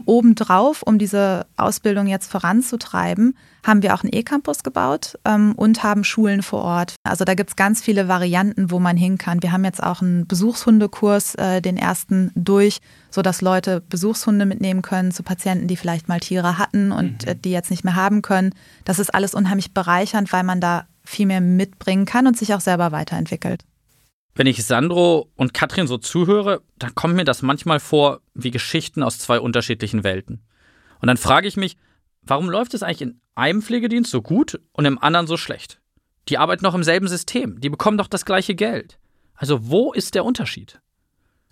Obendrauf, 0.05 0.83
um 0.83 0.97
diese 0.97 1.45
Ausbildung 1.57 2.07
jetzt 2.07 2.31
voranzutreiben, 2.31 3.35
haben 3.65 3.83
wir 3.83 3.93
auch 3.93 4.03
einen 4.03 4.13
E-Campus 4.13 4.63
gebaut 4.63 5.17
ähm, 5.25 5.53
und 5.55 5.83
haben 5.83 6.03
Schulen 6.03 6.41
vor 6.41 6.63
Ort. 6.63 6.95
Also 7.03 7.25
da 7.25 7.35
gibt 7.35 7.51
es 7.51 7.55
ganz 7.55 7.81
viele 7.81 8.07
Varianten, 8.07 8.71
wo 8.71 8.79
man 8.79 8.97
hin 8.97 9.17
kann. 9.17 9.43
Wir 9.43 9.51
haben 9.51 9.65
jetzt 9.65 9.83
auch 9.83 10.01
einen 10.01 10.25
Besuchshundekurs, 10.25 11.35
äh, 11.35 11.61
den 11.61 11.77
ersten 11.77 12.31
durch, 12.35 12.79
sodass 13.09 13.41
Leute 13.41 13.81
Besuchshunde 13.81 14.45
mitnehmen 14.45 14.81
können 14.81 15.11
zu 15.11 15.23
Patienten, 15.23 15.67
die 15.67 15.77
vielleicht 15.77 16.07
mal 16.07 16.19
Tiere 16.19 16.57
hatten 16.57 16.91
und 16.91 17.25
mhm. 17.25 17.31
äh, 17.31 17.35
die 17.35 17.51
jetzt 17.51 17.71
nicht 17.71 17.83
mehr 17.83 17.95
haben 17.95 18.21
können. 18.21 18.53
Das 18.85 18.99
ist 18.99 19.13
alles 19.13 19.35
unheimlich 19.35 19.73
bereichernd, 19.73 20.33
weil 20.33 20.43
man 20.43 20.59
da 20.59 20.85
viel 21.03 21.25
mehr 21.25 21.41
mitbringen 21.41 22.05
kann 22.05 22.27
und 22.27 22.37
sich 22.37 22.53
auch 22.53 22.61
selber 22.61 22.91
weiterentwickelt. 22.91 23.63
Wenn 24.33 24.47
ich 24.47 24.65
Sandro 24.65 25.29
und 25.35 25.53
Katrin 25.53 25.87
so 25.87 25.97
zuhöre, 25.97 26.61
dann 26.77 26.95
kommt 26.95 27.15
mir 27.15 27.25
das 27.25 27.41
manchmal 27.41 27.79
vor 27.79 28.21
wie 28.33 28.51
Geschichten 28.51 29.03
aus 29.03 29.19
zwei 29.19 29.39
unterschiedlichen 29.39 30.03
Welten. 30.03 30.41
Und 30.99 31.07
dann 31.07 31.17
frage 31.17 31.47
ich 31.47 31.57
mich, 31.57 31.77
warum 32.21 32.49
läuft 32.49 32.73
es 32.73 32.83
eigentlich 32.83 33.01
in 33.01 33.19
einem 33.35 33.61
Pflegedienst 33.61 34.11
so 34.11 34.21
gut 34.21 34.59
und 34.71 34.85
im 34.85 35.01
anderen 35.01 35.27
so 35.27 35.37
schlecht? 35.37 35.81
Die 36.29 36.37
arbeiten 36.37 36.63
noch 36.63 36.75
im 36.75 36.83
selben 36.83 37.07
System, 37.07 37.59
die 37.59 37.69
bekommen 37.69 37.97
doch 37.97 38.07
das 38.07 38.25
gleiche 38.25 38.55
Geld. 38.55 38.99
Also 39.35 39.69
wo 39.69 39.91
ist 39.91 40.15
der 40.15 40.23
Unterschied? 40.23 40.79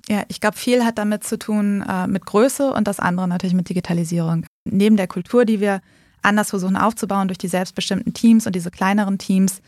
Ja, 0.08 0.24
ich 0.28 0.39
glaube, 0.39 0.58
viel 0.58 0.86
hat 0.86 0.98
damit 0.98 1.24
zu 1.24 1.38
tun 1.38 1.84
äh, 1.88 2.08
mit 2.08 2.26
Größe 2.26 2.72
und 2.72 2.88
das 2.88 3.00
andere 3.00 3.28
natürlich 3.28 3.54
mit 3.54 3.70
Digitalisierung. 3.70 4.46
Neben 4.63 4.96
der 4.96 5.08
Kultur, 5.08 5.46
die 5.46 5.60
wir 5.60 5.82
anders 6.22 6.50
versuchen 6.52 6.78
aufzubauen 6.78 7.28
durch 7.28 7.38
die 7.38 7.48
selbstbestimmten 7.48 8.13
Teams 8.13 8.46
und 8.46 8.56
diese 8.56 8.72
kleineren 8.72 9.18
Teams, 9.18 9.62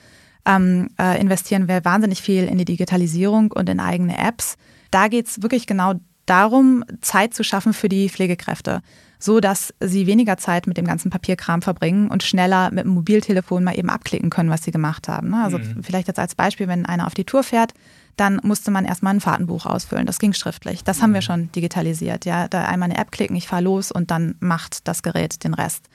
ähm, 0.45 0.89
äh, 0.99 1.19
investieren 1.19 1.67
wir 1.67 1.85
wahnsinnig 1.85 2.21
viel 2.21 2.45
in 2.45 2.57
die 2.57 2.65
Digitalisierung 2.65 3.51
und 3.51 3.69
in 3.69 3.79
eigene 3.79 4.17
Apps. 4.17 4.55
Da 4.89 5.07
geht 5.07 5.27
es 5.27 5.41
wirklich 5.41 5.67
genau 5.67 5.93
darum, 6.25 6.83
Zeit 7.01 7.33
zu 7.33 7.43
schaffen 7.43 7.73
für 7.73 7.89
die 7.89 8.09
Pflegekräfte, 8.09 8.81
so 9.19 9.39
dass 9.39 9.73
sie 9.79 10.07
weniger 10.07 10.37
Zeit 10.37 10.67
mit 10.67 10.77
dem 10.77 10.85
ganzen 10.85 11.11
Papierkram 11.11 11.61
verbringen 11.61 12.09
und 12.09 12.23
schneller 12.23 12.71
mit 12.71 12.85
dem 12.85 12.93
Mobiltelefon 12.93 13.63
mal 13.63 13.77
eben 13.77 13.89
abklicken 13.89 14.29
können, 14.29 14.49
was 14.49 14.63
sie 14.63 14.71
gemacht 14.71 15.07
haben. 15.07 15.29
Ne? 15.29 15.43
Also 15.43 15.57
mhm. 15.57 15.83
vielleicht 15.83 16.07
jetzt 16.07 16.19
als 16.19 16.35
Beispiel, 16.35 16.67
wenn 16.67 16.85
einer 16.85 17.07
auf 17.07 17.13
die 17.13 17.25
Tour 17.25 17.43
fährt, 17.43 17.73
dann 18.17 18.39
musste 18.43 18.71
man 18.71 18.85
erstmal 18.85 19.15
ein 19.15 19.21
Fahrtenbuch 19.21 19.65
ausfüllen. 19.65 20.05
Das 20.05 20.19
ging 20.19 20.33
schriftlich. 20.33 20.83
Das 20.83 21.01
haben 21.01 21.13
wir 21.13 21.21
mhm. 21.21 21.25
schon 21.25 21.51
digitalisiert. 21.53 22.25
Ja, 22.25 22.47
da 22.47 22.65
einmal 22.65 22.89
eine 22.89 22.99
App 22.99 23.11
klicken, 23.11 23.35
ich 23.35 23.47
fahre 23.47 23.63
los 23.63 23.91
und 23.91 24.11
dann 24.11 24.35
macht 24.39 24.87
das 24.87 25.01
Gerät 25.01 25.43
den 25.43 25.53
Rest 25.53 25.85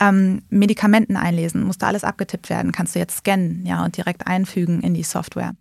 ähm, 0.00 0.42
Medikamenten 0.50 1.16
einlesen, 1.16 1.62
musste 1.62 1.86
alles 1.86 2.04
abgetippt 2.04 2.50
werden, 2.50 2.72
kannst 2.72 2.94
du 2.94 2.98
jetzt 2.98 3.18
scannen, 3.18 3.64
ja, 3.64 3.84
und 3.84 3.96
direkt 3.96 4.26
einfügen 4.26 4.80
in 4.82 4.94
die 4.94 5.02
Software. 5.02 5.52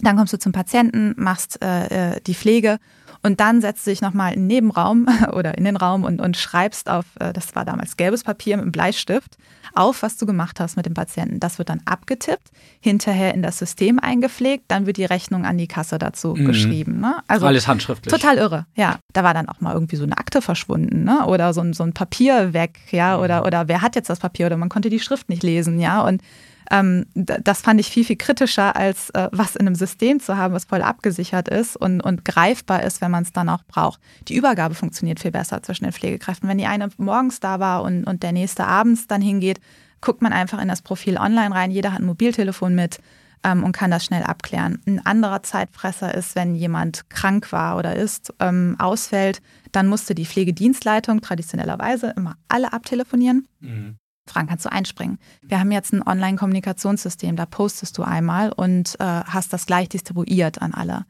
Dann 0.00 0.16
kommst 0.16 0.32
du 0.32 0.38
zum 0.38 0.52
Patienten, 0.52 1.14
machst 1.16 1.62
äh, 1.62 2.14
äh 2.16 2.20
die 2.20 2.34
Pflege 2.34 2.78
und 3.24 3.40
dann 3.40 3.62
setzt 3.62 3.86
du 3.86 3.90
dich 3.90 4.02
nochmal 4.02 4.34
in 4.34 4.40
den 4.40 4.46
Nebenraum 4.48 5.08
oder 5.32 5.56
in 5.56 5.64
den 5.64 5.76
Raum 5.76 6.04
und, 6.04 6.20
und 6.20 6.36
schreibst 6.36 6.90
auf, 6.90 7.06
äh, 7.18 7.32
das 7.32 7.56
war 7.56 7.64
damals 7.64 7.96
gelbes 7.96 8.22
Papier 8.22 8.56
mit 8.56 8.64
einem 8.64 8.72
Bleistift, 8.72 9.38
auf, 9.74 10.02
was 10.02 10.18
du 10.18 10.26
gemacht 10.26 10.60
hast 10.60 10.76
mit 10.76 10.84
dem 10.84 10.92
Patienten. 10.92 11.40
Das 11.40 11.58
wird 11.58 11.70
dann 11.70 11.80
abgetippt, 11.86 12.50
hinterher 12.80 13.32
in 13.34 13.42
das 13.42 13.58
System 13.58 13.98
eingepflegt, 13.98 14.64
dann 14.68 14.86
wird 14.86 14.98
die 14.98 15.06
Rechnung 15.06 15.46
an 15.46 15.56
die 15.56 15.66
Kasse 15.66 15.98
dazu 15.98 16.34
mhm. 16.34 16.44
geschrieben. 16.44 17.00
Ne? 17.00 17.16
Also 17.26 17.46
Alles 17.46 17.66
handschriftlich. 17.66 18.12
Total 18.12 18.36
irre, 18.36 18.66
ja. 18.74 18.98
Da 19.14 19.24
war 19.24 19.32
dann 19.32 19.48
auch 19.48 19.60
mal 19.60 19.72
irgendwie 19.72 19.96
so 19.96 20.04
eine 20.04 20.18
Akte 20.18 20.42
verschwunden, 20.42 21.04
ne? 21.04 21.24
Oder 21.26 21.54
so 21.54 21.62
ein, 21.62 21.72
so 21.72 21.82
ein 21.82 21.94
Papier 21.94 22.52
weg, 22.52 22.78
ja, 22.90 23.18
oder, 23.18 23.40
mhm. 23.40 23.46
oder 23.46 23.68
wer 23.68 23.80
hat 23.80 23.96
jetzt 23.96 24.10
das 24.10 24.20
Papier 24.20 24.46
oder 24.46 24.58
man 24.58 24.68
konnte 24.68 24.90
die 24.90 25.00
Schrift 25.00 25.30
nicht 25.30 25.42
lesen, 25.42 25.80
ja. 25.80 26.02
Und 26.02 26.20
ähm, 26.70 27.06
das 27.14 27.60
fand 27.60 27.80
ich 27.80 27.88
viel, 27.88 28.04
viel 28.04 28.16
kritischer, 28.16 28.76
als 28.76 29.10
äh, 29.10 29.28
was 29.32 29.56
in 29.56 29.66
einem 29.66 29.74
System 29.74 30.20
zu 30.20 30.36
haben, 30.36 30.54
was 30.54 30.64
voll 30.64 30.82
abgesichert 30.82 31.48
ist 31.48 31.76
und, 31.76 32.00
und 32.00 32.24
greifbar 32.24 32.82
ist, 32.82 33.00
wenn 33.00 33.10
man 33.10 33.24
es 33.24 33.32
dann 33.32 33.48
auch 33.48 33.64
braucht. 33.64 34.00
Die 34.28 34.36
Übergabe 34.36 34.74
funktioniert 34.74 35.20
viel 35.20 35.30
besser 35.30 35.62
zwischen 35.62 35.84
den 35.84 35.92
Pflegekräften. 35.92 36.48
Wenn 36.48 36.58
die 36.58 36.66
eine 36.66 36.88
morgens 36.96 37.40
da 37.40 37.60
war 37.60 37.82
und, 37.82 38.04
und 38.04 38.22
der 38.22 38.32
nächste 38.32 38.66
abends 38.66 39.06
dann 39.06 39.20
hingeht, 39.20 39.60
guckt 40.00 40.22
man 40.22 40.32
einfach 40.32 40.60
in 40.60 40.68
das 40.68 40.82
Profil 40.82 41.16
online 41.16 41.54
rein. 41.54 41.70
Jeder 41.70 41.92
hat 41.92 42.00
ein 42.00 42.06
Mobiltelefon 42.06 42.74
mit 42.74 43.00
ähm, 43.44 43.62
und 43.62 43.72
kann 43.72 43.90
das 43.90 44.04
schnell 44.04 44.22
abklären. 44.22 44.80
Ein 44.86 45.04
anderer 45.04 45.42
Zeitfresser 45.42 46.14
ist, 46.14 46.34
wenn 46.34 46.54
jemand 46.54 47.08
krank 47.10 47.52
war 47.52 47.76
oder 47.76 47.94
ist, 47.94 48.32
ähm, 48.40 48.76
ausfällt, 48.78 49.40
dann 49.72 49.86
musste 49.86 50.14
die 50.14 50.26
Pflegedienstleitung 50.26 51.20
traditionellerweise 51.20 52.12
immer 52.16 52.36
alle 52.48 52.72
abtelefonieren. 52.72 53.46
Mhm. 53.60 53.96
Fragen 54.26 54.48
kannst 54.48 54.64
du 54.64 54.72
einspringen. 54.72 55.18
Wir 55.42 55.60
haben 55.60 55.70
jetzt 55.70 55.92
ein 55.92 56.06
Online-Kommunikationssystem, 56.06 57.36
da 57.36 57.46
postest 57.46 57.98
du 57.98 58.02
einmal 58.02 58.52
und 58.52 58.96
äh, 58.98 59.04
hast 59.04 59.52
das 59.52 59.66
gleich 59.66 59.88
distribuiert 59.88 60.62
an 60.62 60.72
alle. 60.74 61.04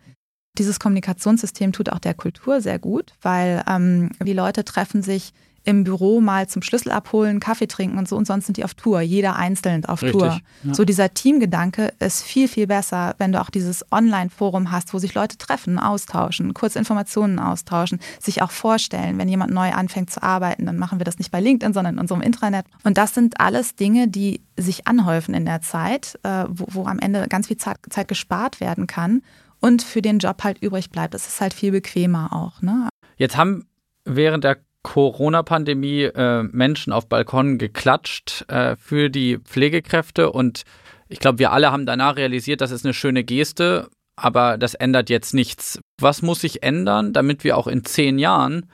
Dieses 0.59 0.79
Kommunikationssystem 0.79 1.73
tut 1.73 1.91
auch 1.91 1.99
der 1.99 2.15
Kultur 2.15 2.61
sehr 2.61 2.79
gut, 2.79 3.15
weil 3.23 3.65
ähm, 3.69 4.11
die 4.23 4.33
Leute 4.33 4.65
treffen 4.65 5.03
sich 5.03 5.33
im 5.65 5.83
Büro 5.85 6.21
mal 6.21 6.47
zum 6.49 6.63
Schlüssel 6.63 6.93
abholen, 6.93 7.41
Kaffee 7.41 7.67
trinken 7.67 7.99
und 7.99 8.07
so 8.07 8.17
und 8.17 8.27
sonst 8.27 8.47
sind 8.47 8.59
die 8.59 8.65
auf 8.65 8.75
Tour, 8.75 9.01
jeder 9.01 9.37
einzeln 9.37 9.85
auf 9.87 10.03
Richtig, 10.03 10.21
Tour. 10.21 10.41
Ja. 10.63 10.75
So 10.75 10.85
dieser 10.85 11.13
Teamgedanke 11.15 11.93
ist 11.99 12.23
viel, 12.23 12.49
viel 12.49 12.67
besser, 12.67 13.15
wenn 13.19 13.33
du 13.33 13.41
auch 13.41 13.51
dieses 13.51 13.85
Online-Forum 13.91 14.71
hast, 14.71 14.93
wo 14.93 14.99
sich 14.99 15.15
Leute 15.15 15.39
treffen, 15.39 15.79
austauschen, 15.79 16.53
kurz 16.53 16.77
Informationen 16.77 17.39
austauschen, 17.39 17.99
sich 18.21 18.43
auch 18.43 18.51
vorstellen. 18.51 19.19
Wenn 19.19 19.29
jemand 19.29 19.53
neu 19.53 19.73
anfängt 19.73 20.11
zu 20.11 20.23
arbeiten, 20.23 20.67
dann 20.67 20.77
machen 20.77 21.01
wir 21.01 21.05
das 21.05 21.19
nicht 21.19 21.31
bei 21.31 21.41
LinkedIn, 21.41 21.73
sondern 21.73 21.95
in 21.95 22.01
unserem 22.01 22.21
Intranet. 22.21 22.67
Und 22.83 22.99
das 22.99 23.15
sind 23.15 23.41
alles 23.41 23.75
Dinge, 23.75 24.07
die 24.09 24.43
sich 24.59 24.87
anhäufen 24.87 25.35
in 25.35 25.47
der 25.47 25.63
Zeit, 25.63 26.19
äh, 26.23 26.45
wo, 26.49 26.67
wo 26.69 26.87
am 26.87 26.99
Ende 26.99 27.27
ganz 27.29 27.47
viel 27.47 27.57
Zeit, 27.57 27.79
Zeit 27.89 28.09
gespart 28.09 28.61
werden 28.61 28.87
kann 28.87 29.23
und 29.61 29.83
für 29.83 30.03
den 30.03 30.19
Job 30.19 30.45
halt 30.45 30.59
übrig 30.63 30.91
bleibt. 30.91 31.15
Das 31.15 31.27
ist 31.27 31.41
halt 31.41 31.55
viel 31.55 31.73
bequemer 31.73 32.33
auch. 32.33 32.61
Ne? 32.61 32.89
Jetzt 33.17 33.39
haben 33.39 33.67
während 34.05 34.45
der 34.45 34.59
Corona-Pandemie 34.85 36.03
äh, 36.03 36.45
Menschen 36.45 36.93
auf 36.93 37.09
Balkonen 37.09 37.59
geklatscht 37.59 38.45
äh, 38.49 38.77
für 38.77 39.11
die 39.11 39.39
Pflegekräfte 39.39 40.31
und 40.31 40.63
Ich 41.09 41.19
glaube, 41.19 41.39
wir 41.39 41.53
alle 41.53 41.73
haben 41.73 41.87
danach 41.87 42.17
realisiert, 42.17 42.61
das 42.61 42.71
ist 42.71 42.85
eine 42.85 42.95
schöne 42.95 43.25
Geste, 43.25 43.89
aber 44.17 44.59
das 44.59 44.75
ändert 44.75 45.11
jetzt 45.11 45.35
nichts. 45.35 45.81
Was 45.99 46.23
muss 46.23 46.41
sich 46.41 46.63
ändern, 46.63 47.13
damit 47.13 47.45
wir 47.45 47.57
auch 47.57 47.67
in 47.67 47.85
zehn 47.85 48.19
Jahren, 48.19 48.71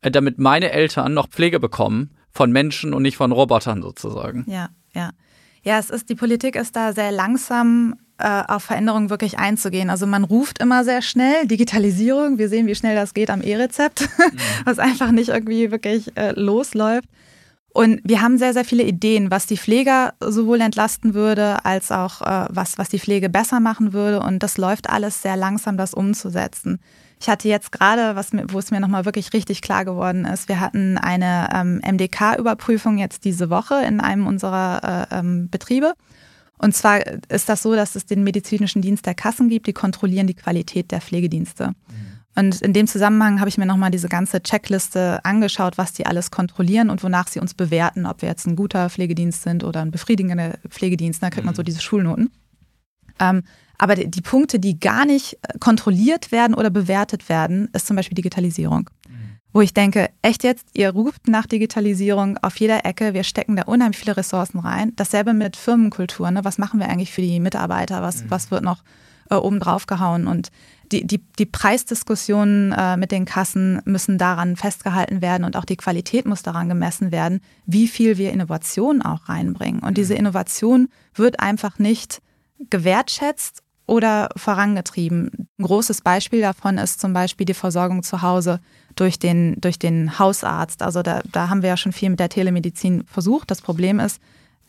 äh, 0.00 0.10
damit 0.10 0.38
meine 0.38 0.70
Eltern 0.70 1.14
noch 1.14 1.28
Pflege 1.28 1.60
bekommen 1.60 2.16
von 2.32 2.50
Menschen 2.50 2.94
und 2.94 3.02
nicht 3.02 3.16
von 3.16 3.30
Robotern 3.30 3.82
sozusagen? 3.82 4.44
Ja, 4.48 4.70
ja. 4.94 5.10
Ja, 5.66 5.80
es 5.80 5.90
ist, 5.90 6.08
die 6.08 6.14
Politik 6.14 6.54
ist 6.54 6.76
da 6.76 6.92
sehr 6.92 7.10
langsam 7.10 7.96
äh, 8.18 8.44
auf 8.46 8.62
Veränderungen 8.62 9.10
wirklich 9.10 9.40
einzugehen. 9.40 9.90
Also 9.90 10.06
man 10.06 10.22
ruft 10.22 10.60
immer 10.60 10.84
sehr 10.84 11.02
schnell 11.02 11.44
Digitalisierung. 11.48 12.38
Wir 12.38 12.48
sehen, 12.48 12.68
wie 12.68 12.76
schnell 12.76 12.94
das 12.94 13.14
geht 13.14 13.30
am 13.30 13.42
E-Rezept, 13.42 14.02
mhm. 14.02 14.38
was 14.64 14.78
einfach 14.78 15.10
nicht 15.10 15.30
irgendwie 15.30 15.72
wirklich 15.72 16.16
äh, 16.16 16.38
losläuft. 16.38 17.08
Und 17.70 18.00
wir 18.04 18.22
haben 18.22 18.38
sehr, 18.38 18.52
sehr 18.52 18.64
viele 18.64 18.84
Ideen, 18.84 19.32
was 19.32 19.46
die 19.46 19.58
Pfleger 19.58 20.14
sowohl 20.20 20.60
entlasten 20.60 21.14
würde, 21.14 21.64
als 21.64 21.90
auch 21.90 22.22
äh, 22.22 22.46
was, 22.48 22.78
was 22.78 22.88
die 22.88 23.00
Pflege 23.00 23.28
besser 23.28 23.58
machen 23.58 23.92
würde. 23.92 24.20
Und 24.20 24.44
das 24.44 24.58
läuft 24.58 24.88
alles 24.88 25.20
sehr 25.20 25.36
langsam, 25.36 25.76
das 25.76 25.94
umzusetzen. 25.94 26.78
Ich 27.18 27.28
hatte 27.28 27.48
jetzt 27.48 27.72
gerade, 27.72 28.14
was 28.14 28.32
wo 28.32 28.58
es 28.58 28.70
mir 28.70 28.80
nochmal 28.80 29.04
wirklich 29.04 29.32
richtig 29.32 29.62
klar 29.62 29.84
geworden 29.84 30.26
ist, 30.26 30.48
wir 30.48 30.60
hatten 30.60 30.98
eine 30.98 31.48
ähm, 31.54 31.80
MDK-Überprüfung 31.82 32.98
jetzt 32.98 33.24
diese 33.24 33.48
Woche 33.48 33.82
in 33.86 34.00
einem 34.00 34.26
unserer 34.26 35.08
äh, 35.10 35.18
ähm, 35.18 35.48
Betriebe. 35.50 35.94
Und 36.58 36.74
zwar 36.74 37.00
ist 37.28 37.48
das 37.48 37.62
so, 37.62 37.74
dass 37.74 37.96
es 37.96 38.06
den 38.06 38.22
medizinischen 38.22 38.82
Dienst 38.82 39.06
der 39.06 39.14
Kassen 39.14 39.48
gibt, 39.48 39.66
die 39.66 39.72
kontrollieren 39.72 40.26
die 40.26 40.34
Qualität 40.34 40.90
der 40.90 41.00
Pflegedienste. 41.00 41.68
Mhm. 41.68 42.16
Und 42.38 42.60
in 42.60 42.74
dem 42.74 42.86
Zusammenhang 42.86 43.40
habe 43.40 43.48
ich 43.48 43.56
mir 43.56 43.64
nochmal 43.64 43.90
diese 43.90 44.08
ganze 44.08 44.42
Checkliste 44.42 45.24
angeschaut, 45.24 45.78
was 45.78 45.94
die 45.94 46.04
alles 46.04 46.30
kontrollieren 46.30 46.90
und 46.90 47.02
wonach 47.02 47.28
sie 47.28 47.40
uns 47.40 47.54
bewerten, 47.54 48.04
ob 48.04 48.20
wir 48.20 48.28
jetzt 48.28 48.46
ein 48.46 48.56
guter 48.56 48.90
Pflegedienst 48.90 49.42
sind 49.42 49.64
oder 49.64 49.80
ein 49.80 49.90
befriedigender 49.90 50.58
Pflegedienst. 50.68 51.22
Da 51.22 51.30
kriegt 51.30 51.46
man 51.46 51.54
so 51.54 51.62
mhm. 51.62 51.66
diese 51.66 51.80
Schulnoten. 51.80 52.30
Ähm, 53.18 53.42
aber 53.78 53.94
die, 53.94 54.10
die, 54.10 54.20
Punkte, 54.20 54.58
die 54.58 54.80
gar 54.80 55.04
nicht 55.04 55.34
äh, 55.42 55.58
kontrolliert 55.58 56.32
werden 56.32 56.54
oder 56.54 56.70
bewertet 56.70 57.28
werden, 57.28 57.68
ist 57.72 57.86
zum 57.86 57.96
Beispiel 57.96 58.14
Digitalisierung. 58.14 58.90
Mhm. 59.08 59.38
Wo 59.52 59.60
ich 59.60 59.74
denke, 59.74 60.10
echt 60.22 60.44
jetzt, 60.44 60.68
ihr 60.74 60.90
ruft 60.90 61.28
nach 61.28 61.46
Digitalisierung 61.46 62.38
auf 62.38 62.56
jeder 62.56 62.84
Ecke, 62.84 63.14
wir 63.14 63.24
stecken 63.24 63.56
da 63.56 63.62
unheimlich 63.62 63.98
viele 63.98 64.16
Ressourcen 64.16 64.58
rein. 64.58 64.92
Dasselbe 64.96 65.32
mit 65.34 65.56
Firmenkultur. 65.56 66.30
Ne? 66.30 66.44
Was 66.44 66.58
machen 66.58 66.80
wir 66.80 66.88
eigentlich 66.88 67.12
für 67.12 67.22
die 67.22 67.40
Mitarbeiter? 67.40 68.02
Was, 68.02 68.24
mhm. 68.24 68.30
was 68.30 68.50
wird 68.50 68.62
noch 68.62 68.82
äh, 69.30 69.34
oben 69.34 69.60
drauf 69.60 69.86
gehauen? 69.86 70.26
Und 70.26 70.50
die, 70.92 71.06
die, 71.06 71.20
die 71.38 71.46
Preisdiskussionen 71.46 72.72
äh, 72.72 72.96
mit 72.96 73.10
den 73.12 73.24
Kassen 73.24 73.82
müssen 73.84 74.18
daran 74.18 74.56
festgehalten 74.56 75.20
werden 75.20 75.44
und 75.44 75.56
auch 75.56 75.64
die 75.64 75.76
Qualität 75.76 76.26
muss 76.26 76.42
daran 76.42 76.68
gemessen 76.68 77.10
werden, 77.10 77.40
wie 77.66 77.88
viel 77.88 78.18
wir 78.18 78.32
Innovation 78.32 79.02
auch 79.02 79.28
reinbringen. 79.28 79.80
Und 79.80 79.98
diese 79.98 80.14
mhm. 80.14 80.20
Innovation 80.20 80.88
wird 81.14 81.40
einfach 81.40 81.78
nicht 81.78 82.20
gewertschätzt 82.70 83.62
oder 83.86 84.28
vorangetrieben. 84.36 85.48
Ein 85.58 85.64
großes 85.64 86.00
Beispiel 86.00 86.40
davon 86.40 86.78
ist 86.78 87.00
zum 87.00 87.12
Beispiel 87.12 87.46
die 87.46 87.54
Versorgung 87.54 88.02
zu 88.02 88.22
Hause 88.22 88.60
durch 88.96 89.18
den, 89.18 89.60
durch 89.60 89.78
den 89.78 90.18
Hausarzt. 90.18 90.82
Also 90.82 91.02
da, 91.02 91.22
da 91.30 91.48
haben 91.48 91.62
wir 91.62 91.70
ja 91.70 91.76
schon 91.76 91.92
viel 91.92 92.10
mit 92.10 92.20
der 92.20 92.28
Telemedizin 92.28 93.04
versucht. 93.06 93.50
Das 93.50 93.62
Problem 93.62 94.00
ist, 94.00 94.20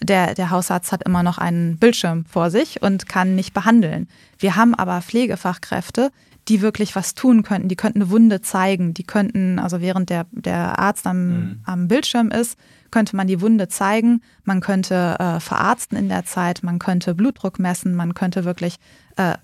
der, 0.01 0.35
der 0.35 0.51
Hausarzt 0.51 0.91
hat 0.91 1.03
immer 1.03 1.23
noch 1.23 1.39
einen 1.39 1.77
Bildschirm 1.77 2.25
vor 2.25 2.51
sich 2.51 2.81
und 2.83 3.09
kann 3.09 3.35
nicht 3.35 3.53
behandeln. 3.53 4.07
Wir 4.37 4.55
haben 4.55 4.75
aber 4.75 5.01
Pflegefachkräfte, 5.01 6.11
die 6.47 6.61
wirklich 6.61 6.95
was 6.95 7.15
tun 7.15 7.43
könnten. 7.43 7.67
Die 7.67 7.75
könnten 7.75 8.01
eine 8.01 8.11
Wunde 8.11 8.41
zeigen. 8.41 8.93
Die 8.93 9.03
könnten, 9.03 9.57
also 9.59 9.81
während 9.81 10.09
der, 10.09 10.27
der 10.31 10.77
Arzt 10.79 11.07
am, 11.07 11.27
mhm. 11.27 11.61
am 11.65 11.87
Bildschirm 11.87 12.29
ist, 12.29 12.57
könnte 12.97 13.15
man 13.15 13.27
die 13.27 13.41
Wunde 13.41 13.67
zeigen. 13.67 14.23
Man 14.43 14.59
könnte 14.59 15.17
äh, 15.19 15.39
verarzten 15.39 15.99
in 15.99 16.09
der 16.09 16.25
Zeit. 16.25 16.63
Man 16.63 16.79
könnte 16.79 17.13
Blutdruck 17.13 17.59
messen. 17.59 17.93
Man 17.93 18.15
könnte 18.15 18.43
wirklich 18.43 18.77
äh, 19.17 19.35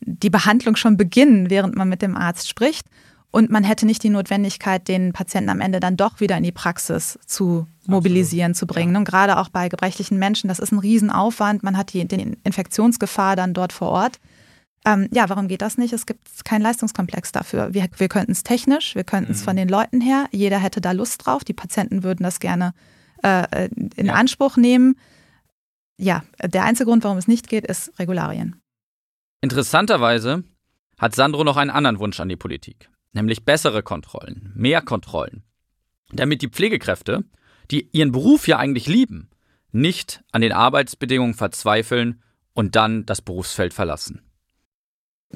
die 0.00 0.28
Behandlung 0.28 0.76
schon 0.76 0.98
beginnen, 0.98 1.48
während 1.48 1.74
man 1.74 1.88
mit 1.88 2.02
dem 2.02 2.14
Arzt 2.14 2.50
spricht. 2.50 2.86
Und 3.30 3.48
man 3.48 3.64
hätte 3.64 3.86
nicht 3.86 4.02
die 4.02 4.10
Notwendigkeit, 4.10 4.88
den 4.88 5.14
Patienten 5.14 5.48
am 5.48 5.62
Ende 5.62 5.80
dann 5.80 5.96
doch 5.96 6.20
wieder 6.20 6.36
in 6.36 6.42
die 6.42 6.52
Praxis 6.52 7.18
zu 7.24 7.66
mobilisieren, 7.86 8.50
Absolut. 8.50 8.72
zu 8.72 8.74
bringen. 8.74 8.92
Ja. 8.92 8.98
Und 8.98 9.04
gerade 9.06 9.38
auch 9.38 9.48
bei 9.48 9.70
gebrechlichen 9.70 10.18
Menschen, 10.18 10.48
das 10.48 10.58
ist 10.58 10.70
ein 10.70 10.78
Riesenaufwand. 10.78 11.62
Man 11.62 11.78
hat 11.78 11.94
die, 11.94 12.06
die 12.06 12.36
Infektionsgefahr 12.44 13.36
dann 13.36 13.54
dort 13.54 13.72
vor 13.72 13.88
Ort. 13.88 14.18
Ähm, 14.84 15.08
ja, 15.12 15.30
warum 15.30 15.48
geht 15.48 15.62
das 15.62 15.78
nicht? 15.78 15.94
Es 15.94 16.04
gibt 16.04 16.44
keinen 16.44 16.60
Leistungskomplex 16.60 17.32
dafür. 17.32 17.72
Wir, 17.72 17.88
wir 17.96 18.08
könnten 18.08 18.32
es 18.32 18.42
technisch, 18.42 18.94
wir 18.94 19.04
könnten 19.04 19.32
es 19.32 19.40
mhm. 19.40 19.44
von 19.44 19.56
den 19.56 19.68
Leuten 19.70 20.02
her. 20.02 20.26
Jeder 20.30 20.58
hätte 20.58 20.82
da 20.82 20.92
Lust 20.92 21.24
drauf. 21.24 21.42
Die 21.42 21.54
Patienten 21.54 22.02
würden 22.02 22.22
das 22.22 22.38
gerne 22.38 22.74
äh, 23.22 23.68
in 23.96 24.06
ja. 24.06 24.14
Anspruch 24.14 24.56
nehmen. 24.56 24.98
Ja, 25.96 26.22
der 26.42 26.64
einzige 26.64 26.88
Grund, 26.88 27.04
warum 27.04 27.18
es 27.18 27.28
nicht 27.28 27.48
geht, 27.48 27.66
ist 27.66 27.98
Regularien. 27.98 28.60
Interessanterweise 29.40 30.44
hat 30.98 31.14
Sandro 31.14 31.44
noch 31.44 31.56
einen 31.56 31.70
anderen 31.70 31.98
Wunsch 31.98 32.20
an 32.20 32.28
die 32.28 32.36
Politik 32.36 32.88
nämlich 33.12 33.44
bessere 33.44 33.82
Kontrollen, 33.82 34.52
mehr 34.54 34.82
Kontrollen, 34.82 35.42
damit 36.10 36.42
die 36.42 36.48
Pflegekräfte, 36.48 37.24
die 37.70 37.88
ihren 37.92 38.12
Beruf 38.12 38.48
ja 38.48 38.58
eigentlich 38.58 38.86
lieben, 38.86 39.30
nicht 39.70 40.22
an 40.32 40.40
den 40.40 40.52
Arbeitsbedingungen 40.52 41.34
verzweifeln 41.34 42.22
und 42.54 42.76
dann 42.76 43.04
das 43.06 43.22
Berufsfeld 43.22 43.74
verlassen. 43.74 44.22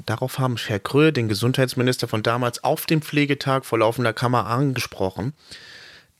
Darauf 0.05 0.39
haben 0.39 0.57
Herr 0.57 0.79
Kröhe, 0.79 1.13
den 1.13 1.29
Gesundheitsminister 1.29 2.07
von 2.07 2.23
damals, 2.23 2.63
auf 2.63 2.87
dem 2.87 3.03
Pflegetag 3.03 3.63
vor 3.63 3.77
laufender 3.77 4.13
Kammer 4.13 4.47
angesprochen, 4.47 5.33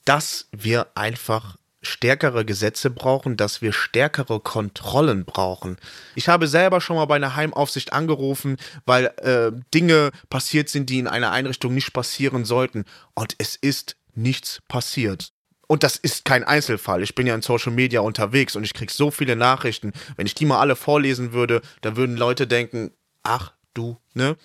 dass 0.05 0.47
wir 0.51 0.87
einfach 0.95 1.57
stärkere 1.83 2.45
Gesetze 2.45 2.89
brauchen, 2.89 3.37
dass 3.37 3.61
wir 3.61 3.73
stärkere 3.73 4.39
Kontrollen 4.39 5.25
brauchen. 5.25 5.77
Ich 6.15 6.29
habe 6.29 6.47
selber 6.47 6.81
schon 6.81 6.95
mal 6.95 7.05
bei 7.05 7.15
einer 7.15 7.35
Heimaufsicht 7.35 7.93
angerufen, 7.93 8.57
weil 8.85 9.07
äh, 9.17 9.51
Dinge 9.73 10.11
passiert 10.29 10.69
sind, 10.69 10.89
die 10.89 10.99
in 10.99 11.07
einer 11.07 11.31
Einrichtung 11.31 11.73
nicht 11.73 11.93
passieren 11.93 12.45
sollten. 12.45 12.85
Und 13.13 13.35
es 13.37 13.55
ist 13.55 13.97
nichts 14.15 14.61
passiert. 14.67 15.33
Und 15.67 15.83
das 15.83 15.97
ist 15.97 16.25
kein 16.25 16.43
Einzelfall. 16.43 17.03
Ich 17.03 17.15
bin 17.15 17.27
ja 17.27 17.35
in 17.35 17.41
Social 17.41 17.71
Media 17.71 18.01
unterwegs 18.01 18.55
und 18.55 18.63
ich 18.63 18.73
kriege 18.73 18.91
so 18.91 19.11
viele 19.11 19.35
Nachrichten. 19.35 19.91
Wenn 20.15 20.27
ich 20.27 20.35
die 20.35 20.45
mal 20.45 20.59
alle 20.59 20.75
vorlesen 20.75 21.33
würde, 21.33 21.61
dann 21.81 21.95
würden 21.95 22.15
Leute 22.15 22.47
denken, 22.47 22.91
ach 23.23 23.53
du, 23.73 23.97
ne? 24.13 24.35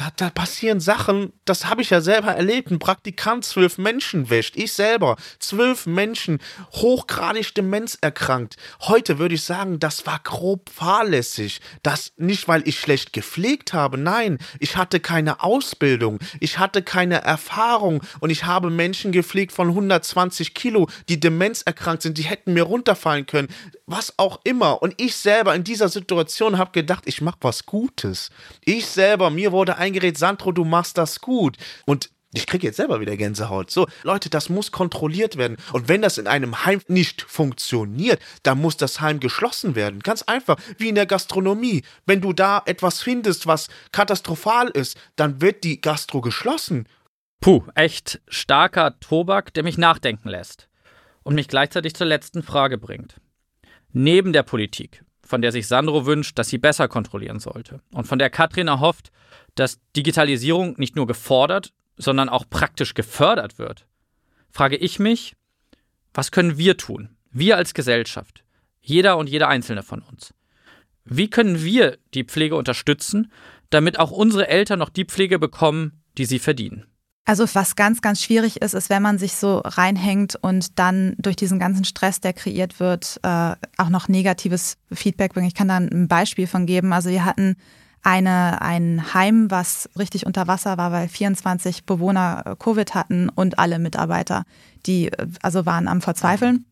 Da, 0.00 0.08
da 0.16 0.30
passieren 0.30 0.80
Sachen, 0.80 1.34
das 1.44 1.66
habe 1.66 1.82
ich 1.82 1.90
ja 1.90 2.00
selber 2.00 2.28
erlebt. 2.28 2.70
Ein 2.70 2.78
Praktikant 2.78 3.44
zwölf 3.44 3.76
Menschen 3.76 4.30
wäscht. 4.30 4.56
Ich 4.56 4.72
selber. 4.72 5.16
Zwölf 5.38 5.84
Menschen, 5.84 6.38
hochgradig 6.72 7.54
Demenz 7.54 7.98
erkrankt. 8.00 8.56
Heute 8.80 9.18
würde 9.18 9.34
ich 9.34 9.42
sagen, 9.42 9.78
das 9.78 10.06
war 10.06 10.18
grob 10.24 10.70
fahrlässig. 10.70 11.60
Das 11.82 12.12
nicht, 12.16 12.48
weil 12.48 12.66
ich 12.66 12.80
schlecht 12.80 13.12
gepflegt 13.12 13.74
habe. 13.74 13.98
Nein, 13.98 14.38
ich 14.58 14.78
hatte 14.78 15.00
keine 15.00 15.42
Ausbildung. 15.42 16.18
Ich 16.40 16.58
hatte 16.58 16.82
keine 16.82 17.20
Erfahrung. 17.20 18.02
Und 18.20 18.30
ich 18.30 18.44
habe 18.44 18.70
Menschen 18.70 19.12
gepflegt 19.12 19.52
von 19.52 19.68
120 19.68 20.54
Kilo, 20.54 20.88
die 21.10 21.20
Demenz 21.20 21.60
erkrankt 21.60 22.00
sind. 22.00 22.16
Die 22.16 22.22
hätten 22.22 22.54
mir 22.54 22.62
runterfallen 22.62 23.26
können. 23.26 23.48
Was 23.84 24.18
auch 24.18 24.40
immer. 24.44 24.80
Und 24.80 24.94
ich 24.98 25.16
selber 25.16 25.54
in 25.54 25.64
dieser 25.64 25.90
Situation 25.90 26.56
habe 26.56 26.70
gedacht, 26.72 27.02
ich 27.04 27.20
mache 27.20 27.38
was 27.42 27.66
Gutes. 27.66 28.30
Ich 28.64 28.86
selber, 28.86 29.28
mir 29.28 29.52
wurde 29.52 29.76
ein 29.76 29.89
eingeredet, 29.90 30.18
Sandro, 30.18 30.52
du 30.52 30.64
machst 30.64 30.98
das 30.98 31.20
gut. 31.20 31.56
Und 31.86 32.10
ich 32.32 32.46
kriege 32.46 32.68
jetzt 32.68 32.76
selber 32.76 33.00
wieder 33.00 33.16
Gänsehaut. 33.16 33.70
So, 33.70 33.88
Leute, 34.04 34.30
das 34.30 34.48
muss 34.48 34.70
kontrolliert 34.70 35.36
werden. 35.36 35.56
Und 35.72 35.88
wenn 35.88 36.00
das 36.00 36.16
in 36.16 36.28
einem 36.28 36.64
Heim 36.64 36.80
nicht 36.86 37.22
funktioniert, 37.22 38.20
dann 38.44 38.60
muss 38.60 38.76
das 38.76 39.00
Heim 39.00 39.18
geschlossen 39.18 39.74
werden. 39.74 40.00
Ganz 40.00 40.22
einfach, 40.22 40.56
wie 40.78 40.90
in 40.90 40.94
der 40.94 41.06
Gastronomie. 41.06 41.82
Wenn 42.06 42.20
du 42.20 42.32
da 42.32 42.62
etwas 42.66 43.02
findest, 43.02 43.48
was 43.48 43.68
katastrophal 43.90 44.68
ist, 44.68 44.96
dann 45.16 45.40
wird 45.40 45.64
die 45.64 45.80
Gastro 45.80 46.20
geschlossen. 46.20 46.86
Puh, 47.40 47.64
echt 47.74 48.20
starker 48.28 49.00
Tobak, 49.00 49.52
der 49.54 49.64
mich 49.64 49.76
nachdenken 49.76 50.28
lässt. 50.28 50.68
Und 51.24 51.34
mich 51.34 51.48
gleichzeitig 51.48 51.94
zur 51.94 52.06
letzten 52.06 52.42
Frage 52.44 52.78
bringt. 52.78 53.16
Neben 53.92 54.32
der 54.32 54.44
Politik, 54.44 55.04
von 55.20 55.42
der 55.42 55.50
sich 55.50 55.66
Sandro 55.66 56.06
wünscht, 56.06 56.38
dass 56.38 56.48
sie 56.48 56.58
besser 56.58 56.86
kontrollieren 56.86 57.40
sollte, 57.40 57.80
und 57.92 58.06
von 58.06 58.20
der 58.20 58.30
Katrin 58.30 58.68
erhofft, 58.68 59.10
dass 59.60 59.78
Digitalisierung 59.94 60.74
nicht 60.78 60.96
nur 60.96 61.06
gefordert, 61.06 61.74
sondern 61.98 62.30
auch 62.30 62.48
praktisch 62.48 62.94
gefördert 62.94 63.58
wird, 63.58 63.86
frage 64.50 64.76
ich 64.76 64.98
mich, 64.98 65.36
was 66.14 66.30
können 66.30 66.56
wir 66.56 66.78
tun? 66.78 67.10
Wir 67.30 67.58
als 67.58 67.74
Gesellschaft, 67.74 68.42
jeder 68.80 69.18
und 69.18 69.28
jeder 69.28 69.48
einzelne 69.48 69.82
von 69.82 70.00
uns. 70.00 70.32
Wie 71.04 71.28
können 71.28 71.62
wir 71.62 71.98
die 72.14 72.24
Pflege 72.24 72.56
unterstützen, 72.56 73.30
damit 73.68 73.98
auch 73.98 74.10
unsere 74.10 74.48
Eltern 74.48 74.78
noch 74.78 74.88
die 74.88 75.04
Pflege 75.04 75.38
bekommen, 75.38 76.02
die 76.16 76.24
sie 76.24 76.38
verdienen? 76.38 76.86
Also 77.26 77.46
was 77.52 77.76
ganz, 77.76 78.00
ganz 78.00 78.22
schwierig 78.22 78.62
ist, 78.62 78.72
ist, 78.72 78.88
wenn 78.88 79.02
man 79.02 79.18
sich 79.18 79.34
so 79.34 79.58
reinhängt 79.58 80.36
und 80.40 80.78
dann 80.78 81.14
durch 81.18 81.36
diesen 81.36 81.58
ganzen 81.58 81.84
Stress, 81.84 82.20
der 82.20 82.32
kreiert 82.32 82.80
wird, 82.80 83.20
äh, 83.22 83.54
auch 83.76 83.90
noch 83.90 84.08
negatives 84.08 84.78
Feedback 84.90 85.34
bringt. 85.34 85.48
Ich 85.48 85.54
kann 85.54 85.68
da 85.68 85.76
ein 85.76 86.08
Beispiel 86.08 86.46
von 86.46 86.64
geben. 86.64 86.94
Also 86.94 87.10
wir 87.10 87.26
hatten 87.26 87.56
eine, 88.02 88.62
ein 88.62 89.12
Heim, 89.14 89.50
was 89.50 89.88
richtig 89.98 90.26
unter 90.26 90.46
Wasser 90.46 90.78
war, 90.78 90.92
weil 90.92 91.08
24 91.08 91.84
Bewohner 91.84 92.42
äh, 92.46 92.56
Covid 92.56 92.94
hatten 92.94 93.28
und 93.28 93.58
alle 93.58 93.78
Mitarbeiter, 93.78 94.44
die 94.86 95.12
äh, 95.12 95.26
also 95.42 95.66
waren 95.66 95.88
am 95.88 96.00
Verzweifeln. 96.00 96.64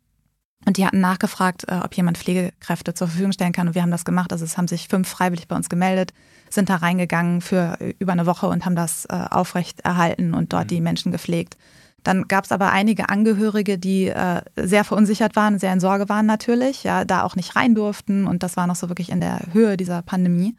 Und 0.67 0.77
die 0.77 0.85
hatten 0.85 1.01
nachgefragt, 1.01 1.65
äh, 1.69 1.81
ob 1.85 1.95
jemand 1.95 2.19
Pflegekräfte 2.19 2.95
zur 2.95 3.09
Verfügung 3.09 3.33
stellen 3.33 3.53
kann. 3.53 3.69
Und 3.69 3.75
wir 3.75 3.83
haben 3.83 3.91
das 3.91 4.05
gemacht. 4.05 4.33
Also 4.33 4.45
es 4.45 4.57
haben 4.57 4.69
sich 4.69 4.89
fünf 4.89 5.09
freiwillig 5.09 5.49
bei 5.49 5.57
uns 5.57 5.69
gemeldet, 5.69 6.13
sind 6.51 6.69
da 6.69 6.77
reingegangen 6.77 7.41
für 7.41 7.79
über 7.99 8.13
eine 8.13 8.27
Woche 8.27 8.49
und 8.49 8.65
haben 8.65 8.75
das 8.75 9.07
aufrecht 9.09 9.81
erhalten 9.81 10.35
und 10.35 10.53
dort 10.53 10.65
mhm. 10.65 10.69
die 10.69 10.81
Menschen 10.81 11.13
gepflegt. 11.13 11.57
Dann 12.05 12.29
gab 12.29 12.45
es 12.45 12.53
aber 12.53 12.71
einige 12.71 13.09
Angehörige, 13.09 13.79
die 13.79 14.09
äh, 14.09 14.41
sehr 14.57 14.85
verunsichert 14.85 15.37
waren, 15.37 15.59
sehr 15.59 15.73
in 15.73 15.81
Sorge 15.81 16.09
waren 16.09 16.27
natürlich, 16.27 16.85
ja, 16.85 17.05
da 17.05 17.23
auch 17.23 17.37
nicht 17.37 17.57
rein 17.57 17.75
durften. 17.75 18.27
Und 18.27 18.43
das 18.43 18.57
war 18.57 18.67
noch 18.67 18.77
so 18.77 18.89
wirklich 18.89 19.11
in 19.11 19.21
der 19.21 19.41
Höhe 19.53 19.77
dieser 19.77 20.03
Pandemie. 20.03 20.57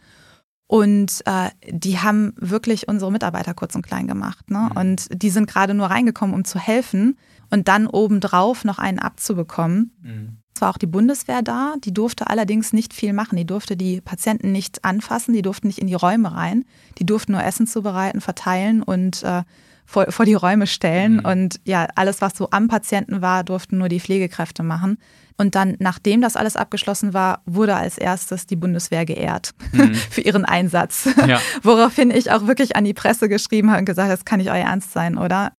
Und 0.71 1.23
äh, 1.25 1.49
die 1.67 1.97
haben 1.97 2.33
wirklich 2.37 2.87
unsere 2.87 3.11
Mitarbeiter 3.11 3.55
kurz 3.55 3.73
und 3.73 3.81
klein 3.81 4.05
gemacht. 4.05 4.51
Ne? 4.51 4.69
Mhm. 4.69 4.77
Und 4.77 5.07
die 5.11 5.31
sind 5.31 5.47
gerade 5.47 5.73
nur 5.73 5.87
reingekommen, 5.87 6.35
um 6.35 6.45
zu 6.45 6.59
helfen 6.59 7.17
und 7.49 7.67
dann 7.67 7.87
obendrauf 7.87 8.63
noch 8.65 8.77
einen 8.77 8.99
abzubekommen. 8.99 9.97
Mhm. 10.03 10.37
Es 10.53 10.61
war 10.61 10.69
auch 10.69 10.77
die 10.77 10.85
Bundeswehr 10.85 11.41
da, 11.41 11.73
die 11.83 11.91
durfte 11.91 12.27
allerdings 12.27 12.71
nicht 12.71 12.93
viel 12.93 13.13
machen. 13.13 13.35
Die 13.35 13.47
durfte 13.47 13.75
die 13.75 13.99
Patienten 13.99 14.51
nicht 14.51 14.85
anfassen, 14.85 15.33
die 15.33 15.41
durften 15.41 15.65
nicht 15.65 15.79
in 15.79 15.87
die 15.87 15.95
Räume 15.95 16.35
rein. 16.35 16.65
Die 16.99 17.05
durften 17.05 17.31
nur 17.31 17.43
Essen 17.43 17.65
zubereiten, 17.65 18.21
verteilen 18.21 18.83
und 18.83 19.23
äh, 19.23 19.41
vor, 19.89 20.11
vor 20.11 20.25
die 20.25 20.35
Räume 20.35 20.67
stellen. 20.67 21.15
Mhm. 21.15 21.25
Und 21.25 21.59
ja, 21.65 21.87
alles, 21.95 22.21
was 22.21 22.37
so 22.37 22.49
am 22.51 22.67
Patienten 22.67 23.23
war, 23.23 23.43
durften 23.43 23.79
nur 23.79 23.89
die 23.89 23.99
Pflegekräfte 23.99 24.61
machen. 24.61 24.99
Und 25.35 25.55
dann, 25.55 25.77
nachdem 25.79 26.21
das 26.21 26.35
alles 26.35 26.55
abgeschlossen 26.55 27.15
war, 27.15 27.41
wurde 27.45 27.75
als 27.75 27.97
erstes 27.97 28.45
die 28.45 28.55
Bundeswehr 28.55 29.05
geehrt 29.05 29.55
mhm. 29.71 29.95
für 30.11 30.21
ihren 30.21 30.45
Einsatz. 30.45 31.09
Ja. 31.25 31.41
Woraufhin 31.63 32.11
ich 32.11 32.29
auch 32.29 32.45
wirklich 32.45 32.75
an 32.75 32.85
die 32.85 32.93
Presse 32.93 33.27
geschrieben 33.29 33.71
habe 33.71 33.79
und 33.79 33.85
gesagt, 33.85 34.11
das 34.11 34.25
kann 34.25 34.37
nicht 34.37 34.51
euer 34.51 34.57
Ernst 34.57 34.91
sein, 34.91 35.17
oder? 35.17 35.53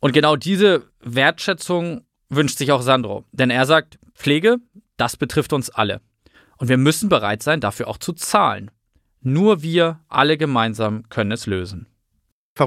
Und 0.00 0.12
genau 0.12 0.36
diese 0.36 0.90
Wertschätzung 1.00 2.02
wünscht 2.28 2.58
sich 2.58 2.72
auch 2.72 2.82
Sandro. 2.82 3.24
Denn 3.32 3.48
er 3.48 3.64
sagt, 3.64 3.98
Pflege, 4.14 4.58
das 4.98 5.16
betrifft 5.16 5.54
uns 5.54 5.70
alle. 5.70 6.02
Und 6.58 6.68
wir 6.68 6.76
müssen 6.76 7.08
bereit 7.08 7.42
sein, 7.42 7.60
dafür 7.60 7.88
auch 7.88 7.96
zu 7.96 8.12
zahlen. 8.12 8.70
Nur 9.22 9.62
wir 9.62 10.00
alle 10.08 10.36
gemeinsam 10.36 11.08
können 11.08 11.32
es 11.32 11.46
lösen. 11.46 11.86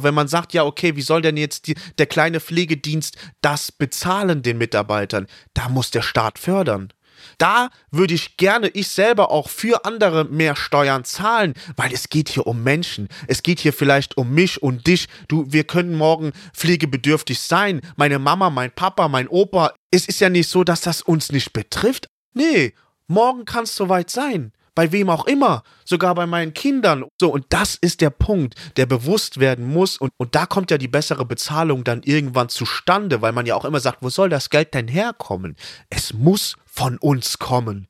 Wenn 0.01 0.15
man 0.15 0.27
sagt, 0.27 0.53
ja, 0.53 0.63
okay, 0.63 0.95
wie 0.95 1.03
soll 1.03 1.21
denn 1.21 1.37
jetzt 1.37 1.67
die, 1.67 1.75
der 1.99 2.07
kleine 2.07 2.39
Pflegedienst 2.39 3.17
das 3.41 3.71
bezahlen 3.71 4.41
den 4.41 4.57
Mitarbeitern? 4.57 5.27
Da 5.53 5.69
muss 5.69 5.91
der 5.91 6.01
Staat 6.01 6.39
fördern. 6.39 6.91
Da 7.37 7.69
würde 7.91 8.13
ich 8.13 8.37
gerne 8.37 8.69
ich 8.69 8.87
selber 8.87 9.31
auch 9.31 9.49
für 9.49 9.85
andere 9.85 10.25
mehr 10.25 10.55
Steuern 10.55 11.03
zahlen, 11.05 11.53
weil 11.75 11.93
es 11.93 12.09
geht 12.09 12.29
hier 12.29 12.47
um 12.47 12.63
Menschen. 12.63 13.07
Es 13.27 13.43
geht 13.43 13.59
hier 13.59 13.73
vielleicht 13.73 14.17
um 14.17 14.31
mich 14.31 14.61
und 14.61 14.87
dich. 14.87 15.07
Du, 15.27 15.45
wir 15.47 15.63
können 15.63 15.95
morgen 15.95 16.31
pflegebedürftig 16.53 17.39
sein. 17.39 17.81
Meine 17.95 18.19
Mama, 18.19 18.49
mein 18.49 18.71
Papa, 18.71 19.07
mein 19.07 19.27
Opa. 19.27 19.73
Es 19.91 20.07
ist 20.07 20.19
ja 20.19 20.29
nicht 20.29 20.49
so, 20.49 20.63
dass 20.63 20.81
das 20.81 21.01
uns 21.01 21.31
nicht 21.31 21.53
betrifft. 21.53 22.09
Nee, 22.33 22.73
morgen 23.07 23.45
kann 23.45 23.65
es 23.65 23.75
soweit 23.75 24.09
sein 24.09 24.51
bei 24.75 24.91
wem 24.91 25.09
auch 25.09 25.25
immer, 25.25 25.63
sogar 25.85 26.15
bei 26.15 26.25
meinen 26.25 26.53
Kindern. 26.53 27.05
So, 27.19 27.31
und 27.31 27.45
das 27.49 27.75
ist 27.75 28.01
der 28.01 28.09
Punkt, 28.09 28.55
der 28.77 28.85
bewusst 28.85 29.39
werden 29.39 29.65
muss. 29.65 29.97
Und, 29.97 30.11
und 30.17 30.35
da 30.35 30.45
kommt 30.45 30.71
ja 30.71 30.77
die 30.77 30.87
bessere 30.87 31.25
Bezahlung 31.25 31.83
dann 31.83 32.01
irgendwann 32.03 32.49
zustande, 32.49 33.21
weil 33.21 33.33
man 33.33 33.45
ja 33.45 33.55
auch 33.55 33.65
immer 33.65 33.79
sagt, 33.79 33.99
wo 34.01 34.09
soll 34.09 34.29
das 34.29 34.49
Geld 34.49 34.73
denn 34.73 34.87
herkommen? 34.87 35.55
Es 35.89 36.13
muss 36.13 36.55
von 36.65 36.97
uns 36.97 37.39
kommen. 37.39 37.87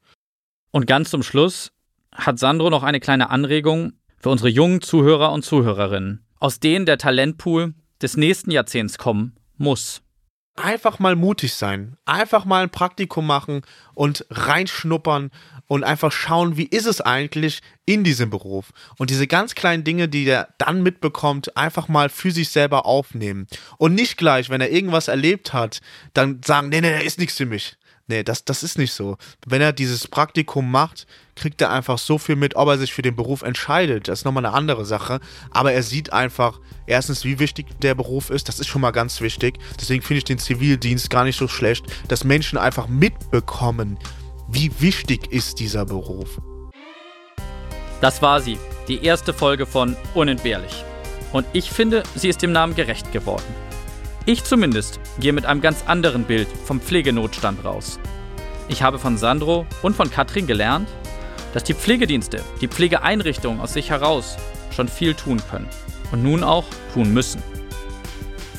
Und 0.71 0.87
ganz 0.87 1.09
zum 1.09 1.23
Schluss 1.23 1.71
hat 2.11 2.39
Sandro 2.39 2.69
noch 2.69 2.83
eine 2.83 2.99
kleine 2.99 3.29
Anregung 3.29 3.93
für 4.17 4.29
unsere 4.29 4.49
jungen 4.49 4.81
Zuhörer 4.81 5.31
und 5.31 5.43
Zuhörerinnen, 5.43 6.25
aus 6.39 6.59
denen 6.59 6.85
der 6.85 6.97
Talentpool 6.97 7.73
des 8.01 8.17
nächsten 8.17 8.51
Jahrzehnts 8.51 8.97
kommen 8.97 9.35
muss. 9.57 10.01
Einfach 10.55 10.99
mal 10.99 11.15
mutig 11.15 11.55
sein, 11.55 11.97
einfach 12.05 12.45
mal 12.45 12.63
ein 12.63 12.69
Praktikum 12.69 13.25
machen 13.25 13.61
und 13.95 14.25
reinschnuppern 14.29 15.31
und 15.67 15.83
einfach 15.83 16.11
schauen, 16.11 16.57
wie 16.57 16.65
ist 16.65 16.85
es 16.85 17.01
eigentlich 17.01 17.61
in 17.85 18.03
diesem 18.03 18.29
Beruf. 18.29 18.71
Und 18.97 19.09
diese 19.09 19.27
ganz 19.27 19.55
kleinen 19.55 19.83
Dinge, 19.83 20.07
die 20.07 20.25
er 20.25 20.49
dann 20.57 20.83
mitbekommt, 20.83 21.55
einfach 21.57 21.87
mal 21.87 22.09
für 22.09 22.31
sich 22.31 22.49
selber 22.49 22.85
aufnehmen. 22.85 23.47
Und 23.77 23.95
nicht 23.95 24.17
gleich, 24.17 24.49
wenn 24.49 24.61
er 24.61 24.71
irgendwas 24.71 25.07
erlebt 25.07 25.53
hat, 25.53 25.81
dann 26.13 26.41
sagen, 26.45 26.69
nee, 26.69 26.81
nee, 26.81 26.95
nee, 26.95 27.05
ist 27.05 27.19
nichts 27.19 27.37
für 27.37 27.45
mich. 27.45 27.77
Nee, 28.07 28.23
das, 28.23 28.43
das 28.43 28.63
ist 28.63 28.77
nicht 28.77 28.91
so. 28.91 29.17
Wenn 29.47 29.61
er 29.61 29.71
dieses 29.71 30.09
Praktikum 30.09 30.69
macht, 30.69 31.07
kriegt 31.35 31.61
er 31.61 31.71
einfach 31.71 31.97
so 31.97 32.17
viel 32.17 32.35
mit, 32.35 32.55
ob 32.57 32.67
er 32.67 32.77
sich 32.77 32.93
für 32.93 33.01
den 33.01 33.15
Beruf 33.15 33.43
entscheidet. 33.43 34.09
Das 34.09 34.19
ist 34.19 34.25
nochmal 34.25 34.45
eine 34.45 34.53
andere 34.53 34.83
Sache. 34.83 35.21
Aber 35.51 35.71
er 35.71 35.83
sieht 35.83 36.11
einfach, 36.11 36.59
erstens, 36.85 37.23
wie 37.23 37.39
wichtig 37.39 37.67
der 37.79 37.95
Beruf 37.95 38.29
ist. 38.29 38.49
Das 38.49 38.59
ist 38.59 38.67
schon 38.67 38.81
mal 38.81 38.91
ganz 38.91 39.21
wichtig. 39.21 39.57
Deswegen 39.79 40.03
finde 40.03 40.17
ich 40.17 40.25
den 40.25 40.37
Zivildienst 40.37 41.09
gar 41.09 41.23
nicht 41.23 41.37
so 41.37 41.47
schlecht, 41.47 41.85
dass 42.09 42.25
Menschen 42.25 42.57
einfach 42.57 42.87
mitbekommen, 42.87 43.97
wie 44.53 44.71
wichtig 44.79 45.31
ist 45.31 45.59
dieser 45.59 45.83
Beruf. 45.83 46.39
Das 48.01 48.21
war 48.21 48.39
sie, 48.39 48.59
die 48.87 49.03
erste 49.03 49.33
Folge 49.33 49.65
von 49.65 49.95
Unentbehrlich. 50.13 50.83
Und 51.31 51.47
ich 51.53 51.71
finde, 51.71 52.03
sie 52.15 52.29
ist 52.29 52.43
dem 52.43 52.51
Namen 52.51 52.75
gerecht 52.75 53.11
geworden. 53.11 53.55
Ich 54.27 54.43
zumindest 54.43 54.99
gehe 55.19 55.33
mit 55.33 55.47
einem 55.47 55.61
ganz 55.61 55.83
anderen 55.87 56.25
Bild 56.25 56.47
vom 56.65 56.79
Pflegenotstand 56.79 57.65
raus. 57.65 57.99
Ich 58.67 58.83
habe 58.83 58.99
von 58.99 59.17
Sandro 59.17 59.65
und 59.81 59.95
von 59.95 60.11
Katrin 60.11 60.45
gelernt, 60.45 60.87
dass 61.55 61.63
die 61.63 61.73
Pflegedienste, 61.73 62.41
die 62.61 62.67
Pflegeeinrichtungen 62.67 63.59
aus 63.59 63.73
sich 63.73 63.89
heraus 63.89 64.37
schon 64.75 64.87
viel 64.87 65.15
tun 65.15 65.41
können 65.49 65.67
und 66.11 66.21
nun 66.21 66.43
auch 66.43 66.65
tun 66.93 67.11
müssen. 67.11 67.41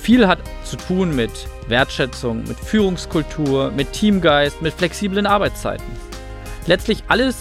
Viel 0.03 0.27
hat 0.27 0.41
zu 0.65 0.77
tun 0.77 1.15
mit 1.15 1.31
Wertschätzung, 1.69 2.45
mit 2.45 2.59
Führungskultur, 2.59 3.71
mit 3.71 3.93
Teamgeist, 3.93 4.63
mit 4.63 4.75
flexiblen 4.75 5.27
Arbeitszeiten. 5.27 5.87
Letztlich 6.67 7.05
alles 7.09 7.37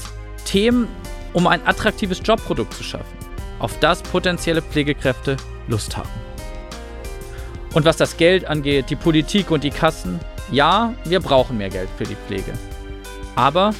Themen, 0.45 0.87
um 1.33 1.47
ein 1.47 1.65
attraktives 1.65 2.21
Jobprodukt 2.23 2.73
zu 2.73 2.83
schaffen, 2.83 3.17
auf 3.59 3.79
das 3.79 4.03
potenzielle 4.03 4.61
Pflegekräfte 4.61 5.37
Lust 5.67 5.95
haben. 5.97 6.09
Und 7.73 7.85
was 7.85 7.97
das 7.97 8.17
Geld 8.17 8.45
angeht, 8.45 8.89
die 8.89 8.95
Politik 8.95 9.49
und 9.49 9.63
die 9.63 9.71
Kassen, 9.71 10.19
ja, 10.51 10.93
wir 11.05 11.19
brauchen 11.19 11.57
mehr 11.57 11.69
Geld 11.69 11.89
für 11.97 12.03
die 12.03 12.15
Pflege. 12.27 12.53
Aber 13.35 13.73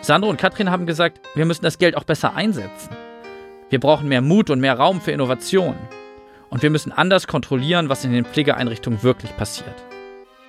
Sandro 0.00 0.30
und 0.30 0.38
Katrin 0.38 0.70
haben 0.70 0.86
gesagt, 0.86 1.20
wir 1.34 1.44
müssen 1.46 1.64
das 1.64 1.78
Geld 1.78 1.96
auch 1.96 2.04
besser 2.04 2.36
einsetzen. 2.36 2.90
Wir 3.68 3.80
brauchen 3.80 4.08
mehr 4.08 4.22
Mut 4.22 4.50
und 4.50 4.60
mehr 4.60 4.78
Raum 4.78 5.00
für 5.00 5.10
Innovation. 5.10 5.74
Und 6.50 6.62
wir 6.62 6.70
müssen 6.70 6.92
anders 6.92 7.26
kontrollieren, 7.26 7.88
was 7.88 8.04
in 8.04 8.12
den 8.12 8.24
Pflegeeinrichtungen 8.24 9.02
wirklich 9.02 9.36
passiert. 9.36 9.74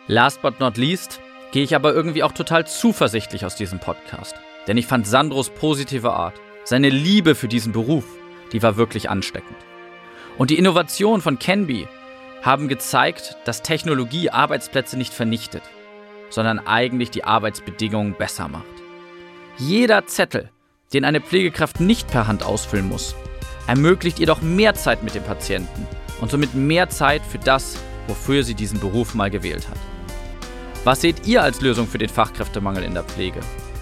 Last 0.07 0.41
but 0.41 0.59
not 0.59 0.77
least 0.77 1.19
gehe 1.51 1.63
ich 1.63 1.75
aber 1.75 1.93
irgendwie 1.93 2.23
auch 2.23 2.31
total 2.31 2.67
zuversichtlich 2.67 3.45
aus 3.45 3.55
diesem 3.55 3.79
Podcast. 3.79 4.35
Denn 4.67 4.77
ich 4.77 4.85
fand 4.85 5.07
Sandros 5.07 5.49
positive 5.49 6.11
Art, 6.11 6.35
seine 6.63 6.89
Liebe 6.89 7.35
für 7.35 7.47
diesen 7.47 7.71
Beruf, 7.71 8.05
die 8.51 8.61
war 8.61 8.77
wirklich 8.77 9.09
ansteckend. 9.09 9.57
Und 10.37 10.49
die 10.49 10.57
Innovation 10.57 11.21
von 11.21 11.39
Kenby 11.39 11.87
haben 12.43 12.67
gezeigt, 12.67 13.37
dass 13.45 13.63
Technologie 13.63 14.29
Arbeitsplätze 14.29 14.97
nicht 14.97 15.13
vernichtet, 15.13 15.63
sondern 16.29 16.59
eigentlich 16.59 17.09
die 17.09 17.23
Arbeitsbedingungen 17.23 18.13
besser 18.13 18.47
macht. 18.47 18.65
Jeder 19.57 20.05
Zettel, 20.05 20.49
den 20.93 21.03
eine 21.03 21.21
Pflegekraft 21.21 21.79
nicht 21.79 22.07
per 22.09 22.27
Hand 22.27 22.43
ausfüllen 22.43 22.87
muss, 22.87 23.15
ermöglicht 23.67 24.19
ihr 24.19 24.25
doch 24.25 24.41
mehr 24.41 24.73
Zeit 24.73 25.03
mit 25.03 25.13
dem 25.13 25.23
Patienten 25.23 25.85
und 26.21 26.31
somit 26.31 26.55
mehr 26.55 26.89
Zeit 26.89 27.21
für 27.21 27.37
das, 27.37 27.77
wofür 28.07 28.43
sie 28.43 28.55
diesen 28.55 28.79
Beruf 28.79 29.13
mal 29.13 29.29
gewählt 29.29 29.67
hat. 29.69 29.77
Was 30.83 31.01
seht 31.01 31.27
ihr 31.27 31.43
als 31.43 31.61
Lösung 31.61 31.87
für 31.87 31.97
den 31.97 32.09
Fachkräftemangel 32.09 32.83
in 32.83 32.93
der 32.93 33.03
Pflege? 33.03 33.41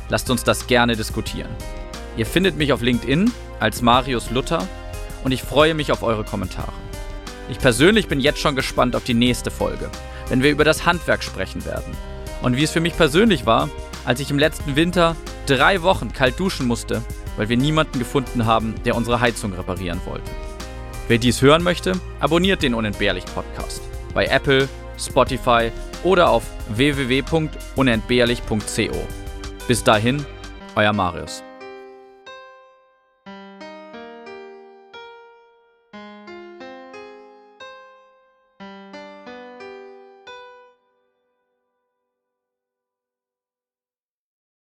Lasst 0.10 0.30
uns 0.30 0.44
das 0.44 0.68
gerne 0.68 0.96
diskutieren. 0.96 1.52
Ihr 2.18 2.26
findet 2.26 2.58
mich 2.58 2.74
auf 2.74 2.82
LinkedIn 2.82 3.32
als 3.60 3.82
Marius 3.82 4.32
Luther 4.32 4.68
und 5.24 5.32
ich 5.32 5.44
freue 5.44 5.74
mich 5.74 5.92
auf 5.92 6.04
eure 6.04 6.24
Kommentare. 6.24 6.74
Ich 7.50 7.60
persönlich 7.60 8.08
bin 8.08 8.20
jetzt 8.20 8.40
schon 8.40 8.56
gespannt 8.56 8.96
auf 8.96 9.04
die 9.04 9.14
nächste 9.14 9.52
Folge, 9.52 9.90
wenn 10.30 10.42
wir 10.42 10.52
über 10.52 10.64
das 10.64 10.86
Handwerk 10.86 11.24
sprechen 11.24 11.64
werden. 11.66 11.96
Und 12.42 12.56
wie 12.56 12.64
es 12.64 12.72
für 12.72 12.80
mich 12.80 12.98
persönlich 12.98 13.46
war, 13.46 13.70
als 14.04 14.20
ich 14.20 14.32
im 14.32 14.40
letzten 14.40 14.76
Winter 14.76 15.16
drei 15.46 15.82
Wochen 15.84 16.12
kalt 16.12 16.40
duschen 16.40 16.68
musste, 16.68 17.04
weil 17.38 17.50
wir 17.50 17.58
niemanden 17.58 18.00
gefunden 18.00 18.46
haben, 18.46 18.74
der 18.86 18.96
unsere 18.96 19.20
Heizung 19.20 19.52
reparieren 19.54 20.00
wollte. 20.06 20.32
Wer 21.08 21.20
dies 21.20 21.42
hören 21.42 21.64
möchte, 21.64 21.94
abonniert 22.20 22.62
den 22.64 22.74
Unentbehrlich 22.74 23.26
Podcast 23.26 23.82
bei 24.14 24.26
Apple, 24.26 24.68
Spotify 24.98 25.72
oder 26.04 26.30
auf 26.30 26.44
www.unentbehrlich.co. 26.70 29.08
Bis 29.68 29.84
dahin, 29.84 30.26
euer 30.76 30.94
Marius. 30.94 31.44